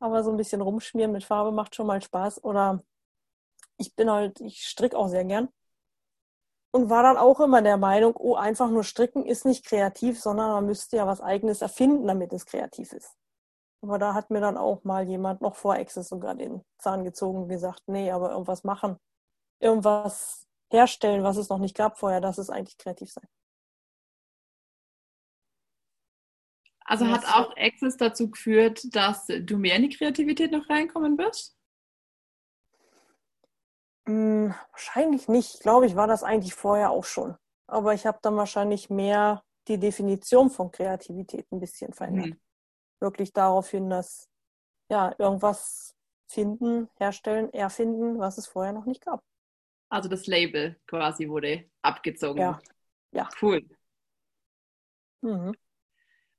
Aber 0.00 0.24
so 0.24 0.30
ein 0.30 0.36
bisschen 0.36 0.62
rumschmieren 0.62 1.12
mit 1.12 1.24
Farbe 1.24 1.52
macht 1.52 1.74
schon 1.74 1.86
mal 1.86 2.02
Spaß. 2.02 2.42
Oder 2.42 2.82
ich 3.76 3.94
bin 3.94 4.10
halt, 4.10 4.40
ich 4.40 4.66
stricke 4.66 4.96
auch 4.98 5.08
sehr 5.08 5.24
gern. 5.24 5.48
Und 6.72 6.88
war 6.88 7.02
dann 7.02 7.16
auch 7.16 7.40
immer 7.40 7.62
der 7.62 7.76
Meinung, 7.76 8.14
oh, 8.16 8.36
einfach 8.36 8.70
nur 8.70 8.84
stricken 8.84 9.26
ist 9.26 9.44
nicht 9.44 9.64
kreativ, 9.66 10.20
sondern 10.20 10.50
man 10.50 10.66
müsste 10.66 10.96
ja 10.96 11.06
was 11.06 11.20
eigenes 11.20 11.62
erfinden, 11.62 12.06
damit 12.06 12.32
es 12.32 12.46
kreativ 12.46 12.92
ist. 12.92 13.16
Aber 13.82 13.98
da 13.98 14.14
hat 14.14 14.30
mir 14.30 14.40
dann 14.40 14.56
auch 14.56 14.84
mal 14.84 15.08
jemand 15.08 15.40
noch 15.40 15.56
vor 15.56 15.74
Access 15.74 16.08
sogar 16.08 16.34
den 16.34 16.62
Zahn 16.78 17.04
gezogen 17.04 17.42
und 17.42 17.48
gesagt, 17.48 17.82
nee, 17.86 18.10
aber 18.10 18.30
irgendwas 18.30 18.62
machen. 18.62 18.98
Irgendwas 19.58 20.46
herstellen, 20.70 21.24
was 21.24 21.36
es 21.36 21.48
noch 21.48 21.58
nicht 21.58 21.76
gab 21.76 21.98
vorher, 21.98 22.20
das 22.20 22.38
ist 22.38 22.50
eigentlich 22.50 22.78
kreativ 22.78 23.10
sein. 23.12 23.26
Also 26.90 27.06
hat 27.06 27.24
auch 27.24 27.56
Access 27.56 27.96
dazu 27.96 28.28
geführt, 28.32 28.82
dass 28.92 29.26
du 29.28 29.56
mehr 29.56 29.76
in 29.76 29.82
die 29.82 29.96
Kreativität 29.96 30.50
noch 30.50 30.68
reinkommen 30.68 31.16
wirst? 31.18 31.56
Hm, 34.08 34.52
wahrscheinlich 34.72 35.28
nicht. 35.28 35.60
Glaube 35.60 35.86
ich, 35.86 35.94
war 35.94 36.08
das 36.08 36.24
eigentlich 36.24 36.52
vorher 36.52 36.90
auch 36.90 37.04
schon. 37.04 37.36
Aber 37.68 37.94
ich 37.94 38.06
habe 38.06 38.18
dann 38.22 38.34
wahrscheinlich 38.34 38.90
mehr 38.90 39.44
die 39.68 39.78
Definition 39.78 40.50
von 40.50 40.72
Kreativität 40.72 41.46
ein 41.52 41.60
bisschen 41.60 41.92
verändert. 41.92 42.30
Mhm. 42.30 42.40
Wirklich 42.98 43.32
darauf 43.32 43.70
hin, 43.70 43.88
dass 43.88 44.28
ja 44.90 45.14
irgendwas 45.16 45.94
finden, 46.26 46.88
herstellen, 46.98 47.52
erfinden, 47.52 48.18
was 48.18 48.36
es 48.36 48.48
vorher 48.48 48.72
noch 48.72 48.86
nicht 48.86 49.04
gab. 49.04 49.22
Also 49.90 50.08
das 50.08 50.26
Label 50.26 50.80
quasi 50.88 51.28
wurde 51.28 51.70
abgezogen. 51.82 52.40
Ja. 52.40 52.58
ja. 53.12 53.28
Cool. 53.40 53.64
Mhm. 55.20 55.54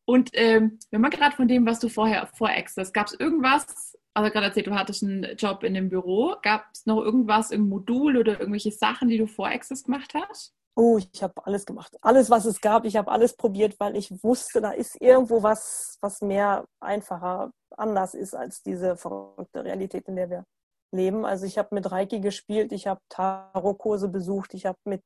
Und 0.06 0.32
ähm, 0.34 0.80
wenn 0.90 1.02
man 1.02 1.12
gerade 1.12 1.36
von 1.36 1.48
dem, 1.48 1.66
was 1.66 1.80
du 1.80 1.90
vorher 1.90 2.28
vor 2.28 2.50
Access, 2.50 2.92
gab 2.92 3.08
es 3.08 3.14
irgendwas, 3.20 3.98
also 4.14 4.30
gerade 4.32 4.48
erzählt, 4.48 4.68
du 4.68 4.76
hattest 4.76 5.04
einen 5.04 5.36
Job 5.38 5.64
in 5.64 5.74
dem 5.74 5.90
Büro, 5.90 6.36
gab 6.42 6.66
es 6.74 6.86
noch 6.86 7.02
irgendwas, 7.02 7.52
irgendein 7.52 7.70
Modul 7.70 8.18
oder 8.18 8.40
irgendwelche 8.40 8.72
Sachen, 8.72 9.08
die 9.08 9.18
du 9.18 9.28
vor 9.28 9.48
Access 9.48 9.84
gemacht 9.84 10.14
hast? 10.14 10.54
Oh, 10.76 10.98
ich 10.98 11.22
habe 11.22 11.46
alles 11.46 11.66
gemacht. 11.66 11.98
Alles, 12.02 12.30
was 12.30 12.46
es 12.46 12.62
gab, 12.62 12.86
ich 12.86 12.96
habe 12.96 13.12
alles 13.12 13.36
probiert, 13.36 13.80
weil 13.80 13.96
ich 13.96 14.24
wusste, 14.24 14.62
da 14.62 14.72
ist 14.72 15.00
irgendwo 15.02 15.44
was, 15.44 15.98
was 16.02 16.22
mehr 16.22 16.66
einfacher, 16.80 17.52
anders 17.78 18.14
ist 18.14 18.36
als 18.36 18.64
diese 18.64 18.96
verrückte 18.96 19.64
Realität, 19.64 20.08
in 20.08 20.16
der 20.16 20.30
wir 20.30 20.46
leben. 20.92 21.26
Also 21.26 21.46
ich 21.46 21.58
habe 21.58 21.76
mit 21.76 21.92
Reiki 21.92 22.20
gespielt, 22.20 22.72
ich 22.72 22.88
habe 22.88 23.02
Tarotkurse 23.10 24.08
besucht, 24.08 24.54
ich 24.54 24.66
habe 24.66 24.78
mit, 24.86 25.04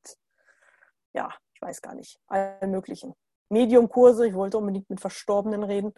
ja, 1.14 1.32
ich 1.54 1.62
weiß 1.62 1.82
gar 1.82 1.94
nicht, 1.94 2.20
allen 2.28 2.70
möglichen. 2.70 3.14
Mediumkurse. 3.48 4.26
Ich 4.26 4.34
wollte 4.34 4.58
unbedingt 4.58 4.90
mit 4.90 5.00
Verstorbenen 5.00 5.62
reden. 5.62 5.94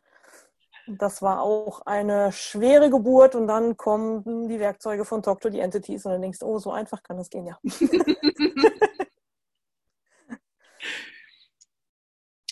Das 0.87 1.21
war 1.21 1.43
auch 1.43 1.83
eine 1.83 2.33
schwere 2.33 2.89
Geburt 2.89 3.35
und 3.35 3.47
dann 3.47 3.77
kommen 3.77 4.49
die 4.49 4.59
Werkzeuge 4.59 5.05
von 5.05 5.23
Talk 5.23 5.41
to 5.41 5.51
the 5.51 5.61
Entities 5.61 6.07
und 6.07 6.13
dann 6.13 6.23
denkst 6.23 6.39
du, 6.39 6.47
oh, 6.47 6.59
so 6.59 6.73
einfach 6.73 7.03
kann 7.03 7.19
das 7.19 7.29
gehen, 7.29 7.47
ja. 7.47 7.59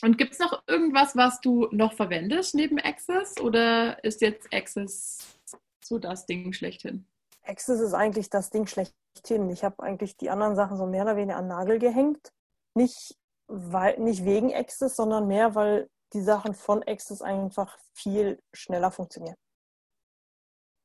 und 0.02 0.18
gibt 0.18 0.34
es 0.34 0.38
noch 0.38 0.62
irgendwas, 0.66 1.16
was 1.16 1.40
du 1.40 1.66
noch 1.70 1.94
verwendest 1.94 2.54
neben 2.54 2.78
Access 2.78 3.40
oder 3.40 4.04
ist 4.04 4.20
jetzt 4.20 4.52
Access 4.52 5.38
so 5.82 5.98
das 5.98 6.26
Ding 6.26 6.52
schlechthin? 6.52 7.06
Access 7.42 7.80
ist 7.80 7.94
eigentlich 7.94 8.28
das 8.28 8.50
Ding 8.50 8.66
schlechthin. 8.66 9.48
Ich 9.48 9.64
habe 9.64 9.82
eigentlich 9.82 10.18
die 10.18 10.28
anderen 10.28 10.56
Sachen 10.56 10.76
so 10.76 10.84
mehr 10.84 11.04
oder 11.04 11.16
weniger 11.16 11.38
an 11.38 11.46
Nagel 11.46 11.78
gehängt. 11.78 12.34
Nicht 12.74 13.16
weil, 13.48 13.98
nicht 13.98 14.24
wegen 14.24 14.54
Access, 14.54 14.96
sondern 14.96 15.26
mehr, 15.26 15.54
weil 15.54 15.88
die 16.12 16.22
Sachen 16.22 16.54
von 16.54 16.82
Access 16.82 17.22
einfach 17.22 17.78
viel 17.92 18.42
schneller 18.52 18.90
funktionieren. 18.90 19.36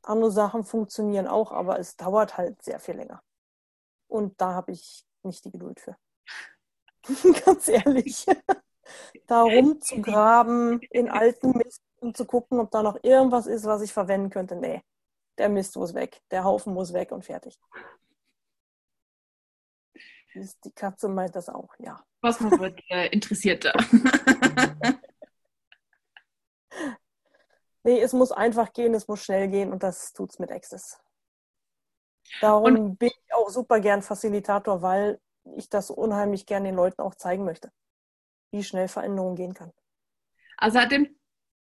Andere 0.03 0.31
Sachen 0.31 0.63
funktionieren 0.63 1.27
auch, 1.27 1.51
aber 1.51 1.79
es 1.79 1.95
dauert 1.95 2.37
halt 2.37 2.61
sehr 2.63 2.79
viel 2.79 2.95
länger. 2.95 3.21
Und 4.07 4.39
da 4.41 4.53
habe 4.53 4.71
ich 4.71 5.05
nicht 5.23 5.45
die 5.45 5.51
Geduld 5.51 5.79
für. 5.79 5.95
Ganz 7.45 7.67
ehrlich. 7.67 8.25
da 9.27 9.43
rumzugraben 9.43 10.81
in 10.89 11.09
alten 11.09 11.57
Mist 11.57 11.81
und 11.99 12.17
zu 12.17 12.25
gucken, 12.25 12.59
ob 12.59 12.71
da 12.71 12.83
noch 12.83 12.97
irgendwas 13.03 13.47
ist, 13.47 13.65
was 13.65 13.81
ich 13.81 13.93
verwenden 13.93 14.29
könnte. 14.29 14.55
Nee, 14.55 14.81
der 15.37 15.49
Mist 15.49 15.75
muss 15.77 15.93
weg. 15.93 16.21
Der 16.31 16.43
Haufen 16.43 16.73
muss 16.73 16.93
weg 16.93 17.11
und 17.11 17.23
fertig. 17.23 17.59
Die 20.33 20.71
Katze 20.71 21.09
meint 21.09 21.35
das 21.35 21.49
auch, 21.49 21.73
ja. 21.79 22.01
Was 22.21 22.39
man 22.39 22.57
wird 22.59 22.79
äh, 22.89 23.07
interessierter. 23.07 23.73
nee, 27.83 27.99
es 27.99 28.13
muss 28.13 28.31
einfach 28.31 28.71
gehen, 28.73 28.93
es 28.93 29.07
muss 29.07 29.23
schnell 29.23 29.49
gehen 29.49 29.71
und 29.71 29.83
das 29.83 30.13
tut 30.13 30.29
es 30.31 30.39
mit 30.39 30.51
Access. 30.51 31.01
Darum 32.39 32.75
und, 32.75 32.97
bin 32.97 33.09
ich 33.09 33.33
auch 33.33 33.49
super 33.49 33.79
gern 33.79 34.01
Facilitator, 34.01 34.81
weil 34.81 35.19
ich 35.57 35.69
das 35.69 35.89
unheimlich 35.89 36.45
gern 36.45 36.63
den 36.63 36.75
Leuten 36.75 37.01
auch 37.01 37.15
zeigen 37.15 37.43
möchte, 37.43 37.71
wie 38.51 38.63
schnell 38.63 38.87
Veränderungen 38.87 39.35
gehen 39.35 39.53
kann. 39.53 39.73
Also 40.57 40.79
seit 40.79 40.91
dem 40.91 41.17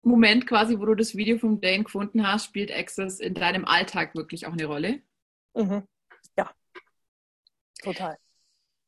Moment 0.02 0.46
quasi, 0.46 0.78
wo 0.78 0.86
du 0.86 0.94
das 0.94 1.14
Video 1.14 1.38
von 1.38 1.60
Dane 1.60 1.84
gefunden 1.84 2.26
hast, 2.26 2.46
spielt 2.46 2.72
Access 2.72 3.20
in 3.20 3.34
deinem 3.34 3.64
Alltag 3.64 4.14
wirklich 4.14 4.46
auch 4.46 4.52
eine 4.52 4.66
Rolle? 4.66 5.02
Mhm. 5.54 5.86
Ja, 6.36 6.50
total. 7.82 8.18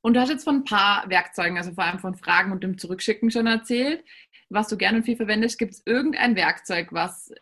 Und 0.03 0.15
du 0.15 0.21
hast 0.21 0.31
jetzt 0.31 0.45
von 0.45 0.57
ein 0.57 0.65
paar 0.65 1.09
Werkzeugen, 1.09 1.57
also 1.57 1.73
vor 1.73 1.85
allem 1.85 2.01
von 2.01 2.17
Fragen 2.17 2.53
und 2.53 2.63
dem 2.63 2.77
Zurückschicken 2.77 3.31
schon 3.31 3.47
erzählt, 3.47 4.05
was 4.51 4.69
du 4.69 4.77
gerne 4.77 4.99
und 4.99 5.05
viel 5.05 5.17
verwendest. 5.17 5.59
Gibt 5.59 5.73
es 5.73 5.83
irgendein 5.87 6.37
Werkzeug, 6.37 6.93
was 6.93 7.33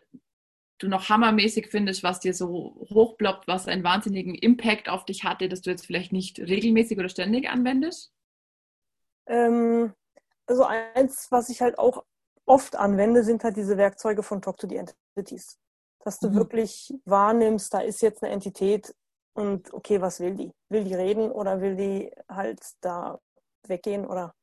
du 0.77 0.87
noch 0.87 1.09
hammermäßig 1.09 1.67
findest, 1.67 2.03
was 2.03 2.19
dir 2.19 2.33
so 2.33 2.75
hochploppt, 2.89 3.47
was 3.47 3.67
einen 3.67 3.83
wahnsinnigen 3.83 4.35
Impact 4.35 4.89
auf 4.89 5.05
dich 5.05 5.23
hatte, 5.23 5.49
dass 5.49 5.61
du 5.61 5.71
jetzt 5.71 5.85
vielleicht 5.85 6.13
nicht 6.13 6.39
regelmäßig 6.39 6.97
oder 6.97 7.09
ständig 7.09 7.49
anwendest? 7.49 8.13
Ähm, 9.27 9.93
also 10.45 10.63
eins, 10.63 11.27
was 11.31 11.49
ich 11.49 11.61
halt 11.61 11.79
auch 11.79 12.03
oft 12.45 12.75
anwende, 12.75 13.23
sind 13.23 13.43
halt 13.43 13.57
diese 13.57 13.77
Werkzeuge 13.77 14.23
von 14.23 14.41
Talk 14.41 14.57
to 14.57 14.67
the 14.67 14.77
Entities. 14.77 15.57
Dass 16.03 16.19
du 16.19 16.29
mhm. 16.29 16.35
wirklich 16.35 16.93
wahrnimmst, 17.05 17.73
da 17.73 17.79
ist 17.79 18.01
jetzt 18.01 18.23
eine 18.23 18.33
Entität 18.33 18.93
und 19.33 19.73
okay, 19.73 20.01
was 20.01 20.19
will 20.19 20.35
die? 20.35 20.51
Will 20.69 20.83
die 20.83 20.93
reden 20.93 21.31
oder 21.31 21.61
will 21.61 21.75
die 21.75 22.11
halt 22.27 22.61
da 22.81 23.19
weggehen 23.67 24.05
oder 24.05 24.33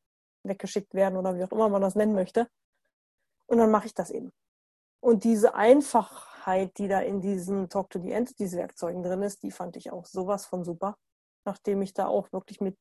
weggeschickt 0.44 0.94
werden 0.94 1.16
oder 1.16 1.36
wie 1.36 1.44
auch 1.44 1.52
immer 1.52 1.68
man 1.68 1.82
das 1.82 1.94
nennen 1.94 2.14
möchte? 2.14 2.48
Und 3.46 3.58
dann 3.58 3.70
mache 3.70 3.86
ich 3.86 3.94
das 3.94 4.10
eben. 4.10 4.32
Und 5.00 5.24
diese 5.24 5.54
Einfachheit, 5.54 6.76
die 6.78 6.88
da 6.88 7.00
in 7.00 7.20
diesen 7.20 7.68
Talk 7.68 7.90
to 7.90 8.00
the 8.00 8.12
Entities 8.12 8.56
Werkzeugen 8.56 9.02
drin 9.02 9.22
ist, 9.22 9.42
die 9.42 9.50
fand 9.50 9.76
ich 9.76 9.92
auch 9.92 10.06
sowas 10.06 10.46
von 10.46 10.64
super, 10.64 10.96
nachdem 11.44 11.82
ich 11.82 11.94
da 11.94 12.06
auch 12.06 12.32
wirklich 12.32 12.60
mit 12.60 12.76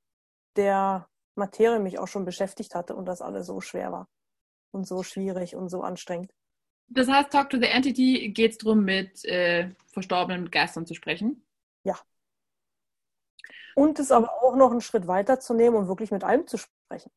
der 0.56 1.08
Materie 1.36 1.80
mich 1.80 2.00
auch 2.00 2.08
schon 2.08 2.26
beschäftigt 2.26 2.74
hatte 2.74 2.96
und 2.96 3.06
das 3.06 3.22
alles 3.22 3.46
so 3.48 3.62
schwer 3.62 3.92
war 3.92 4.08
und 4.72 4.88
so 4.88 5.04
schwierig 5.04 5.56
und 5.56 5.70
so 5.70 5.82
anstrengend. 5.82 6.34
Das 6.90 7.08
heißt, 7.08 7.32
Talk 7.32 7.50
to 7.50 7.58
the 7.58 7.68
Entity 7.68 8.30
geht 8.30 8.52
es 8.54 8.58
darum, 8.58 8.84
mit 8.84 9.24
äh, 9.26 9.72
verstorbenen 9.92 10.50
Geistern 10.50 10.86
zu 10.86 10.94
sprechen? 10.94 11.44
Ja. 11.88 11.98
Und 13.76 13.98
es 14.00 14.12
aber 14.12 14.44
auch 14.44 14.58
noch 14.58 14.72
einen 14.72 14.82
Schritt 14.82 15.08
weiter 15.08 15.40
zu 15.40 15.54
nehmen 15.54 15.78
und 15.78 15.88
wirklich 15.88 16.12
mit 16.12 16.24
allem 16.24 16.46
zu 16.48 16.58
sprechen. 16.58 17.12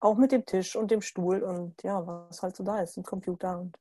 Auch 0.00 0.16
mit 0.16 0.32
dem 0.32 0.44
Tisch 0.44 0.76
und 0.76 0.90
dem 0.90 1.00
Stuhl 1.00 1.42
und 1.42 1.82
ja, 1.82 2.06
was 2.06 2.42
halt 2.42 2.54
so 2.56 2.62
da 2.62 2.82
ist, 2.82 2.96
dem 2.96 3.04
Computer 3.04 3.58
und. 3.58 3.78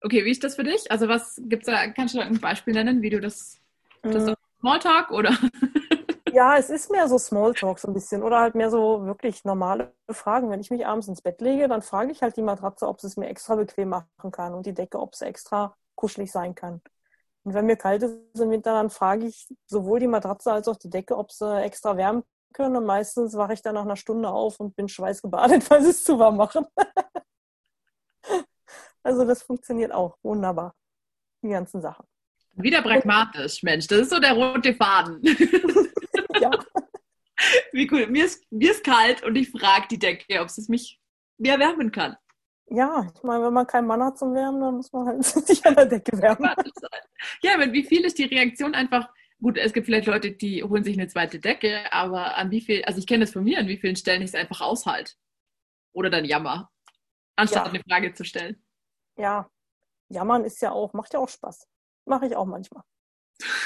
Okay, 0.00 0.24
wie 0.24 0.32
ist 0.32 0.42
das 0.42 0.56
für 0.56 0.64
dich? 0.64 0.90
Also 0.90 1.08
was 1.08 1.40
gibt's 1.44 1.66
da, 1.66 1.86
kannst 1.92 2.14
du 2.14 2.18
da 2.18 2.24
ein 2.24 2.40
Beispiel 2.40 2.74
nennen, 2.74 3.02
wie 3.02 3.10
du 3.10 3.20
das, 3.20 3.60
das 4.02 4.26
mhm. 4.26 4.34
Smalltalk 4.58 5.12
oder? 5.12 5.30
Ja, 6.32 6.56
es 6.56 6.68
ist 6.68 6.90
mehr 6.90 7.06
so 7.06 7.16
Smalltalk 7.16 7.78
so 7.78 7.86
ein 7.86 7.94
bisschen 7.94 8.24
oder 8.24 8.40
halt 8.40 8.56
mehr 8.56 8.68
so 8.68 9.06
wirklich 9.06 9.44
normale 9.44 9.94
Fragen. 10.10 10.50
Wenn 10.50 10.58
ich 10.58 10.72
mich 10.72 10.84
abends 10.84 11.06
ins 11.06 11.22
Bett 11.22 11.40
lege, 11.40 11.68
dann 11.68 11.80
frage 11.80 12.10
ich 12.10 12.22
halt 12.22 12.36
die 12.36 12.42
Matratze, 12.42 12.88
ob 12.88 13.00
sie 13.00 13.06
es 13.06 13.16
mir 13.16 13.28
extra 13.28 13.54
bequem 13.54 13.90
machen 13.90 14.32
kann 14.32 14.52
und 14.52 14.66
die 14.66 14.74
Decke, 14.74 14.98
ob 14.98 15.14
sie 15.14 15.26
extra 15.26 15.76
kuschelig 15.94 16.32
sein 16.32 16.56
kann. 16.56 16.82
Und 17.44 17.52
wenn 17.52 17.66
mir 17.66 17.76
kalt 17.76 18.02
ist 18.02 18.40
im 18.40 18.50
Winter, 18.50 18.72
dann 18.72 18.88
frage 18.88 19.26
ich 19.26 19.46
sowohl 19.66 20.00
die 20.00 20.06
Matratze 20.06 20.50
als 20.50 20.66
auch 20.66 20.76
die 20.76 20.88
Decke, 20.88 21.16
ob 21.16 21.30
sie 21.30 21.62
extra 21.62 21.96
wärmen 21.96 22.22
können. 22.54 22.76
Und 22.76 22.86
meistens 22.86 23.34
wache 23.36 23.52
ich 23.52 23.60
dann 23.60 23.74
nach 23.74 23.82
einer 23.82 23.96
Stunde 23.96 24.30
auf 24.30 24.58
und 24.60 24.74
bin 24.74 24.88
schweißgebadet, 24.88 25.68
weil 25.70 25.82
sie 25.82 25.90
es 25.90 26.02
zu 26.04 26.18
warm 26.18 26.38
machen. 26.38 26.66
also 29.02 29.24
das 29.26 29.42
funktioniert 29.42 29.92
auch 29.92 30.16
wunderbar, 30.22 30.74
die 31.42 31.50
ganzen 31.50 31.82
Sachen. 31.82 32.06
Wieder 32.56 32.82
pragmatisch, 32.82 33.62
Mensch. 33.62 33.88
Das 33.88 34.00
ist 34.00 34.10
so 34.10 34.20
der 34.20 34.32
rote 34.32 34.74
Faden. 34.74 35.20
ja. 36.40 36.50
Wie 37.72 37.90
cool. 37.90 38.06
Mir 38.06 38.24
ist, 38.24 38.44
mir 38.50 38.70
ist 38.70 38.84
kalt 38.84 39.22
und 39.22 39.36
ich 39.36 39.50
frage 39.50 39.88
die 39.90 39.98
Decke, 39.98 40.40
ob 40.40 40.46
es 40.46 40.68
mich 40.68 41.00
mehr 41.36 41.58
wärmen 41.58 41.90
kann. 41.90 42.16
Ja, 42.68 43.06
ich 43.14 43.22
meine, 43.22 43.44
wenn 43.44 43.52
man 43.52 43.66
keinen 43.66 43.86
Mann 43.86 44.02
hat 44.02 44.18
zum 44.18 44.34
Wärmen, 44.34 44.60
dann 44.60 44.76
muss 44.76 44.92
man 44.92 45.06
halt 45.06 45.24
sich 45.24 45.64
an 45.66 45.74
der 45.74 45.86
Decke 45.86 46.20
wärmen. 46.20 46.50
Ja, 47.42 47.54
aber 47.54 47.72
wie 47.72 47.84
viel 47.84 48.04
ist 48.04 48.18
die 48.18 48.24
Reaktion 48.24 48.74
einfach? 48.74 49.08
Gut, 49.40 49.58
es 49.58 49.72
gibt 49.72 49.86
vielleicht 49.86 50.06
Leute, 50.06 50.32
die 50.32 50.62
holen 50.62 50.84
sich 50.84 50.96
eine 50.96 51.08
zweite 51.08 51.38
Decke, 51.38 51.92
aber 51.92 52.36
an 52.36 52.50
wie 52.50 52.60
viel, 52.60 52.82
also 52.84 52.98
ich 52.98 53.06
kenne 53.06 53.24
das 53.24 53.32
von 53.32 53.44
mir, 53.44 53.58
an 53.58 53.68
wie 53.68 53.76
vielen 53.76 53.96
Stellen 53.96 54.22
ich 54.22 54.28
es 54.28 54.34
einfach 54.34 54.60
aushalte. 54.62 55.12
Oder 55.92 56.08
dann 56.08 56.24
jammer, 56.24 56.70
anstatt 57.36 57.66
ja. 57.66 57.72
eine 57.72 57.82
Frage 57.82 58.14
zu 58.14 58.24
stellen. 58.24 58.64
Ja, 59.16 59.48
jammern 60.08 60.44
ist 60.44 60.62
ja 60.62 60.72
auch, 60.72 60.92
macht 60.94 61.12
ja 61.12 61.20
auch 61.20 61.28
Spaß. 61.28 61.68
Mache 62.06 62.26
ich 62.26 62.36
auch 62.36 62.46
manchmal. 62.46 62.82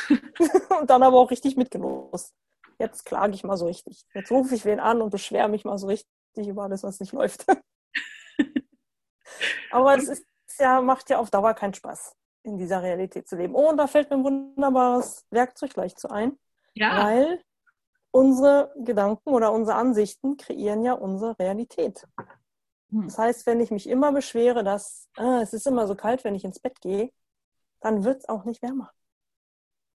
und 0.81 0.91
dann 0.91 1.03
aber 1.03 1.19
auch 1.19 1.31
richtig 1.31 1.57
mitgelost 1.57 2.35
jetzt 2.79 3.05
klage 3.05 3.35
ich 3.35 3.45
mal 3.45 3.57
so 3.57 3.67
richtig. 3.67 4.05
Jetzt 4.15 4.31
rufe 4.31 4.55
ich 4.55 4.65
wen 4.65 4.81
an 4.81 5.03
und 5.03 5.11
beschwere 5.11 5.49
mich 5.49 5.65
mal 5.65 5.79
so 5.79 5.87
richtig 5.89 6.09
über 6.37 6.65
alles, 6.65 6.83
was 6.83 7.01
nicht 7.01 7.13
läuft. 7.13 7.45
Aber 9.71 9.97
es 9.97 10.09
ist 10.09 10.27
ja, 10.59 10.81
macht 10.81 11.11
ja 11.11 11.19
auf 11.19 11.31
Dauer 11.31 11.55
keinen 11.55 11.75
Spaß, 11.75 12.17
in 12.43 12.59
dieser 12.59 12.83
Realität 12.83 13.29
zu 13.29 13.37
leben. 13.37 13.55
Oh, 13.55 13.69
und 13.71 13.77
da 13.77 13.87
fällt 13.87 14.11
mir 14.11 14.17
ein 14.17 14.25
wunderbares 14.25 15.27
Werkzeug 15.31 15.75
gleich 15.75 15.97
zu 15.97 16.09
ein. 16.11 16.39
Ja. 16.75 17.05
Weil 17.05 17.43
unsere 18.11 18.73
Gedanken 18.79 19.31
oder 19.31 19.53
unsere 19.53 19.77
Ansichten 19.77 20.37
kreieren 20.37 20.83
ja 20.83 20.95
unsere 20.95 21.39
Realität. 21.39 22.07
Hm. 22.91 23.05
Das 23.05 23.19
heißt, 23.19 23.47
wenn 23.47 23.61
ich 23.61 23.71
mich 23.71 23.89
immer 23.89 24.13
beschwere, 24.13 24.65
dass 24.65 25.09
äh, 25.17 25.43
es 25.43 25.53
ist 25.53 25.67
immer 25.67 25.87
so 25.87 25.95
kalt, 25.95 26.25
wenn 26.25 26.35
ich 26.35 26.45
ins 26.45 26.61
Bett 26.61 26.81
gehe, 26.81 27.11
dann 27.81 28.05
wird 28.05 28.19
es 28.21 28.29
auch 28.29 28.45
nicht 28.45 28.63
wärmer. 28.63 28.91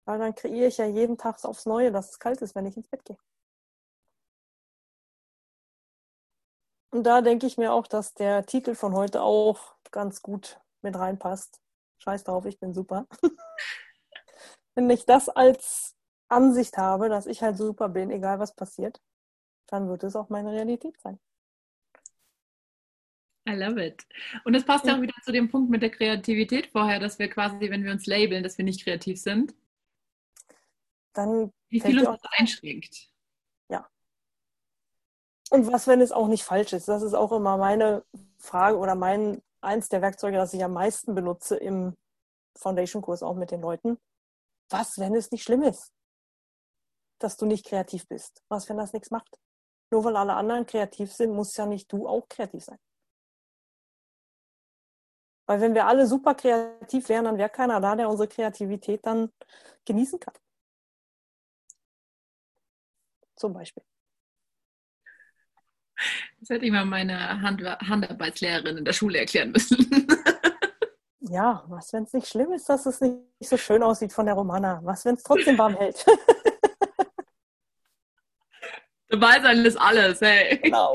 Weil 0.05 0.19
dann 0.19 0.35
kreiere 0.35 0.69
ich 0.69 0.79
ja 0.79 0.87
jeden 0.87 1.19
Tag 1.19 1.45
aufs 1.45 1.67
Neue, 1.67 1.93
dass 1.93 2.11
es 2.11 2.19
kalt 2.19 2.41
ist, 2.41 2.55
wenn 2.55 2.67
ich 2.67 2.77
ins 2.77 2.89
Bett 2.89 3.05
gehe. 3.05 3.19
Und 6.91 7.05
da 7.05 7.21
denke 7.21 7.47
ich 7.47 7.59
mir 7.59 7.73
auch, 7.73 7.87
dass 7.87 8.15
der 8.15 8.47
Titel 8.47 8.75
von 8.75 8.95
heute 8.95 9.23
auch 9.23 9.77
ganz 9.91 10.23
gut 10.23 10.61
mit 10.83 10.97
reinpasst. 10.97 11.61
Scheiß 11.99 12.25
drauf, 12.25 12.47
ich 12.47 12.59
bin 12.59 12.73
super. 12.73 13.07
Wenn 14.75 14.89
ich 14.89 15.05
das 15.05 15.29
als 15.29 15.97
Ansicht 16.29 16.79
habe, 16.79 17.09
dass 17.09 17.27
ich 17.27 17.43
halt 17.43 17.57
super 17.57 17.89
bin, 17.89 18.11
egal 18.11 18.39
was 18.39 18.55
passiert, 18.55 19.01
dann 19.67 19.89
wird 19.89 20.05
es 20.05 20.17
auch 20.17 20.29
meine 20.29 20.53
Realität 20.53 20.99
sein. 21.01 21.19
I 23.49 23.53
love 23.53 23.83
it. 23.83 24.07
Und 24.45 24.53
das 24.53 24.65
passt 24.65 24.85
ja 24.85 24.97
auch 24.97 25.01
wieder 25.01 25.15
zu 25.25 25.33
dem 25.33 25.51
Punkt 25.51 25.71
mit 25.71 25.83
der 25.83 25.91
Kreativität 25.91 26.69
vorher, 26.69 27.01
dass 27.01 27.19
wir 27.19 27.29
quasi, 27.29 27.71
wenn 27.71 27.83
wir 27.83 27.93
uns 27.93 28.07
labeln, 28.07 28.43
dass 28.43 28.59
wir 28.59 28.65
nicht 28.65 28.85
kreativ 28.85 29.21
sind 29.21 29.55
dann. 31.19 31.53
Wie 31.69 31.81
viel 31.81 31.99
uns 31.99 32.21
das 32.23 32.33
einschränkt. 32.39 33.11
Und 35.51 35.73
was, 35.73 35.87
wenn 35.87 36.01
es 36.01 36.13
auch 36.13 36.29
nicht 36.29 36.45
falsch 36.45 36.73
ist? 36.73 36.89
Das 36.89 37.03
ist 37.03 37.15
auch 37.15 37.33
immer 37.33 37.57
meine 37.57 38.05
Frage 38.39 38.77
oder 38.77 38.95
mein 38.95 39.43
eins 39.61 39.89
der 39.89 40.03
Werkzeuge, 40.03 40.37
das 40.37 40.53
ich 40.55 40.63
am 40.63 40.73
meisten 40.73 41.15
benutze 41.15 41.57
im 41.57 41.97
Foundation-Kurs 42.57 43.23
auch 43.23 43.35
mit 43.35 43.51
den 43.51 43.61
Leuten. 43.61 43.99
Was, 44.71 44.99
wenn 44.99 45.15
es 45.15 45.31
nicht 45.31 45.43
schlimm 45.43 45.63
ist, 45.63 45.93
dass 47.19 47.37
du 47.37 47.47
nicht 47.47 47.67
kreativ 47.67 48.07
bist? 48.09 48.43
Was, 48.49 48.69
wenn 48.69 48.77
das 48.77 48.93
nichts 48.93 49.11
macht? 49.11 49.39
Nur 49.91 50.05
weil 50.05 50.17
alle 50.17 50.35
anderen 50.35 50.67
kreativ 50.67 51.13
sind, 51.13 51.35
muss 51.35 51.57
ja 51.57 51.65
nicht 51.67 51.91
du 51.91 52.07
auch 52.07 52.29
kreativ 52.29 52.65
sein. 52.65 52.79
Weil 55.47 55.63
wenn 55.63 55.75
wir 55.75 55.87
alle 55.87 56.07
super 56.07 56.35
kreativ 56.35 57.09
wären, 57.09 57.25
dann 57.25 57.39
wäre 57.39 57.49
keiner 57.49 57.81
da, 57.81 57.97
der 57.97 58.11
unsere 58.11 58.29
Kreativität 58.29 59.07
dann 59.07 59.33
genießen 59.87 60.21
kann. 60.21 60.35
Zum 63.35 63.55
Beispiel. 63.55 63.83
Das 66.41 66.51
hätte 66.51 66.67
ich 66.67 66.73
mal 66.73 66.85
meiner 66.85 67.41
Hand 67.41 67.63
Handarbeitslehrerin 67.63 68.79
in 68.79 68.85
der 68.85 68.93
Schule 68.93 69.19
erklären 69.19 69.51
müssen. 69.53 69.79
ja, 71.21 71.65
was, 71.67 71.93
wenn 71.93 72.05
es 72.05 72.13
nicht 72.13 72.29
schlimm 72.29 72.53
ist, 72.53 72.69
dass 72.69 72.87
es 72.87 73.01
nicht 73.01 73.21
so 73.41 73.57
schön 73.57 73.83
aussieht 73.83 74.13
von 74.13 74.27
der 74.27 74.35
Romana? 74.35 74.81
Was, 74.85 75.05
wenn 75.05 75.17
es 75.17 75.23
trotzdem 75.23 75.59
warm 75.59 75.75
hält? 75.77 76.07
Dabei 79.09 79.41
sein 79.41 79.65
ist 79.65 79.81
alles, 79.81 80.21
hey. 80.21 80.59
Genau. 80.59 80.93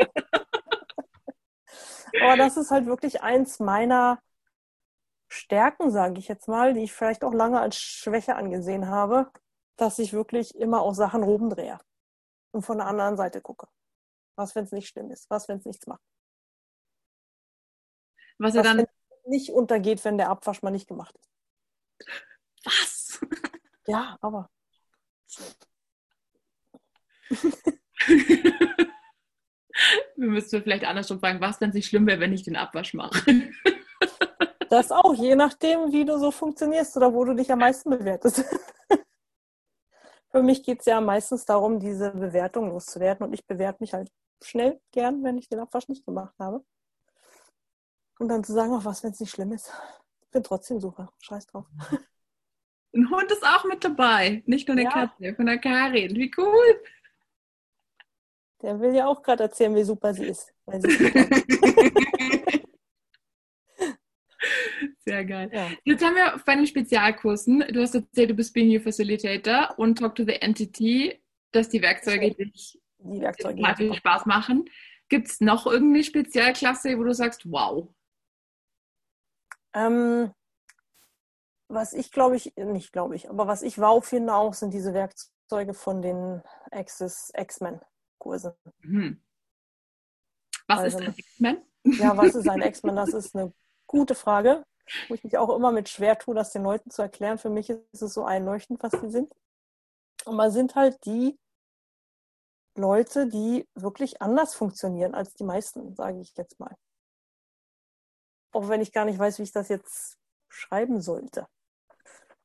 Aber 2.21 2.37
das 2.37 2.57
ist 2.57 2.69
halt 2.69 2.85
wirklich 2.85 3.23
eins 3.23 3.59
meiner 3.59 4.19
Stärken, 5.27 5.89
sage 5.89 6.19
ich 6.19 6.27
jetzt 6.27 6.47
mal, 6.47 6.75
die 6.75 6.83
ich 6.83 6.93
vielleicht 6.93 7.23
auch 7.23 7.33
lange 7.33 7.59
als 7.59 7.75
Schwäche 7.75 8.35
angesehen 8.35 8.87
habe, 8.87 9.31
dass 9.77 9.97
ich 9.97 10.13
wirklich 10.13 10.55
immer 10.55 10.81
auch 10.81 10.93
Sachen 10.93 11.23
rumdrehe 11.23 11.79
und 12.51 12.61
von 12.61 12.77
der 12.77 12.85
anderen 12.85 13.17
Seite 13.17 13.41
gucke. 13.41 13.67
Was, 14.35 14.55
wenn 14.55 14.65
es 14.65 14.71
nicht 14.71 14.87
schlimm 14.87 15.11
ist? 15.11 15.29
Was, 15.29 15.47
wenn 15.47 15.57
es 15.57 15.65
nichts 15.65 15.85
macht? 15.87 16.01
Was 18.39 18.55
er 18.55 18.63
dann 18.63 18.85
nicht 19.25 19.51
untergeht, 19.51 20.03
wenn 20.05 20.17
der 20.17 20.29
Abwasch 20.29 20.61
mal 20.61 20.71
nicht 20.71 20.87
gemacht 20.87 21.15
ist. 21.19 21.29
Was? 22.65 23.19
Ja, 23.85 24.17
aber. 24.21 24.49
Wir 30.15 30.29
müssten 30.29 30.61
vielleicht 30.63 30.85
andersrum 30.85 31.19
fragen, 31.19 31.41
was, 31.41 31.59
wenn 31.59 31.71
es 31.71 31.75
nicht 31.75 31.89
schlimm 31.89 32.07
wäre, 32.07 32.21
wenn 32.21 32.31
ich 32.31 32.43
den 32.43 32.55
Abwasch 32.55 32.93
mache? 32.93 33.19
das 34.69 34.93
auch, 34.93 35.13
je 35.15 35.35
nachdem, 35.35 35.91
wie 35.91 36.05
du 36.05 36.17
so 36.17 36.31
funktionierst 36.31 36.95
oder 36.95 37.13
wo 37.13 37.25
du 37.25 37.33
dich 37.33 37.51
am 37.51 37.59
meisten 37.59 37.89
bewertest. 37.89 38.45
Für 40.31 40.41
mich 40.41 40.63
geht 40.63 40.79
es 40.79 40.85
ja 40.85 41.01
meistens 41.01 41.43
darum, 41.45 41.79
diese 41.79 42.11
Bewertung 42.11 42.69
loszuwerden. 42.69 43.27
Und 43.27 43.33
ich 43.33 43.45
bewerte 43.45 43.83
mich 43.83 43.93
halt 43.93 44.09
schnell 44.43 44.79
gern, 44.91 45.23
wenn 45.23 45.37
ich 45.37 45.49
den 45.49 45.59
Abwasch 45.59 45.87
nicht 45.87 46.05
gemacht 46.05 46.35
habe. 46.39 46.63
Und 48.19 48.29
dann 48.29 48.43
zu 48.43 48.53
sagen, 48.53 48.73
auch 48.73 48.85
was, 48.85 49.03
wenn 49.03 49.11
es 49.11 49.19
nicht 49.19 49.31
schlimm 49.31 49.51
ist. 49.51 49.71
Ich 50.21 50.29
bin 50.29 50.43
trotzdem 50.43 50.79
super. 50.79 51.11
Scheiß 51.19 51.47
drauf. 51.47 51.65
Ein 52.95 53.09
Hund 53.09 53.31
ist 53.31 53.43
auch 53.43 53.65
mit 53.65 53.83
dabei, 53.83 54.43
nicht 54.45 54.67
nur 54.67 54.77
eine 54.77 54.83
Ja. 54.83 54.91
Katze 54.91 55.33
von 55.35 55.47
der 55.47 55.57
Karin. 55.57 56.15
Wie 56.15 56.31
cool. 56.37 56.83
Der 58.61 58.79
will 58.79 58.93
ja 58.95 59.07
auch 59.07 59.23
gerade 59.23 59.43
erzählen, 59.43 59.75
wie 59.75 59.83
super 59.83 60.13
sie 60.13 60.27
ist. 60.27 60.53
Sie. 60.67 60.79
Sehr 65.05 65.25
geil. 65.25 65.49
ja. 65.51 65.69
Jetzt 65.83 66.03
haben 66.03 66.15
wir 66.15 66.39
bei 66.45 66.55
den 66.55 66.67
Spezialkursen, 66.67 67.59
du 67.73 67.81
hast 67.81 67.95
erzählt, 67.95 68.29
du 68.29 68.35
bist 68.35 68.53
Being 68.53 68.73
Your 68.73 68.81
Facilitator 68.81 69.73
und 69.77 69.97
Talk 69.99 70.15
to 70.15 70.23
the 70.23 70.35
Entity, 70.35 71.21
dass 71.51 71.69
die 71.69 71.81
Werkzeuge 71.81 72.33
dich 72.33 72.79
Die 73.03 73.21
Werkzeuge. 73.21 73.57
total 73.57 73.75
viel 73.75 73.93
Spaß 73.93 74.25
machen. 74.25 74.65
Gibt 75.09 75.27
es 75.27 75.41
noch 75.41 75.65
irgendeine 75.65 76.03
Spezialklasse, 76.03 76.97
wo 76.97 77.03
du 77.03 77.13
sagst, 77.13 77.49
wow? 77.51 77.87
Ähm, 79.73 80.31
was 81.67 81.93
ich 81.93 82.11
glaube 82.11 82.35
ich, 82.35 82.55
nicht 82.55 82.91
glaube 82.93 83.15
ich, 83.15 83.29
aber 83.29 83.47
was 83.47 83.61
ich 83.63 83.79
wow 83.79 84.03
finde 84.05 84.33
auch, 84.35 84.53
sind 84.53 84.73
diese 84.73 84.93
Werkzeuge 84.93 85.73
von 85.73 86.01
den 86.01 86.41
Access 86.71 87.31
X-Men-Kursen. 87.35 88.53
Mhm. 88.79 89.21
Was 90.67 90.79
Also- 90.79 90.97
ist 90.99 91.03
ein 91.07 91.13
X-Men? 91.17 91.61
Ja, 91.85 92.15
was 92.15 92.35
ist 92.35 92.47
ein 92.47 92.61
X-Men? 92.61 92.95
Das 92.95 93.09
ist 93.13 93.35
eine 93.35 93.53
gute 93.87 94.15
Frage, 94.15 94.63
wo 95.07 95.15
ich 95.15 95.23
mich 95.23 95.37
auch 95.37 95.53
immer 95.55 95.71
mit 95.71 95.89
schwer 95.89 96.17
tue, 96.17 96.35
das 96.35 96.51
den 96.51 96.63
Leuten 96.63 96.89
zu 96.91 97.01
erklären. 97.01 97.37
Für 97.37 97.49
mich 97.49 97.69
ist 97.69 98.01
es 98.01 98.13
so 98.13 98.23
einleuchtend, 98.23 98.81
was 98.83 98.91
die 99.01 99.09
sind. 99.09 99.33
Und 100.25 100.35
man 100.37 100.51
sind 100.51 100.75
halt 100.75 101.03
die 101.05 101.37
Leute, 102.75 103.27
die 103.27 103.67
wirklich 103.75 104.21
anders 104.21 104.55
funktionieren 104.55 105.13
als 105.13 105.33
die 105.33 105.43
meisten, 105.43 105.95
sage 105.95 106.19
ich 106.19 106.35
jetzt 106.37 106.59
mal. 106.59 106.75
Auch 108.51 108.69
wenn 108.69 108.81
ich 108.81 108.91
gar 108.91 109.05
nicht 109.05 109.19
weiß, 109.19 109.39
wie 109.39 109.43
ich 109.43 109.51
das 109.51 109.69
jetzt 109.69 110.17
schreiben 110.49 111.01
sollte. 111.01 111.47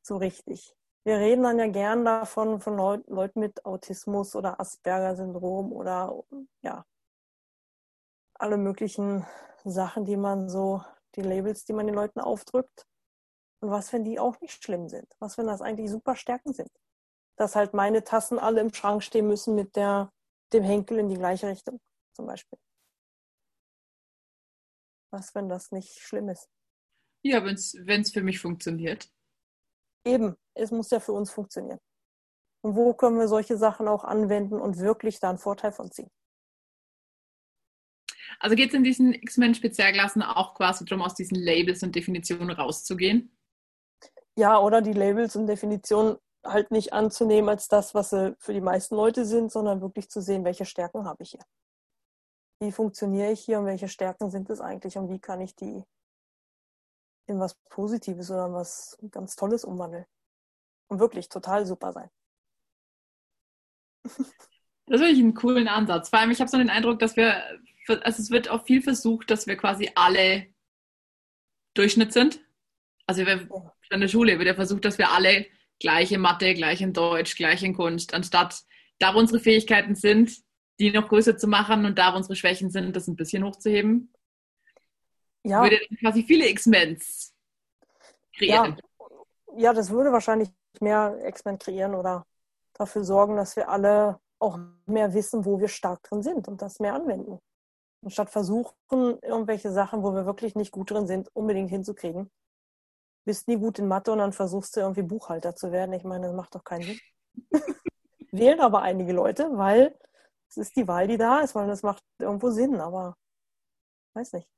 So 0.01 0.17
richtig. 0.17 0.75
Wir 1.03 1.17
reden 1.17 1.43
dann 1.43 1.59
ja 1.59 1.67
gern 1.67 2.03
davon, 2.03 2.59
von 2.59 2.75
Leu 2.75 2.99
Leuten 3.07 3.39
mit 3.39 3.65
Autismus 3.65 4.35
oder 4.35 4.59
Asperger-Syndrom 4.59 5.71
oder 5.71 6.23
ja, 6.61 6.85
alle 8.35 8.57
möglichen 8.57 9.25
Sachen, 9.63 10.05
die 10.05 10.17
man 10.17 10.49
so, 10.49 10.83
die 11.15 11.21
Labels, 11.21 11.65
die 11.65 11.73
man 11.73 11.87
den 11.87 11.95
Leuten 11.95 12.19
aufdrückt. 12.19 12.85
Und 13.61 13.71
was, 13.71 13.91
wenn 13.91 14.03
die 14.03 14.19
auch 14.19 14.39
nicht 14.41 14.63
schlimm 14.63 14.87
sind? 14.87 15.07
Was, 15.19 15.37
wenn 15.37 15.47
das 15.47 15.61
eigentlich 15.61 15.89
super 15.89 16.15
Stärken 16.15 16.53
sind? 16.53 16.71
Dass 17.35 17.55
halt 17.55 17.73
meine 17.73 18.03
Tassen 18.03 18.39
alle 18.39 18.61
im 18.61 18.73
Schrank 18.73 19.03
stehen 19.03 19.27
müssen 19.27 19.55
mit 19.55 19.75
der, 19.75 20.11
dem 20.53 20.63
Henkel 20.63 20.99
in 20.99 21.09
die 21.09 21.17
gleiche 21.17 21.47
Richtung, 21.47 21.79
zum 22.15 22.25
Beispiel. 22.25 22.57
Was, 25.11 25.33
wenn 25.35 25.49
das 25.49 25.71
nicht 25.71 25.99
schlimm 25.99 26.29
ist? 26.29 26.49
Ja, 27.23 27.43
wenn 27.43 27.55
es 27.55 28.11
für 28.11 28.21
mich 28.21 28.39
funktioniert. 28.39 29.09
Eben, 30.05 30.35
es 30.53 30.71
muss 30.71 30.89
ja 30.91 30.99
für 30.99 31.13
uns 31.13 31.31
funktionieren. 31.31 31.79
Und 32.61 32.75
wo 32.75 32.93
können 32.93 33.17
wir 33.17 33.27
solche 33.27 33.57
Sachen 33.57 33.87
auch 33.87 34.03
anwenden 34.03 34.59
und 34.59 34.77
wirklich 34.79 35.19
da 35.19 35.29
einen 35.29 35.37
Vorteil 35.37 35.71
von 35.71 35.91
ziehen? 35.91 36.09
Also 38.39 38.55
geht 38.55 38.69
es 38.69 38.75
in 38.75 38.83
diesen 38.83 39.13
X-Men-Spezialklassen 39.13 40.21
auch 40.21 40.53
quasi 40.55 40.85
darum, 40.85 41.03
aus 41.03 41.15
diesen 41.15 41.35
Labels 41.35 41.83
und 41.83 41.95
Definitionen 41.95 42.51
rauszugehen? 42.51 43.35
Ja, 44.37 44.59
oder 44.59 44.81
die 44.81 44.93
Labels 44.93 45.35
und 45.35 45.47
Definitionen 45.47 46.17
halt 46.43 46.71
nicht 46.71 46.93
anzunehmen 46.93 47.49
als 47.49 47.67
das, 47.67 47.93
was 47.93 48.11
sie 48.11 48.35
für 48.39 48.53
die 48.53 48.61
meisten 48.61 48.95
Leute 48.95 49.25
sind, 49.25 49.51
sondern 49.51 49.81
wirklich 49.81 50.09
zu 50.09 50.21
sehen, 50.21 50.45
welche 50.45 50.65
Stärken 50.65 51.05
habe 51.05 51.23
ich 51.23 51.31
hier. 51.31 51.43
Wie 52.61 52.71
funktioniere 52.71 53.31
ich 53.31 53.41
hier 53.41 53.59
und 53.59 53.65
welche 53.65 53.87
Stärken 53.87 54.29
sind 54.29 54.49
es 54.49 54.61
eigentlich 54.61 54.97
und 54.97 55.09
wie 55.09 55.19
kann 55.19 55.41
ich 55.41 55.55
die 55.55 55.83
in 57.29 57.39
was 57.39 57.55
Positives 57.69 58.29
oder 58.31 58.47
in 58.47 58.53
was 58.53 58.97
ganz 59.11 59.35
Tolles 59.35 59.63
umwandeln. 59.63 60.05
Und 60.87 60.99
wirklich 60.99 61.29
total 61.29 61.65
super 61.65 61.93
sein. 61.93 62.09
Das 64.91 65.01
finde 65.01 65.13
ich 65.13 65.19
einen 65.19 65.35
coolen 65.35 65.67
Ansatz. 65.67 66.09
Vor 66.09 66.17
allem, 66.17 66.31
ich 66.31 66.39
habe 66.39 66.49
so 66.49 66.57
den 66.57 66.71
Eindruck, 66.71 66.97
dass 66.97 67.15
wir, 67.15 67.43
also 67.87 68.23
es 68.23 68.31
wird 68.31 68.49
auch 68.49 68.65
viel 68.65 68.81
versucht, 68.81 69.29
dass 69.29 69.45
wir 69.45 69.55
quasi 69.55 69.91
alle 69.93 70.47
Durchschnitt 71.75 72.11
sind. 72.11 72.43
Also 73.05 73.23
wir, 73.23 73.47
in 73.91 74.01
der 74.01 74.07
Schule 74.07 74.39
wird 74.39 74.47
ja 74.47 74.55
versucht, 74.55 74.85
dass 74.85 74.97
wir 74.97 75.11
alle 75.11 75.45
gleich 75.79 76.11
in 76.11 76.21
Mathe, 76.21 76.53
gleich 76.53 76.81
in 76.81 76.93
Deutsch, 76.93 77.35
gleich 77.35 77.63
in 77.63 77.75
Kunst, 77.75 78.13
anstatt 78.13 78.61
da, 78.99 79.13
wo 79.13 79.19
unsere 79.19 79.39
Fähigkeiten 79.39 79.95
sind, 79.95 80.31
die 80.79 80.91
noch 80.91 81.07
größer 81.07 81.37
zu 81.37 81.47
machen 81.47 81.85
und 81.85 81.97
da, 81.97 82.13
wo 82.13 82.17
unsere 82.17 82.35
Schwächen 82.35 82.69
sind, 82.69 82.95
das 82.95 83.07
ein 83.07 83.15
bisschen 83.15 83.43
hochzuheben. 83.43 84.13
Ja, 85.43 85.63
Würde 85.63 85.79
dann 85.89 85.97
quasi 85.97 86.23
viele 86.23 86.47
X-Mens 86.49 87.33
kreieren. 88.35 88.79
ja, 89.57 89.73
das 89.73 89.89
würde 89.89 90.11
wahrscheinlich 90.11 90.49
mehr 90.81 91.17
X-Men 91.25 91.59
kreieren 91.59 91.95
oder 91.95 92.25
dafür 92.73 93.03
sorgen, 93.03 93.35
dass 93.35 93.55
wir 93.55 93.69
alle 93.69 94.19
auch 94.39 94.59
mehr 94.85 95.13
wissen, 95.13 95.45
wo 95.45 95.59
wir 95.59 95.67
stark 95.67 96.03
drin 96.03 96.23
sind 96.23 96.47
und 96.47 96.61
das 96.61 96.79
mehr 96.79 96.93
anwenden. 96.93 97.39
Anstatt 98.03 98.29
versuchen, 98.29 98.73
irgendwelche 99.21 99.71
Sachen, 99.71 100.03
wo 100.03 100.13
wir 100.13 100.25
wirklich 100.25 100.55
nicht 100.55 100.71
gut 100.71 100.91
drin 100.91 101.07
sind, 101.07 101.29
unbedingt 101.35 101.69
hinzukriegen. 101.69 102.31
Bist 103.29 103.47
nie 103.47 103.57
gut 103.57 103.77
in 103.77 103.87
Mathe 103.87 104.11
und 104.11 104.17
dann 104.17 104.33
versuchst 104.33 104.75
du 104.75 104.79
irgendwie 104.79 105.03
Buchhalter 105.03 105.55
zu 105.55 105.71
werden. 105.71 105.93
Ich 105.93 106.03
meine, 106.03 106.25
das 106.25 106.35
macht 106.35 106.55
doch 106.55 106.63
keinen 106.63 106.81
Sinn. 106.81 106.99
Wählen 108.31 108.59
aber 108.59 108.81
einige 108.81 109.13
Leute, 109.13 109.55
weil 109.55 109.95
es 110.47 110.57
ist 110.57 110.75
die 110.75 110.87
Wahl, 110.87 111.07
die 111.07 111.17
da 111.17 111.41
ist, 111.41 111.53
weil 111.53 111.67
das 111.67 111.83
macht 111.83 112.03
irgendwo 112.17 112.49
Sinn, 112.49 112.79
aber 112.79 113.15
weiß 114.15 114.33
nicht. 114.33 114.49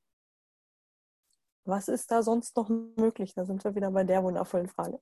Was 1.66 1.90
ist 1.90 2.12
da 2.12 2.24
sonst 2.24 2.56
noch 2.56 2.70
möglich? 2.70 3.34
Da 3.34 3.44
sind 3.44 3.62
wir 3.62 3.76
wieder 3.76 3.92
bei 3.92 4.06
der 4.06 4.24
wundervollen 4.24 4.70
Frage. 4.70 5.02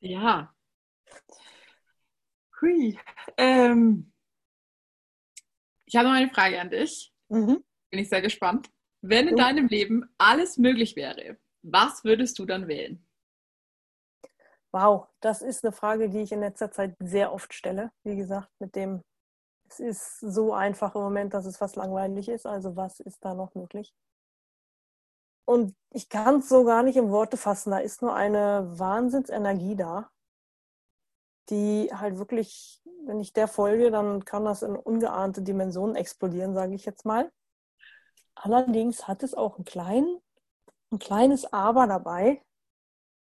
Ja. 0.00 0.52
Hui. 2.60 2.98
Ähm, 3.36 4.12
ich 5.84 5.94
habe 5.94 6.08
noch 6.08 6.16
eine 6.16 6.30
Frage 6.30 6.60
an 6.60 6.70
dich. 6.70 7.14
Mhm. 7.28 7.62
Bin 7.90 8.00
ich 8.00 8.08
sehr 8.08 8.20
gespannt. 8.20 8.68
Wenn 9.00 9.28
in 9.28 9.36
deinem 9.36 9.68
Leben 9.68 10.12
alles 10.18 10.58
möglich 10.58 10.96
wäre, 10.96 11.38
was 11.66 12.04
würdest 12.04 12.38
du 12.38 12.46
dann 12.46 12.68
wählen? 12.68 13.04
Wow, 14.72 15.08
das 15.20 15.42
ist 15.42 15.64
eine 15.64 15.72
Frage, 15.72 16.10
die 16.10 16.20
ich 16.20 16.32
in 16.32 16.40
letzter 16.40 16.70
Zeit 16.70 16.94
sehr 17.00 17.32
oft 17.32 17.54
stelle. 17.54 17.90
Wie 18.04 18.16
gesagt, 18.16 18.50
mit 18.58 18.76
dem, 18.76 19.02
es 19.68 19.80
ist 19.80 20.20
so 20.20 20.52
einfach 20.52 20.94
im 20.94 21.00
Moment, 21.00 21.34
dass 21.34 21.46
es 21.46 21.56
fast 21.56 21.76
langweilig 21.76 22.28
ist. 22.28 22.46
Also 22.46 22.76
was 22.76 23.00
ist 23.00 23.24
da 23.24 23.34
noch 23.34 23.54
möglich? 23.54 23.94
Und 25.44 25.74
ich 25.90 26.08
kann 26.08 26.40
es 26.40 26.48
so 26.48 26.64
gar 26.64 26.82
nicht 26.82 26.96
in 26.96 27.10
Worte 27.10 27.36
fassen. 27.36 27.70
Da 27.70 27.78
ist 27.78 28.02
nur 28.02 28.14
eine 28.14 28.78
Wahnsinnsenergie 28.78 29.76
da, 29.76 30.10
die 31.48 31.90
halt 31.94 32.18
wirklich, 32.18 32.82
wenn 33.04 33.20
ich 33.20 33.32
der 33.32 33.48
folge, 33.48 33.90
dann 33.90 34.24
kann 34.24 34.44
das 34.44 34.62
in 34.62 34.76
ungeahnte 34.76 35.42
Dimensionen 35.42 35.96
explodieren, 35.96 36.52
sage 36.52 36.74
ich 36.74 36.84
jetzt 36.84 37.04
mal. 37.04 37.30
Allerdings 38.34 39.08
hat 39.08 39.22
es 39.22 39.34
auch 39.34 39.58
ein, 39.58 39.64
klein, 39.64 40.20
ein 40.90 40.98
kleines 40.98 41.52
Aber 41.52 41.86
dabei, 41.86 42.42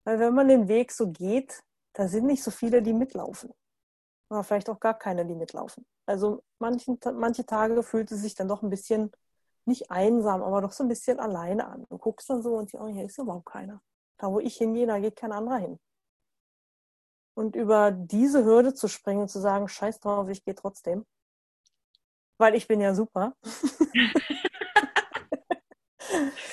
weil 0.04 0.18
wenn 0.18 0.34
man 0.34 0.48
den 0.48 0.68
Weg 0.68 0.92
so 0.92 1.10
geht, 1.10 1.62
da 1.94 2.08
sind 2.08 2.26
nicht 2.26 2.42
so 2.42 2.50
viele, 2.50 2.82
die 2.82 2.92
mitlaufen. 2.92 3.52
Oder 4.30 4.42
vielleicht 4.44 4.68
auch 4.68 4.80
gar 4.80 4.98
keine, 4.98 5.24
die 5.26 5.34
mitlaufen. 5.34 5.86
Also 6.06 6.42
manchen, 6.58 6.98
manche 7.14 7.46
Tage 7.46 7.82
fühlt 7.82 8.10
es 8.10 8.20
sich 8.20 8.34
dann 8.34 8.48
doch 8.48 8.62
ein 8.62 8.70
bisschen, 8.70 9.12
nicht 9.64 9.90
einsam, 9.90 10.42
aber 10.42 10.60
doch 10.60 10.72
so 10.72 10.84
ein 10.84 10.88
bisschen 10.88 11.20
alleine 11.20 11.66
an. 11.66 11.86
Du 11.88 11.98
guckst 11.98 12.28
dann 12.28 12.42
so 12.42 12.56
und 12.56 12.70
siehst, 12.70 12.82
oh, 12.82 12.88
hier 12.88 13.04
ist 13.04 13.18
überhaupt 13.18 13.46
keiner. 13.46 13.80
Da, 14.18 14.30
wo 14.30 14.40
ich 14.40 14.56
hingehe, 14.56 14.86
da 14.86 14.98
geht 14.98 15.16
kein 15.16 15.32
anderer 15.32 15.58
hin. 15.58 15.78
Und 17.34 17.56
über 17.56 17.90
diese 17.90 18.44
Hürde 18.44 18.74
zu 18.74 18.88
springen 18.88 19.22
und 19.22 19.28
zu 19.28 19.40
sagen, 19.40 19.68
scheiß 19.68 20.00
drauf, 20.00 20.28
ich 20.28 20.44
gehe 20.44 20.54
trotzdem. 20.54 21.06
Weil 22.38 22.54
ich 22.54 22.68
bin 22.68 22.80
ja 22.80 22.94
super. 22.94 23.34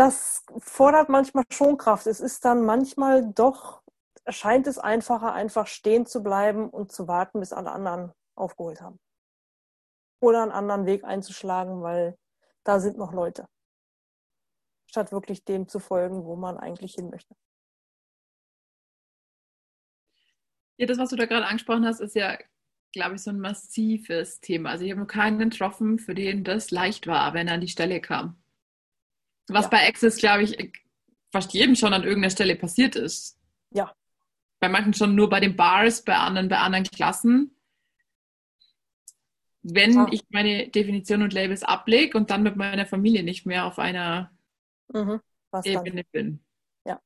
das 0.00 0.46
fordert 0.60 1.10
manchmal 1.10 1.44
schon 1.52 1.76
Kraft. 1.76 2.06
Es 2.06 2.20
ist 2.20 2.46
dann 2.46 2.64
manchmal 2.64 3.30
doch, 3.34 3.82
erscheint 4.24 4.66
es 4.66 4.78
einfacher, 4.78 5.34
einfach 5.34 5.66
stehen 5.66 6.06
zu 6.06 6.22
bleiben 6.22 6.70
und 6.70 6.90
zu 6.90 7.06
warten, 7.06 7.38
bis 7.38 7.52
alle 7.52 7.70
anderen 7.70 8.14
aufgeholt 8.34 8.80
haben. 8.80 8.98
Oder 10.20 10.42
einen 10.42 10.52
anderen 10.52 10.86
Weg 10.86 11.04
einzuschlagen, 11.04 11.82
weil 11.82 12.16
da 12.64 12.80
sind 12.80 12.96
noch 12.96 13.12
Leute. 13.12 13.46
Statt 14.86 15.12
wirklich 15.12 15.44
dem 15.44 15.68
zu 15.68 15.78
folgen, 15.78 16.24
wo 16.24 16.34
man 16.34 16.56
eigentlich 16.56 16.94
hin 16.94 17.10
möchte. 17.10 17.34
Ja, 20.78 20.86
das, 20.86 20.96
was 20.96 21.10
du 21.10 21.16
da 21.16 21.26
gerade 21.26 21.44
angesprochen 21.44 21.84
hast, 21.84 22.00
ist 22.00 22.14
ja, 22.14 22.38
glaube 22.92 23.16
ich, 23.16 23.22
so 23.22 23.28
ein 23.28 23.38
massives 23.38 24.40
Thema. 24.40 24.70
Also 24.70 24.86
ich 24.86 24.92
habe 24.92 25.02
noch 25.02 25.08
keinen 25.08 25.38
getroffen, 25.38 25.98
für 25.98 26.14
den 26.14 26.42
das 26.42 26.70
leicht 26.70 27.06
war, 27.06 27.34
wenn 27.34 27.48
er 27.48 27.54
an 27.54 27.60
die 27.60 27.68
Stelle 27.68 28.00
kam. 28.00 28.40
Was 29.52 29.64
Ja. 29.64 29.70
bei 29.70 29.88
Access, 29.88 30.16
glaube 30.16 30.44
ich, 30.44 30.72
fast 31.32 31.52
jedem 31.52 31.74
schon 31.76 31.92
an 31.92 32.02
irgendeiner 32.04 32.30
Stelle 32.30 32.56
passiert 32.56 32.96
ist. 32.96 33.38
Ja. 33.72 33.94
Bei 34.60 34.68
manchen 34.68 34.94
schon 34.94 35.14
nur 35.14 35.28
bei 35.30 35.40
den 35.40 35.56
Bars, 35.56 36.02
bei 36.04 36.16
anderen 36.16 36.48
bei 36.48 36.58
anderen 36.58 36.84
Klassen. 36.84 37.54
Wenn 39.62 39.92
Ja. 39.92 40.06
ich 40.10 40.22
meine 40.30 40.68
Definition 40.68 41.22
und 41.22 41.32
Labels 41.32 41.62
ablege 41.62 42.16
und 42.16 42.30
dann 42.30 42.42
mit 42.42 42.56
meiner 42.56 42.86
Familie 42.86 43.22
nicht 43.22 43.44
mehr 43.46 43.66
auf 43.66 43.78
einer 43.78 44.30
Mhm. 44.92 45.20
Was 45.52 45.64
dann? 45.64 45.86
Ebene 45.86 46.04
bin. 46.04 46.40
Ja. 46.84 47.00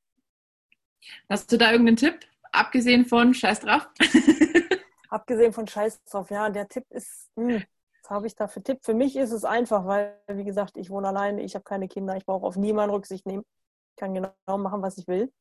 Hast 1.29 1.51
du 1.53 1.57
da 1.59 1.71
irgendeinen 1.73 1.97
Tipp 1.97 2.21
abgesehen 2.53 3.05
von 3.07 3.35
Scheiß 3.35 3.61
drauf. 3.61 3.89
abgesehen 5.09 5.53
von 5.53 5.67
Scheiß 5.67 6.03
drauf, 6.05 6.31
ja, 6.31 6.49
der 6.51 6.69
Tipp 6.69 6.85
ist, 6.91 7.31
hm, 7.37 7.63
was 8.05 8.11
habe 8.11 8.27
ich 8.27 8.37
da 8.37 8.49
für 8.49 8.63
Tipp? 8.63 8.85
Für 8.85 8.93
mich 8.93 9.17
ist 9.17 9.33
es 9.33 9.45
einfach, 9.45 9.87
weil, 9.87 10.21
wie 10.29 10.45
gesagt, 10.45 10.77
ich 10.77 10.91
wohne 10.91 11.09
alleine, 11.09 11.43
ich 11.43 11.55
habe 11.55 11.65
keine 11.65 11.89
Kinder, 11.89 12.17
ich 12.17 12.27
brauche 12.27 12.47
auf 12.47 12.57
niemanden 12.57 12.95
Rücksicht 12.95 13.25
nehmen. 13.25 13.45
Ich 13.91 13.97
kann 13.97 14.13
genau 14.13 14.59
machen, 14.59 14.83
was 14.83 14.99
ich 14.99 15.09
will. 15.09 15.33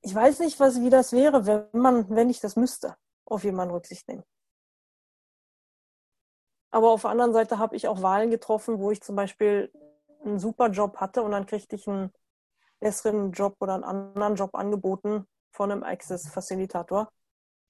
Ich 0.00 0.12
weiß 0.12 0.40
nicht, 0.40 0.58
was, 0.58 0.80
wie 0.80 0.90
das 0.90 1.12
wäre, 1.12 1.46
wenn 1.46 1.68
man, 1.72 2.10
wenn 2.10 2.28
ich 2.28 2.40
das 2.40 2.56
müsste, 2.56 2.96
auf 3.24 3.44
jemanden 3.44 3.72
Rücksicht 3.72 4.08
nehmen. 4.08 4.24
Aber 6.72 6.90
auf 6.90 7.02
der 7.02 7.10
anderen 7.10 7.32
Seite 7.32 7.58
habe 7.58 7.76
ich 7.76 7.86
auch 7.86 8.02
Wahlen 8.02 8.30
getroffen, 8.30 8.80
wo 8.80 8.90
ich 8.90 9.00
zum 9.00 9.14
Beispiel 9.14 9.70
einen 10.24 10.40
super 10.40 10.70
Job 10.70 10.96
hatte 10.96 11.22
und 11.22 11.30
dann 11.30 11.46
kriegte 11.46 11.76
ich 11.76 11.86
einen 11.86 12.12
besseren 12.80 13.30
Job 13.30 13.56
oder 13.60 13.74
einen 13.74 13.84
anderen 13.84 14.34
Job 14.34 14.56
angeboten 14.56 15.28
von 15.52 15.70
einem 15.70 15.84
Access-Facilitator 15.84 17.12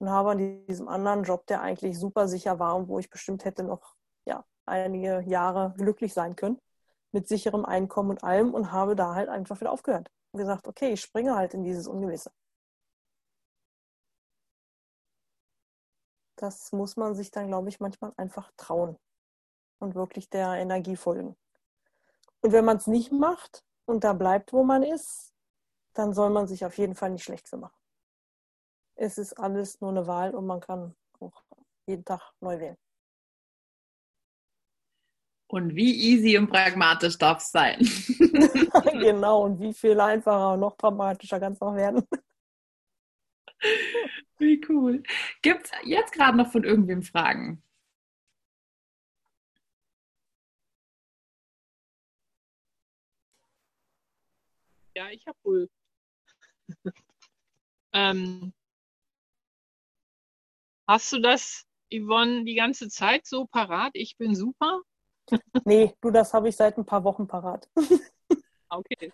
und 0.03 0.09
habe 0.09 0.31
an 0.31 0.65
diesem 0.67 0.87
anderen 0.87 1.23
Job, 1.23 1.47
der 1.47 1.61
eigentlich 1.61 1.97
super 1.97 2.27
sicher 2.27 2.59
war 2.59 2.75
und 2.75 2.87
wo 2.89 2.99
ich 2.99 3.09
bestimmt 3.09 3.45
hätte 3.45 3.63
noch 3.63 3.95
ja, 4.25 4.45
einige 4.65 5.21
Jahre 5.21 5.73
glücklich 5.77 6.13
sein 6.13 6.35
können, 6.35 6.59
mit 7.11 7.27
sicherem 7.27 7.65
Einkommen 7.65 8.11
und 8.11 8.23
allem 8.23 8.53
und 8.53 8.71
habe 8.71 8.95
da 8.95 9.15
halt 9.15 9.29
einfach 9.29 9.59
wieder 9.61 9.71
aufgehört 9.71 10.09
und 10.31 10.39
gesagt, 10.39 10.67
okay, 10.67 10.89
ich 10.89 11.01
springe 11.01 11.35
halt 11.35 11.53
in 11.53 11.63
dieses 11.63 11.87
Ungewisse. 11.87 12.31
das 16.43 16.73
muss 16.73 16.97
man 16.97 17.15
sich 17.15 17.31
dann, 17.31 17.47
glaube 17.47 17.69
ich, 17.69 17.79
manchmal 17.79 18.11
einfach 18.17 18.51
trauen 18.57 18.97
und 19.79 19.95
wirklich 19.95 20.29
der 20.29 20.55
Energie 20.55 20.97
folgen. 20.97 21.37
Und 22.41 22.51
wenn 22.51 22.65
man 22.65 22.77
es 22.77 22.87
nicht 22.87 23.13
macht 23.13 23.63
und 23.85 24.03
da 24.03 24.11
bleibt, 24.11 24.51
wo 24.51 24.63
man 24.63 24.83
ist, 24.83 25.33
dann 25.93 26.13
soll 26.13 26.29
man 26.31 26.47
sich 26.47 26.65
auf 26.65 26.77
jeden 26.77 26.95
Fall 26.95 27.11
nicht 27.11 27.23
schlecht 27.23 27.47
für 27.47 27.57
machen. 27.57 27.82
Es 28.95 29.17
ist 29.17 29.33
alles 29.33 29.81
nur 29.81 29.91
eine 29.91 30.07
Wahl 30.07 30.35
und 30.35 30.45
man 30.45 30.59
kann 30.59 30.95
auch 31.19 31.43
jeden 31.85 32.05
Tag 32.05 32.21
neu 32.39 32.59
wählen. 32.59 32.77
Und 35.47 35.75
wie 35.75 35.93
easy 35.93 36.37
und 36.37 36.49
pragmatisch 36.49 37.17
darf 37.17 37.39
es 37.39 37.51
sein? 37.51 37.77
genau, 38.99 39.43
und 39.43 39.59
wie 39.59 39.73
viel 39.73 39.99
einfacher 39.99 40.53
und 40.53 40.61
noch 40.61 40.77
pragmatischer 40.77 41.39
kann 41.39 41.53
es 41.53 41.59
noch 41.59 41.75
werden. 41.75 42.07
Wie 44.39 44.61
cool. 44.67 45.03
Gibt 45.41 45.65
es 45.65 45.71
jetzt 45.83 46.13
gerade 46.13 46.37
noch 46.37 46.51
von 46.51 46.63
irgendwem 46.63 47.03
Fragen? 47.03 47.61
Ja, 54.95 55.09
ich 55.09 55.25
habe 55.25 55.37
wohl. 55.43 55.69
ähm, 57.93 58.53
hast 60.93 61.11
du 61.11 61.19
das, 61.19 61.65
Yvonne, 61.91 62.43
die 62.43 62.53
ganze 62.53 62.87
Zeit 62.87 63.25
so 63.25 63.45
parat? 63.47 63.91
Ich 63.93 64.15
bin 64.17 64.35
super? 64.35 64.81
nee, 65.65 65.91
du, 66.01 66.11
das 66.11 66.33
habe 66.33 66.49
ich 66.49 66.55
seit 66.55 66.77
ein 66.77 66.85
paar 66.85 67.03
Wochen 67.03 67.27
parat. 67.27 67.67
okay. 68.69 69.11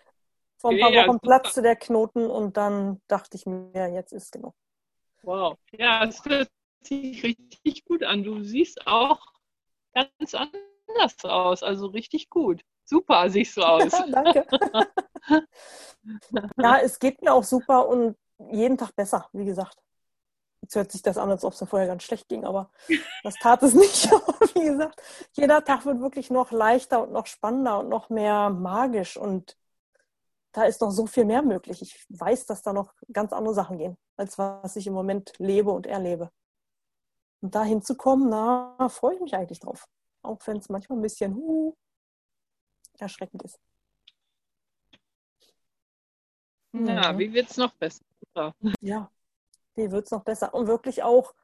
Vor 0.58 0.72
ein 0.72 0.80
paar 0.80 0.92
ja, 0.92 1.02
Wochen 1.02 1.14
super. 1.14 1.26
platzte 1.26 1.62
der 1.62 1.76
Knoten 1.76 2.26
und 2.26 2.58
dann 2.58 3.00
dachte 3.08 3.38
ich 3.38 3.46
mir, 3.46 3.88
jetzt 3.94 4.12
ist 4.12 4.32
genug. 4.32 4.54
Wow. 5.22 5.56
Ja, 5.72 6.04
es 6.04 6.22
hört 6.26 6.50
sich 6.82 7.22
richtig 7.22 7.84
gut 7.86 8.02
an. 8.02 8.24
Du 8.24 8.42
siehst 8.42 8.86
auch 8.86 9.26
ganz 9.94 10.34
anders 10.34 11.24
aus. 11.24 11.62
Also 11.62 11.86
richtig 11.86 12.28
gut. 12.28 12.62
Super 12.84 13.30
siehst 13.30 13.56
du 13.56 13.62
aus. 13.66 13.90
Danke. 13.90 14.46
ja, 16.58 16.78
es 16.80 16.98
geht 16.98 17.22
mir 17.22 17.32
auch 17.32 17.44
super 17.44 17.88
und 17.88 18.18
jeden 18.50 18.76
Tag 18.76 18.94
besser, 18.94 19.30
wie 19.32 19.46
gesagt. 19.46 19.78
Jetzt 20.70 20.76
hört 20.76 20.92
sich 20.92 21.02
das 21.02 21.18
an, 21.18 21.28
als 21.28 21.42
ob 21.42 21.52
es 21.52 21.60
mir 21.60 21.66
vorher 21.66 21.88
ganz 21.88 22.04
schlecht 22.04 22.28
ging, 22.28 22.44
aber 22.44 22.70
das 23.24 23.34
tat 23.40 23.60
es 23.64 23.74
nicht. 23.74 24.08
wie 24.54 24.66
gesagt, 24.66 25.02
jeder 25.32 25.64
Tag 25.64 25.84
wird 25.84 26.00
wirklich 26.00 26.30
noch 26.30 26.52
leichter 26.52 27.02
und 27.02 27.10
noch 27.10 27.26
spannender 27.26 27.80
und 27.80 27.88
noch 27.88 28.08
mehr 28.08 28.50
magisch 28.50 29.16
und 29.16 29.56
da 30.52 30.62
ist 30.62 30.80
noch 30.80 30.92
so 30.92 31.06
viel 31.08 31.24
mehr 31.24 31.42
möglich. 31.42 31.82
Ich 31.82 32.06
weiß, 32.08 32.46
dass 32.46 32.62
da 32.62 32.72
noch 32.72 32.94
ganz 33.12 33.32
andere 33.32 33.52
Sachen 33.52 33.78
gehen, 33.78 33.98
als 34.16 34.38
was 34.38 34.76
ich 34.76 34.86
im 34.86 34.92
Moment 34.92 35.32
lebe 35.38 35.72
und 35.72 35.88
erlebe. 35.88 36.30
Und 37.40 37.52
da 37.52 37.64
hinzukommen, 37.64 38.28
na, 38.28 38.88
freue 38.90 39.16
ich 39.16 39.20
mich 39.20 39.34
eigentlich 39.34 39.58
drauf. 39.58 39.88
Auch 40.22 40.38
wenn 40.46 40.58
es 40.58 40.68
manchmal 40.68 41.00
ein 41.00 41.02
bisschen 41.02 41.34
uh, 41.34 41.74
erschreckend 42.96 43.42
ist. 43.42 43.58
Ja, 46.74 47.12
mhm. 47.12 47.18
wie 47.18 47.32
wird 47.32 47.50
es 47.50 47.56
noch 47.56 47.74
besser? 47.74 48.04
Ja, 48.80 49.10
wie 49.74 49.90
wird 49.90 50.06
es 50.06 50.10
noch 50.10 50.24
besser? 50.24 50.54
Und 50.54 50.66
wirklich 50.66 51.02
auch 51.02 51.34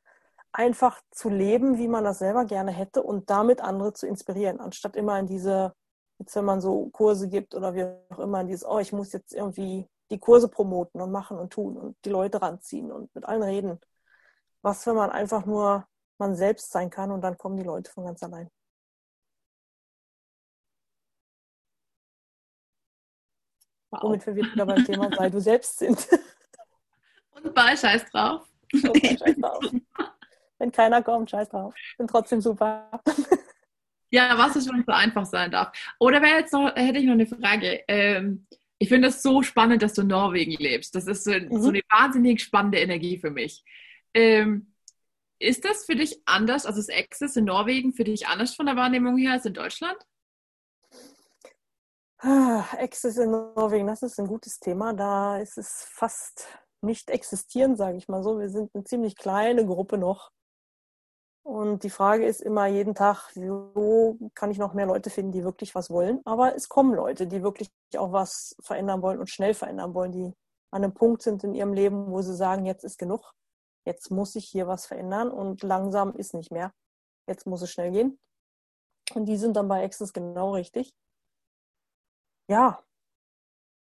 einfach 0.52 1.00
zu 1.10 1.28
leben, 1.28 1.78
wie 1.78 1.88
man 1.88 2.04
das 2.04 2.18
selber 2.18 2.44
gerne 2.44 2.72
hätte 2.72 3.02
und 3.02 3.30
damit 3.30 3.60
andere 3.60 3.92
zu 3.92 4.06
inspirieren, 4.06 4.60
anstatt 4.60 4.96
immer 4.96 5.18
in 5.18 5.26
diese 5.26 5.74
jetzt 6.18 6.36
wenn 6.36 6.44
man 6.44 6.60
so 6.60 6.88
Kurse 6.90 7.28
gibt 7.28 7.54
oder 7.54 7.74
wie 7.74 7.84
auch 7.84 8.18
immer, 8.18 8.44
dieses, 8.44 8.64
oh, 8.64 8.78
ich 8.78 8.92
muss 8.92 9.12
jetzt 9.12 9.32
irgendwie 9.34 9.88
die 10.10 10.18
Kurse 10.18 10.48
promoten 10.48 11.00
und 11.00 11.10
machen 11.12 11.38
und 11.38 11.52
tun 11.52 11.76
und 11.76 11.96
die 12.04 12.10
Leute 12.10 12.40
ranziehen 12.40 12.92
und 12.92 13.14
mit 13.14 13.24
allen 13.24 13.42
reden. 13.42 13.80
Was, 14.62 14.86
wenn 14.86 14.96
man 14.96 15.10
einfach 15.10 15.46
nur 15.46 15.86
man 16.18 16.34
selbst 16.36 16.70
sein 16.72 16.90
kann 16.90 17.10
und 17.10 17.20
dann 17.22 17.36
kommen 17.36 17.56
die 17.56 17.64
Leute 17.64 17.90
von 17.90 18.04
ganz 18.04 18.22
allein. 18.22 18.50
Wow. 23.90 24.02
Womit 24.02 24.26
wir 24.26 24.36
wieder 24.36 24.66
beim 24.66 24.84
Thema 24.84 25.10
sei 25.16 25.30
du 25.30 25.40
selbst 25.40 25.78
sind. 25.78 26.08
Und 27.46 27.54
bei 27.54 27.76
Scheiß 27.76 28.10
drauf. 28.10 28.42
Scheiß. 28.74 29.36
Wenn 30.58 30.72
keiner 30.72 31.02
kommt, 31.02 31.30
Scheiß 31.30 31.48
drauf. 31.50 31.74
Bin 31.96 32.06
trotzdem 32.06 32.40
super. 32.40 32.90
Ja, 34.10 34.38
was 34.38 34.56
es 34.56 34.66
schon 34.66 34.84
so 34.86 34.92
einfach 34.92 35.26
sein 35.26 35.50
darf. 35.50 35.72
Oder 35.98 36.22
wäre 36.22 36.38
jetzt 36.38 36.52
noch, 36.52 36.74
hätte 36.74 36.98
ich 36.98 37.04
noch 37.04 37.12
eine 37.12 37.26
Frage. 37.26 37.82
Ähm, 37.88 38.46
ich 38.78 38.88
finde 38.88 39.08
das 39.08 39.22
so 39.22 39.42
spannend, 39.42 39.82
dass 39.82 39.94
du 39.94 40.02
in 40.02 40.08
Norwegen 40.08 40.52
lebst. 40.52 40.94
Das 40.94 41.06
ist 41.06 41.24
so, 41.24 41.32
mhm. 41.32 41.60
so 41.60 41.68
eine 41.68 41.80
wahnsinnig 41.90 42.40
spannende 42.40 42.78
Energie 42.78 43.18
für 43.18 43.30
mich. 43.30 43.64
Ähm, 44.14 44.72
ist 45.38 45.64
das 45.64 45.84
für 45.84 45.96
dich 45.96 46.22
anders, 46.24 46.66
also 46.66 46.78
das 46.78 46.88
Access 46.88 47.36
in 47.36 47.44
Norwegen 47.44 47.92
für 47.92 48.04
dich 48.04 48.26
anders 48.26 48.54
von 48.54 48.66
der 48.66 48.76
Wahrnehmung 48.76 49.18
her 49.18 49.32
als 49.32 49.44
in 49.44 49.54
Deutschland? 49.54 49.98
Ah, 52.18 52.64
Access 52.78 53.18
in 53.18 53.30
Norwegen, 53.30 53.86
das 53.86 54.02
ist 54.02 54.18
ein 54.18 54.26
gutes 54.26 54.58
Thema. 54.58 54.94
Da 54.94 55.38
ist 55.38 55.58
es 55.58 55.86
fast 55.90 56.46
nicht 56.86 57.10
existierend, 57.10 57.76
sage 57.78 57.98
ich 57.98 58.08
mal 58.08 58.22
so. 58.22 58.38
Wir 58.38 58.48
sind 58.48 58.74
eine 58.74 58.84
ziemlich 58.84 59.16
kleine 59.16 59.66
Gruppe 59.66 59.98
noch. 59.98 60.30
Und 61.42 61.84
die 61.84 61.90
Frage 61.90 62.26
ist 62.26 62.40
immer 62.40 62.66
jeden 62.66 62.94
Tag, 62.94 63.30
wo 63.36 64.18
kann 64.34 64.50
ich 64.50 64.58
noch 64.58 64.74
mehr 64.74 64.86
Leute 64.86 65.10
finden, 65.10 65.30
die 65.30 65.44
wirklich 65.44 65.76
was 65.76 65.90
wollen? 65.90 66.20
Aber 66.24 66.56
es 66.56 66.68
kommen 66.68 66.92
Leute, 66.94 67.28
die 67.28 67.42
wirklich 67.42 67.70
auch 67.96 68.10
was 68.12 68.56
verändern 68.60 69.00
wollen 69.00 69.20
und 69.20 69.30
schnell 69.30 69.54
verändern 69.54 69.94
wollen, 69.94 70.10
die 70.10 70.32
an 70.72 70.82
einem 70.82 70.94
Punkt 70.94 71.22
sind 71.22 71.44
in 71.44 71.54
ihrem 71.54 71.72
Leben, 71.72 72.10
wo 72.10 72.20
sie 72.20 72.34
sagen, 72.34 72.66
jetzt 72.66 72.84
ist 72.84 72.98
genug, 72.98 73.32
jetzt 73.84 74.10
muss 74.10 74.34
ich 74.34 74.46
hier 74.46 74.66
was 74.66 74.86
verändern 74.86 75.30
und 75.30 75.62
langsam 75.62 76.16
ist 76.16 76.34
nicht 76.34 76.50
mehr. 76.50 76.72
Jetzt 77.28 77.46
muss 77.46 77.62
es 77.62 77.70
schnell 77.70 77.92
gehen. 77.92 78.18
Und 79.14 79.26
die 79.26 79.36
sind 79.36 79.56
dann 79.56 79.68
bei 79.68 79.84
Access 79.84 80.12
genau 80.12 80.54
richtig. 80.54 80.92
Ja. 82.48 82.82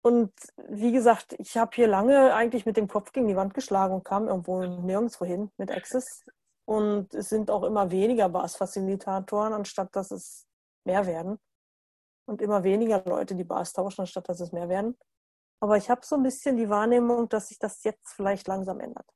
Und 0.05 0.33
wie 0.67 0.91
gesagt, 0.91 1.33
ich 1.39 1.57
habe 1.57 1.71
hier 1.73 1.87
lange 1.87 2.33
eigentlich 2.33 2.65
mit 2.65 2.75
dem 2.75 2.89
Kopf 2.89 3.13
gegen 3.13 3.29
die 3.29 3.37
Wand 3.37 3.53
geschlagen 3.53 3.93
und 3.93 4.03
kam 4.03 4.27
irgendwo 4.27 4.61
nirgendwo 4.61 5.23
hin 5.23 5.49
mit 5.57 5.71
Access. 5.71 6.25
Und 6.65 7.13
es 7.13 7.29
sind 7.29 7.49
auch 7.49 7.63
immer 7.63 7.89
weniger 7.89 8.27
BAS-Facilitatoren, 8.27 9.53
anstatt 9.53 9.95
dass 9.95 10.11
es 10.11 10.45
mehr 10.83 11.07
werden. 11.07 11.39
Und 12.25 12.41
immer 12.41 12.63
weniger 12.63 13.01
Leute, 13.05 13.35
die 13.35 13.45
BAS 13.45 13.71
tauschen, 13.71 14.01
anstatt 14.01 14.27
dass 14.27 14.41
es 14.41 14.51
mehr 14.51 14.67
werden. 14.67 14.97
Aber 15.61 15.77
ich 15.77 15.89
habe 15.89 16.01
so 16.05 16.17
ein 16.17 16.23
bisschen 16.23 16.57
die 16.57 16.69
Wahrnehmung, 16.69 17.29
dass 17.29 17.47
sich 17.47 17.57
das 17.57 17.81
jetzt 17.85 18.13
vielleicht 18.13 18.47
langsam 18.47 18.81
ändert. 18.81 19.09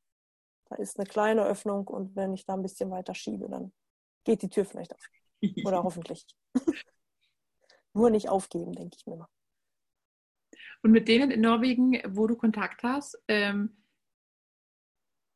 Da 0.70 0.78
ist 0.78 0.98
eine 0.98 1.06
kleine 1.06 1.46
Öffnung 1.46 1.86
und 1.88 2.16
wenn 2.16 2.34
ich 2.34 2.46
da 2.46 2.54
ein 2.54 2.62
bisschen 2.62 2.92
weiter 2.92 3.14
schiebe, 3.14 3.50
dann 3.50 3.74
geht 4.24 4.42
die 4.42 4.50
Tür 4.50 4.64
vielleicht 4.64 4.94
auf. 4.94 5.06
Oder 5.66 5.84
hoffentlich. 5.84 6.26
Nur 7.94 8.10
nicht 8.10 8.30
aufgeben, 8.30 8.72
denke 8.72 8.96
ich 8.98 9.06
mir 9.06 9.18
mal. 9.18 9.28
Und 10.82 10.92
mit 10.92 11.08
denen 11.08 11.32
in 11.32 11.42
Norwegen, 11.42 12.02
wo 12.08 12.28
du 12.28 12.36
Kontakt 12.36 12.84
hast, 12.84 13.18
ähm, 13.28 13.78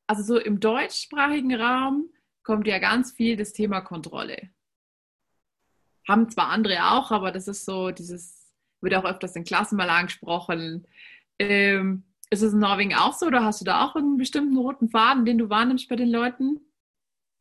also 0.07 0.23
so 0.23 0.39
im 0.39 0.59
deutschsprachigen 0.59 1.55
Raum 1.55 2.09
kommt 2.43 2.67
ja 2.67 2.79
ganz 2.79 3.11
viel 3.11 3.37
das 3.37 3.53
Thema 3.53 3.81
Kontrolle. 3.81 4.49
Haben 6.07 6.29
zwar 6.29 6.49
andere 6.49 6.91
auch, 6.91 7.11
aber 7.11 7.31
das 7.31 7.47
ist 7.47 7.65
so, 7.65 7.91
dieses 7.91 8.51
wird 8.81 8.95
auch 8.95 9.05
öfters 9.05 9.35
in 9.35 9.43
Klassen 9.43 9.77
mal 9.77 9.89
angesprochen. 9.89 10.87
Ähm, 11.39 12.03
ist 12.29 12.41
es 12.41 12.53
in 12.53 12.59
Norwegen 12.59 12.95
auch 12.95 13.13
so 13.13 13.27
oder 13.27 13.43
hast 13.43 13.61
du 13.61 13.65
da 13.65 13.85
auch 13.85 13.95
einen 13.95 14.17
bestimmten 14.17 14.57
roten 14.57 14.89
Faden, 14.89 15.25
den 15.25 15.37
du 15.37 15.49
wahrnimmst 15.49 15.87
bei 15.89 15.95
den 15.95 16.09
Leuten? 16.09 16.59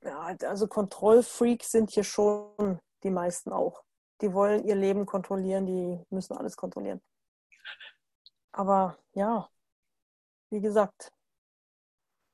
Ja, 0.03 0.37
also 0.45 0.67
Kontrollfreaks 0.67 1.73
sind 1.73 1.91
hier 1.91 2.05
schon 2.05 2.79
die 3.03 3.11
meisten 3.11 3.53
auch. 3.53 3.83
Die 4.21 4.33
wollen 4.33 4.65
ihr 4.65 4.75
Leben 4.75 5.07
kontrollieren, 5.07 5.67
die 5.67 5.99
müssen 6.11 6.37
alles 6.37 6.57
kontrollieren. 6.57 7.01
Aber 8.53 8.99
ja, 9.13 9.49
wie 10.51 10.61
gesagt, 10.61 11.13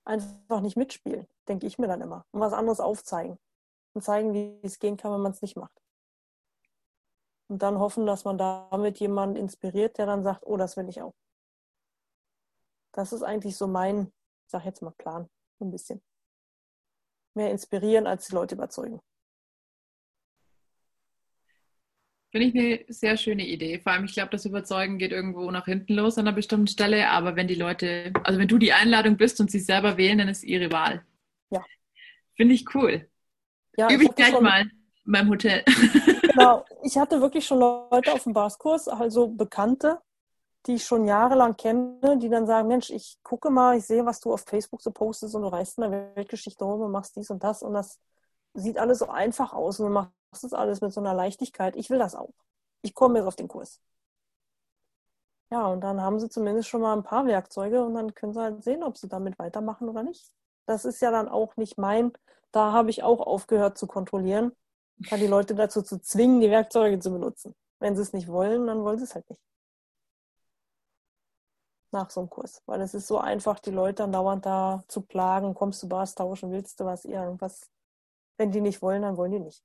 einfach 0.05 0.61
nicht 0.61 0.77
mitspielen, 0.77 1.27
denke 1.49 1.67
ich 1.67 1.79
mir 1.79 1.89
dann 1.89 2.01
immer. 2.01 2.25
Und 2.31 2.41
was 2.41 2.53
anderes 2.53 2.81
aufzeigen. 2.81 3.39
Und 3.93 4.03
zeigen, 4.03 4.35
wie 4.35 4.61
es 4.63 4.79
gehen 4.79 4.97
kann, 4.97 5.13
wenn 5.13 5.23
man 5.23 5.33
es 5.33 5.43
nicht 5.43 5.57
macht. 5.57 5.83
Und 7.49 7.63
dann 7.63 7.79
hoffen, 7.79 8.07
dass 8.07 8.25
man 8.25 8.39
damit 8.39 8.99
jemanden 8.99 9.37
inspiriert, 9.37 9.99
der 9.99 10.07
dann 10.07 10.23
sagt, 10.23 10.45
oh, 10.45 10.57
das 10.57 10.77
will 10.77 10.89
ich 10.89 11.01
auch. 11.01 11.15
Das 12.93 13.13
ist 13.13 13.23
eigentlich 13.23 13.57
so 13.57 13.67
mein, 13.67 14.07
ich 14.07 14.51
sag 14.51 14.65
jetzt 14.65 14.83
mal 14.83 14.93
Plan, 14.93 15.29
ein 15.61 15.71
bisschen. 15.71 16.03
Mehr 17.35 17.51
inspirieren, 17.51 18.07
als 18.07 18.27
die 18.27 18.35
Leute 18.35 18.55
überzeugen. 18.55 19.01
Finde 22.37 22.49
ich 22.49 22.55
eine 22.55 22.93
sehr 22.93 23.17
schöne 23.17 23.47
Idee. 23.47 23.79
Vor 23.79 23.93
allem, 23.93 24.05
ich 24.05 24.13
glaube, 24.13 24.29
das 24.29 24.45
Überzeugen 24.45 24.99
geht 24.99 25.11
irgendwo 25.11 25.51
nach 25.51 25.65
hinten 25.65 25.95
los 25.95 26.19
an 26.19 26.27
einer 26.27 26.37
bestimmten 26.37 26.67
Stelle. 26.67 27.09
Aber 27.09 27.35
wenn 27.35 27.49
die 27.49 27.55
Leute, 27.55 28.13
also 28.25 28.39
wenn 28.39 28.47
du 28.47 28.59
die 28.59 28.75
Einladung 28.75 29.17
bist 29.17 29.41
und 29.41 29.51
sie 29.51 29.59
selber 29.59 29.97
wählen, 29.97 30.19
dann 30.19 30.29
ist 30.29 30.45
ihre 30.45 30.71
Wahl. 30.71 31.03
Ja. 31.49 31.65
Finde 32.35 32.53
ich 32.53 32.75
cool. 32.75 33.09
Ja, 33.79 33.91
Übe 33.91 34.05
ich, 34.05 34.15
gleich 34.15 34.33
schon, 34.33 34.45
mal 34.45 34.61
in 34.61 34.71
meinem 35.05 35.31
Hotel. 35.31 35.65
Genau. 36.21 36.67
Ich 36.83 36.99
hatte 36.99 37.23
wirklich 37.23 37.47
schon 37.47 37.59
Leute 37.59 38.13
auf 38.13 38.25
dem 38.25 38.35
Baskurs, 38.35 38.87
also 38.89 39.29
Bekannte, 39.29 39.99
die 40.67 40.75
ich 40.75 40.85
schon 40.85 41.07
jahrelang 41.07 41.57
kenne, 41.57 42.19
die 42.19 42.29
dann 42.29 42.47
sagen, 42.47 42.69
Mensch, 42.69 42.91
ich 42.91 43.17
gucke 43.23 43.49
mal, 43.49 43.79
ich 43.79 43.87
sehe, 43.87 44.05
was 44.05 44.21
du 44.21 44.35
auf 44.35 44.45
Facebook 44.47 44.83
so 44.83 44.91
postest 44.91 45.35
und 45.35 45.41
du 45.41 45.49
reist 45.49 45.79
in 45.79 45.91
der 45.91 46.15
Weltgeschichte 46.15 46.63
rum 46.63 46.83
und 46.83 46.93
machst 46.93 47.17
dies 47.17 47.31
und 47.31 47.43
das 47.43 47.63
und 47.63 47.73
das 47.73 47.99
sieht 48.57 48.79
alles 48.79 48.99
so 48.99 49.09
einfach 49.09 49.53
aus 49.53 49.81
und 49.81 49.87
du 49.87 49.93
machst 49.93 50.13
das 50.43 50.53
alles 50.53 50.81
mit 50.81 50.93
so 50.93 51.01
einer 51.01 51.15
Leichtigkeit. 51.15 51.77
Ich 51.77 51.91
will 51.91 51.99
das 51.99 52.15
auch. 52.15 52.33
Ich 52.83 52.95
komme 52.95 53.19
jetzt 53.19 53.27
auf 53.27 53.37
den 53.37 53.49
Kurs. 53.49 53.81
Ja, 55.51 55.67
und 55.69 55.81
dann 55.81 56.01
haben 56.01 56.19
sie 56.19 56.29
zumindest 56.29 56.69
schon 56.69 56.81
mal 56.81 56.97
ein 56.97 57.05
paar 57.05 57.27
Werkzeuge 57.27 57.85
und 57.85 57.95
dann 57.95 58.15
können 58.15 58.33
sie 58.33 58.41
halt 58.41 58.65
sehen, 58.65 58.83
ob 58.83 58.97
sie 58.99 59.09
damit 59.09 59.39
weitermachen 59.39 59.89
oder 59.89 60.03
nicht. 60.03 60.33
Das 60.67 60.85
ist 60.85 61.01
ja 61.01 61.11
dann 61.13 61.29
auch 61.29 61.57
nicht 61.57 61.79
mein, 61.79 62.13
da 62.51 62.73
habe 62.73 62.91
ich 62.91 63.03
auch 63.03 63.21
aufgehört 63.21 63.79
zu 63.79 63.87
kontrollieren, 63.87 64.53
kann 65.09 65.21
die 65.21 65.27
Leute 65.27 65.55
dazu 65.55 65.83
zu 65.83 66.01
zwingen, 66.01 66.41
die 66.41 66.51
Werkzeuge 66.51 66.99
zu 66.99 67.11
benutzen. 67.11 67.55
Wenn 67.79 67.95
sie 67.97 68.03
es 68.03 68.13
nicht 68.13 68.29
wollen, 68.29 68.67
dann 68.67 68.83
wollen 68.83 68.99
sie 68.99 69.05
es 69.05 69.15
halt 69.15 69.29
nicht. 69.31 69.41
Nach 71.93 72.11
so 72.11 72.21
einem 72.21 72.31
Kurs. 72.31 72.63
Weil 72.67 72.81
es 72.81 72.95
ist 72.95 73.07
so 73.07 73.19
einfach, 73.19 73.61
die 73.61 73.71
Leute 73.71 73.97
dann 74.03 74.13
dauernd 74.13 74.47
da 74.47 74.83
zu 74.89 75.03
plagen, 75.03 75.55
kommst 75.55 75.83
du 75.83 75.89
Bars 75.89 76.15
tauschen, 76.15 76.51
willst 76.51 76.81
du 76.81 76.85
was, 76.85 77.05
irgendwas. 77.05 77.71
Wenn 78.39 78.51
die 78.51 78.61
nicht 78.61 78.83
wollen, 78.83 79.03
dann 79.03 79.17
wollen 79.17 79.33
die 79.33 79.41
nicht. 79.41 79.63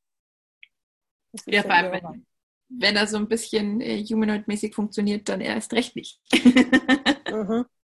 Ja, 1.45 1.61
vor 1.63 1.71
allem, 1.71 1.91
wenn, 1.91 2.25
wenn 2.69 2.95
er 2.95 3.07
so 3.07 3.17
ein 3.17 3.27
bisschen 3.27 3.81
äh, 3.81 4.03
humanoid-mäßig 4.03 4.73
funktioniert, 4.73 5.27
dann 5.29 5.41
erst 5.41 5.73
recht 5.73 5.95
nicht. 5.95 6.19
mhm. 7.29 7.65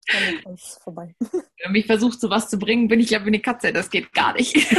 Dann 0.44 0.54
ist 0.54 0.80
vorbei. 0.82 1.16
Wenn 1.18 1.72
mich 1.72 1.86
versucht, 1.86 2.20
sowas 2.20 2.48
zu 2.48 2.60
bringen, 2.60 2.86
bin 2.86 3.00
ich 3.00 3.10
ja 3.10 3.24
wie 3.24 3.26
eine 3.26 3.40
Katze. 3.40 3.72
Das 3.72 3.90
geht 3.90 4.12
gar 4.12 4.34
nicht. 4.34 4.54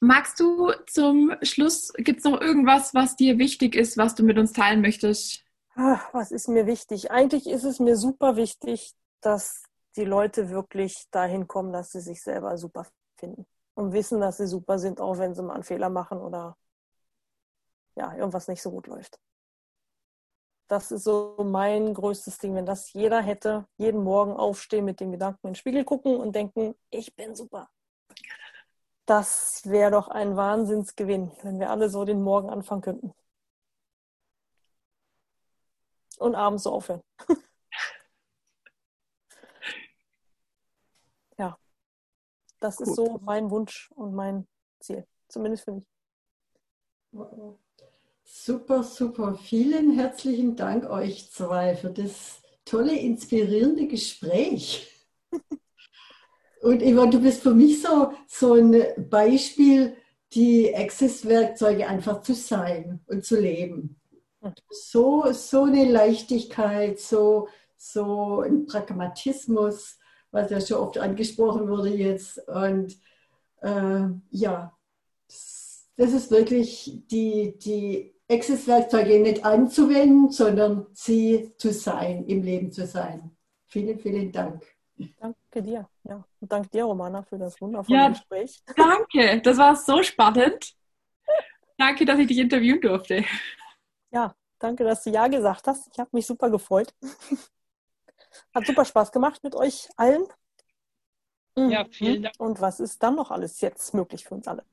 Magst 0.00 0.38
du 0.40 0.72
zum 0.86 1.34
Schluss, 1.42 1.92
gibt 1.96 2.20
es 2.20 2.24
noch 2.24 2.40
irgendwas, 2.40 2.94
was 2.94 3.16
dir 3.16 3.38
wichtig 3.38 3.74
ist, 3.74 3.98
was 3.98 4.14
du 4.14 4.22
mit 4.22 4.38
uns 4.38 4.52
teilen 4.52 4.80
möchtest? 4.80 5.44
Ach, 5.74 6.14
was 6.14 6.30
ist 6.30 6.48
mir 6.48 6.66
wichtig? 6.66 7.10
Eigentlich 7.10 7.46
ist 7.46 7.64
es 7.64 7.80
mir 7.80 7.96
super 7.96 8.36
wichtig, 8.36 8.92
dass 9.20 9.64
die 9.96 10.04
Leute 10.04 10.50
wirklich 10.50 11.08
dahin 11.10 11.48
kommen, 11.48 11.72
dass 11.72 11.90
sie 11.92 12.00
sich 12.00 12.22
selber 12.22 12.56
super 12.58 12.86
finden 13.16 13.46
und 13.74 13.92
wissen, 13.92 14.20
dass 14.20 14.38
sie 14.38 14.46
super 14.46 14.78
sind, 14.78 15.00
auch 15.00 15.18
wenn 15.18 15.34
sie 15.34 15.42
mal 15.42 15.54
einen 15.54 15.62
Fehler 15.64 15.90
machen 15.90 16.18
oder 16.20 16.56
ja, 17.96 18.14
irgendwas 18.14 18.48
nicht 18.48 18.62
so 18.62 18.70
gut 18.70 18.86
läuft. 18.86 19.18
Das 20.68 20.92
ist 20.92 21.02
so 21.02 21.34
mein 21.44 21.94
größtes 21.94 22.38
Ding, 22.38 22.54
wenn 22.54 22.64
das 22.66 22.92
jeder 22.92 23.20
hätte, 23.20 23.66
jeden 23.76 24.04
Morgen 24.04 24.32
aufstehen 24.32 24.84
mit 24.84 25.00
dem 25.00 25.10
Gedanken 25.10 25.48
in 25.48 25.50
den 25.50 25.56
Spiegel 25.56 25.84
gucken 25.84 26.16
und 26.16 26.34
denken, 26.36 26.76
ich 26.90 27.16
bin 27.16 27.34
super. 27.34 27.68
Das 29.06 29.62
wäre 29.64 29.90
doch 29.90 30.06
ein 30.06 30.36
Wahnsinnsgewinn, 30.36 31.32
wenn 31.42 31.58
wir 31.58 31.70
alle 31.70 31.90
so 31.90 32.04
den 32.04 32.22
Morgen 32.22 32.48
anfangen 32.50 32.82
könnten. 32.82 33.12
Und 36.18 36.36
abends 36.36 36.62
so 36.62 36.72
aufhören. 36.72 37.02
Das 42.60 42.76
Gut. 42.76 42.88
ist 42.88 42.94
so 42.94 43.18
mein 43.22 43.50
Wunsch 43.50 43.90
und 43.96 44.14
mein 44.14 44.46
Ziel, 44.78 45.06
zumindest 45.28 45.64
für 45.64 45.72
mich. 45.72 45.86
Super, 48.22 48.82
super. 48.84 49.34
Vielen 49.34 49.92
herzlichen 49.92 50.56
Dank 50.56 50.88
euch 50.88 51.30
zwei 51.30 51.74
für 51.74 51.90
das 51.90 52.42
tolle, 52.64 52.96
inspirierende 52.96 53.88
Gespräch. 53.88 54.86
Und 56.62 56.82
Yvonne, 56.82 57.10
du 57.10 57.20
bist 57.20 57.42
für 57.42 57.54
mich 57.54 57.80
so, 57.82 58.12
so 58.26 58.52
ein 58.52 59.08
Beispiel, 59.08 59.96
die 60.34 60.74
Access-Werkzeuge 60.74 61.88
einfach 61.88 62.22
zu 62.22 62.34
sein 62.34 63.00
und 63.06 63.24
zu 63.24 63.40
leben. 63.40 63.98
So, 64.70 65.32
so 65.32 65.64
eine 65.64 65.90
Leichtigkeit, 65.90 67.00
so, 67.00 67.48
so 67.76 68.40
ein 68.40 68.66
Pragmatismus 68.66 69.98
was 70.30 70.50
ja 70.50 70.60
schon 70.60 70.78
oft 70.78 70.98
angesprochen 70.98 71.68
wurde 71.68 71.90
jetzt. 71.90 72.38
Und 72.48 72.96
äh, 73.62 74.02
ja, 74.30 74.76
das 75.96 76.12
ist 76.12 76.30
wirklich 76.30 77.02
die, 77.10 77.58
die 77.58 78.14
Access-Werkzeuge 78.30 79.20
nicht 79.20 79.44
anzuwenden, 79.44 80.30
sondern 80.30 80.86
sie 80.92 81.52
zu 81.58 81.72
sein, 81.72 82.24
im 82.26 82.42
Leben 82.42 82.72
zu 82.72 82.86
sein. 82.86 83.36
Vielen, 83.66 83.98
vielen 83.98 84.32
Dank. 84.32 84.64
Danke 85.18 85.62
dir. 85.62 85.88
Ja. 86.04 86.24
Und 86.40 86.52
danke 86.52 86.68
dir, 86.68 86.84
Romana, 86.84 87.22
für 87.22 87.38
das 87.38 87.60
wundervolle 87.60 87.98
ja, 87.98 88.08
Gespräch. 88.08 88.62
Danke, 88.76 89.40
das 89.42 89.56
war 89.58 89.76
so 89.76 90.02
spannend. 90.02 90.74
danke, 91.78 92.04
dass 92.04 92.18
ich 92.18 92.26
dich 92.26 92.38
interviewen 92.38 92.80
durfte. 92.80 93.24
Ja, 94.10 94.34
danke, 94.58 94.84
dass 94.84 95.04
du 95.04 95.10
Ja 95.10 95.28
gesagt 95.28 95.66
hast. 95.66 95.88
Ich 95.92 95.98
habe 95.98 96.10
mich 96.12 96.26
super 96.26 96.50
gefreut. 96.50 96.92
Hat 98.54 98.66
super 98.66 98.84
Spaß 98.84 99.12
gemacht 99.12 99.42
mit 99.42 99.54
euch 99.54 99.88
allen. 99.96 100.26
Ja, 101.56 101.84
mhm. 101.84 101.92
vielen 101.92 102.22
Dank. 102.22 102.34
Und 102.38 102.60
was 102.60 102.80
ist 102.80 103.02
dann 103.02 103.16
noch 103.16 103.30
alles 103.30 103.60
jetzt 103.60 103.94
möglich 103.94 104.24
für 104.24 104.34
uns 104.34 104.46
alle? 104.48 104.64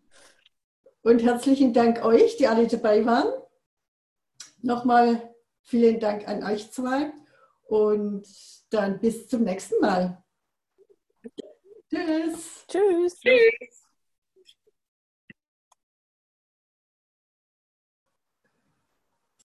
Und 1.02 1.24
herzlichen 1.24 1.74
Dank 1.74 2.04
euch, 2.04 2.38
die 2.38 2.48
alle 2.48 2.68
dabei 2.68 3.06
waren. 3.06 3.32
Nochmal 4.62 5.34
vielen 5.62 6.00
Dank 6.00 6.28
an 6.28 6.44
euch 6.44 6.72
zwei 6.72 7.14
und 7.66 8.26
dann 8.70 9.00
bis 9.00 9.28
zum 9.28 9.44
nächsten 9.44 9.80
Mal. 9.80 10.24
Tschüss. 11.90 12.66
Tschüss. 12.68 13.20
Tschüss. 13.20 13.87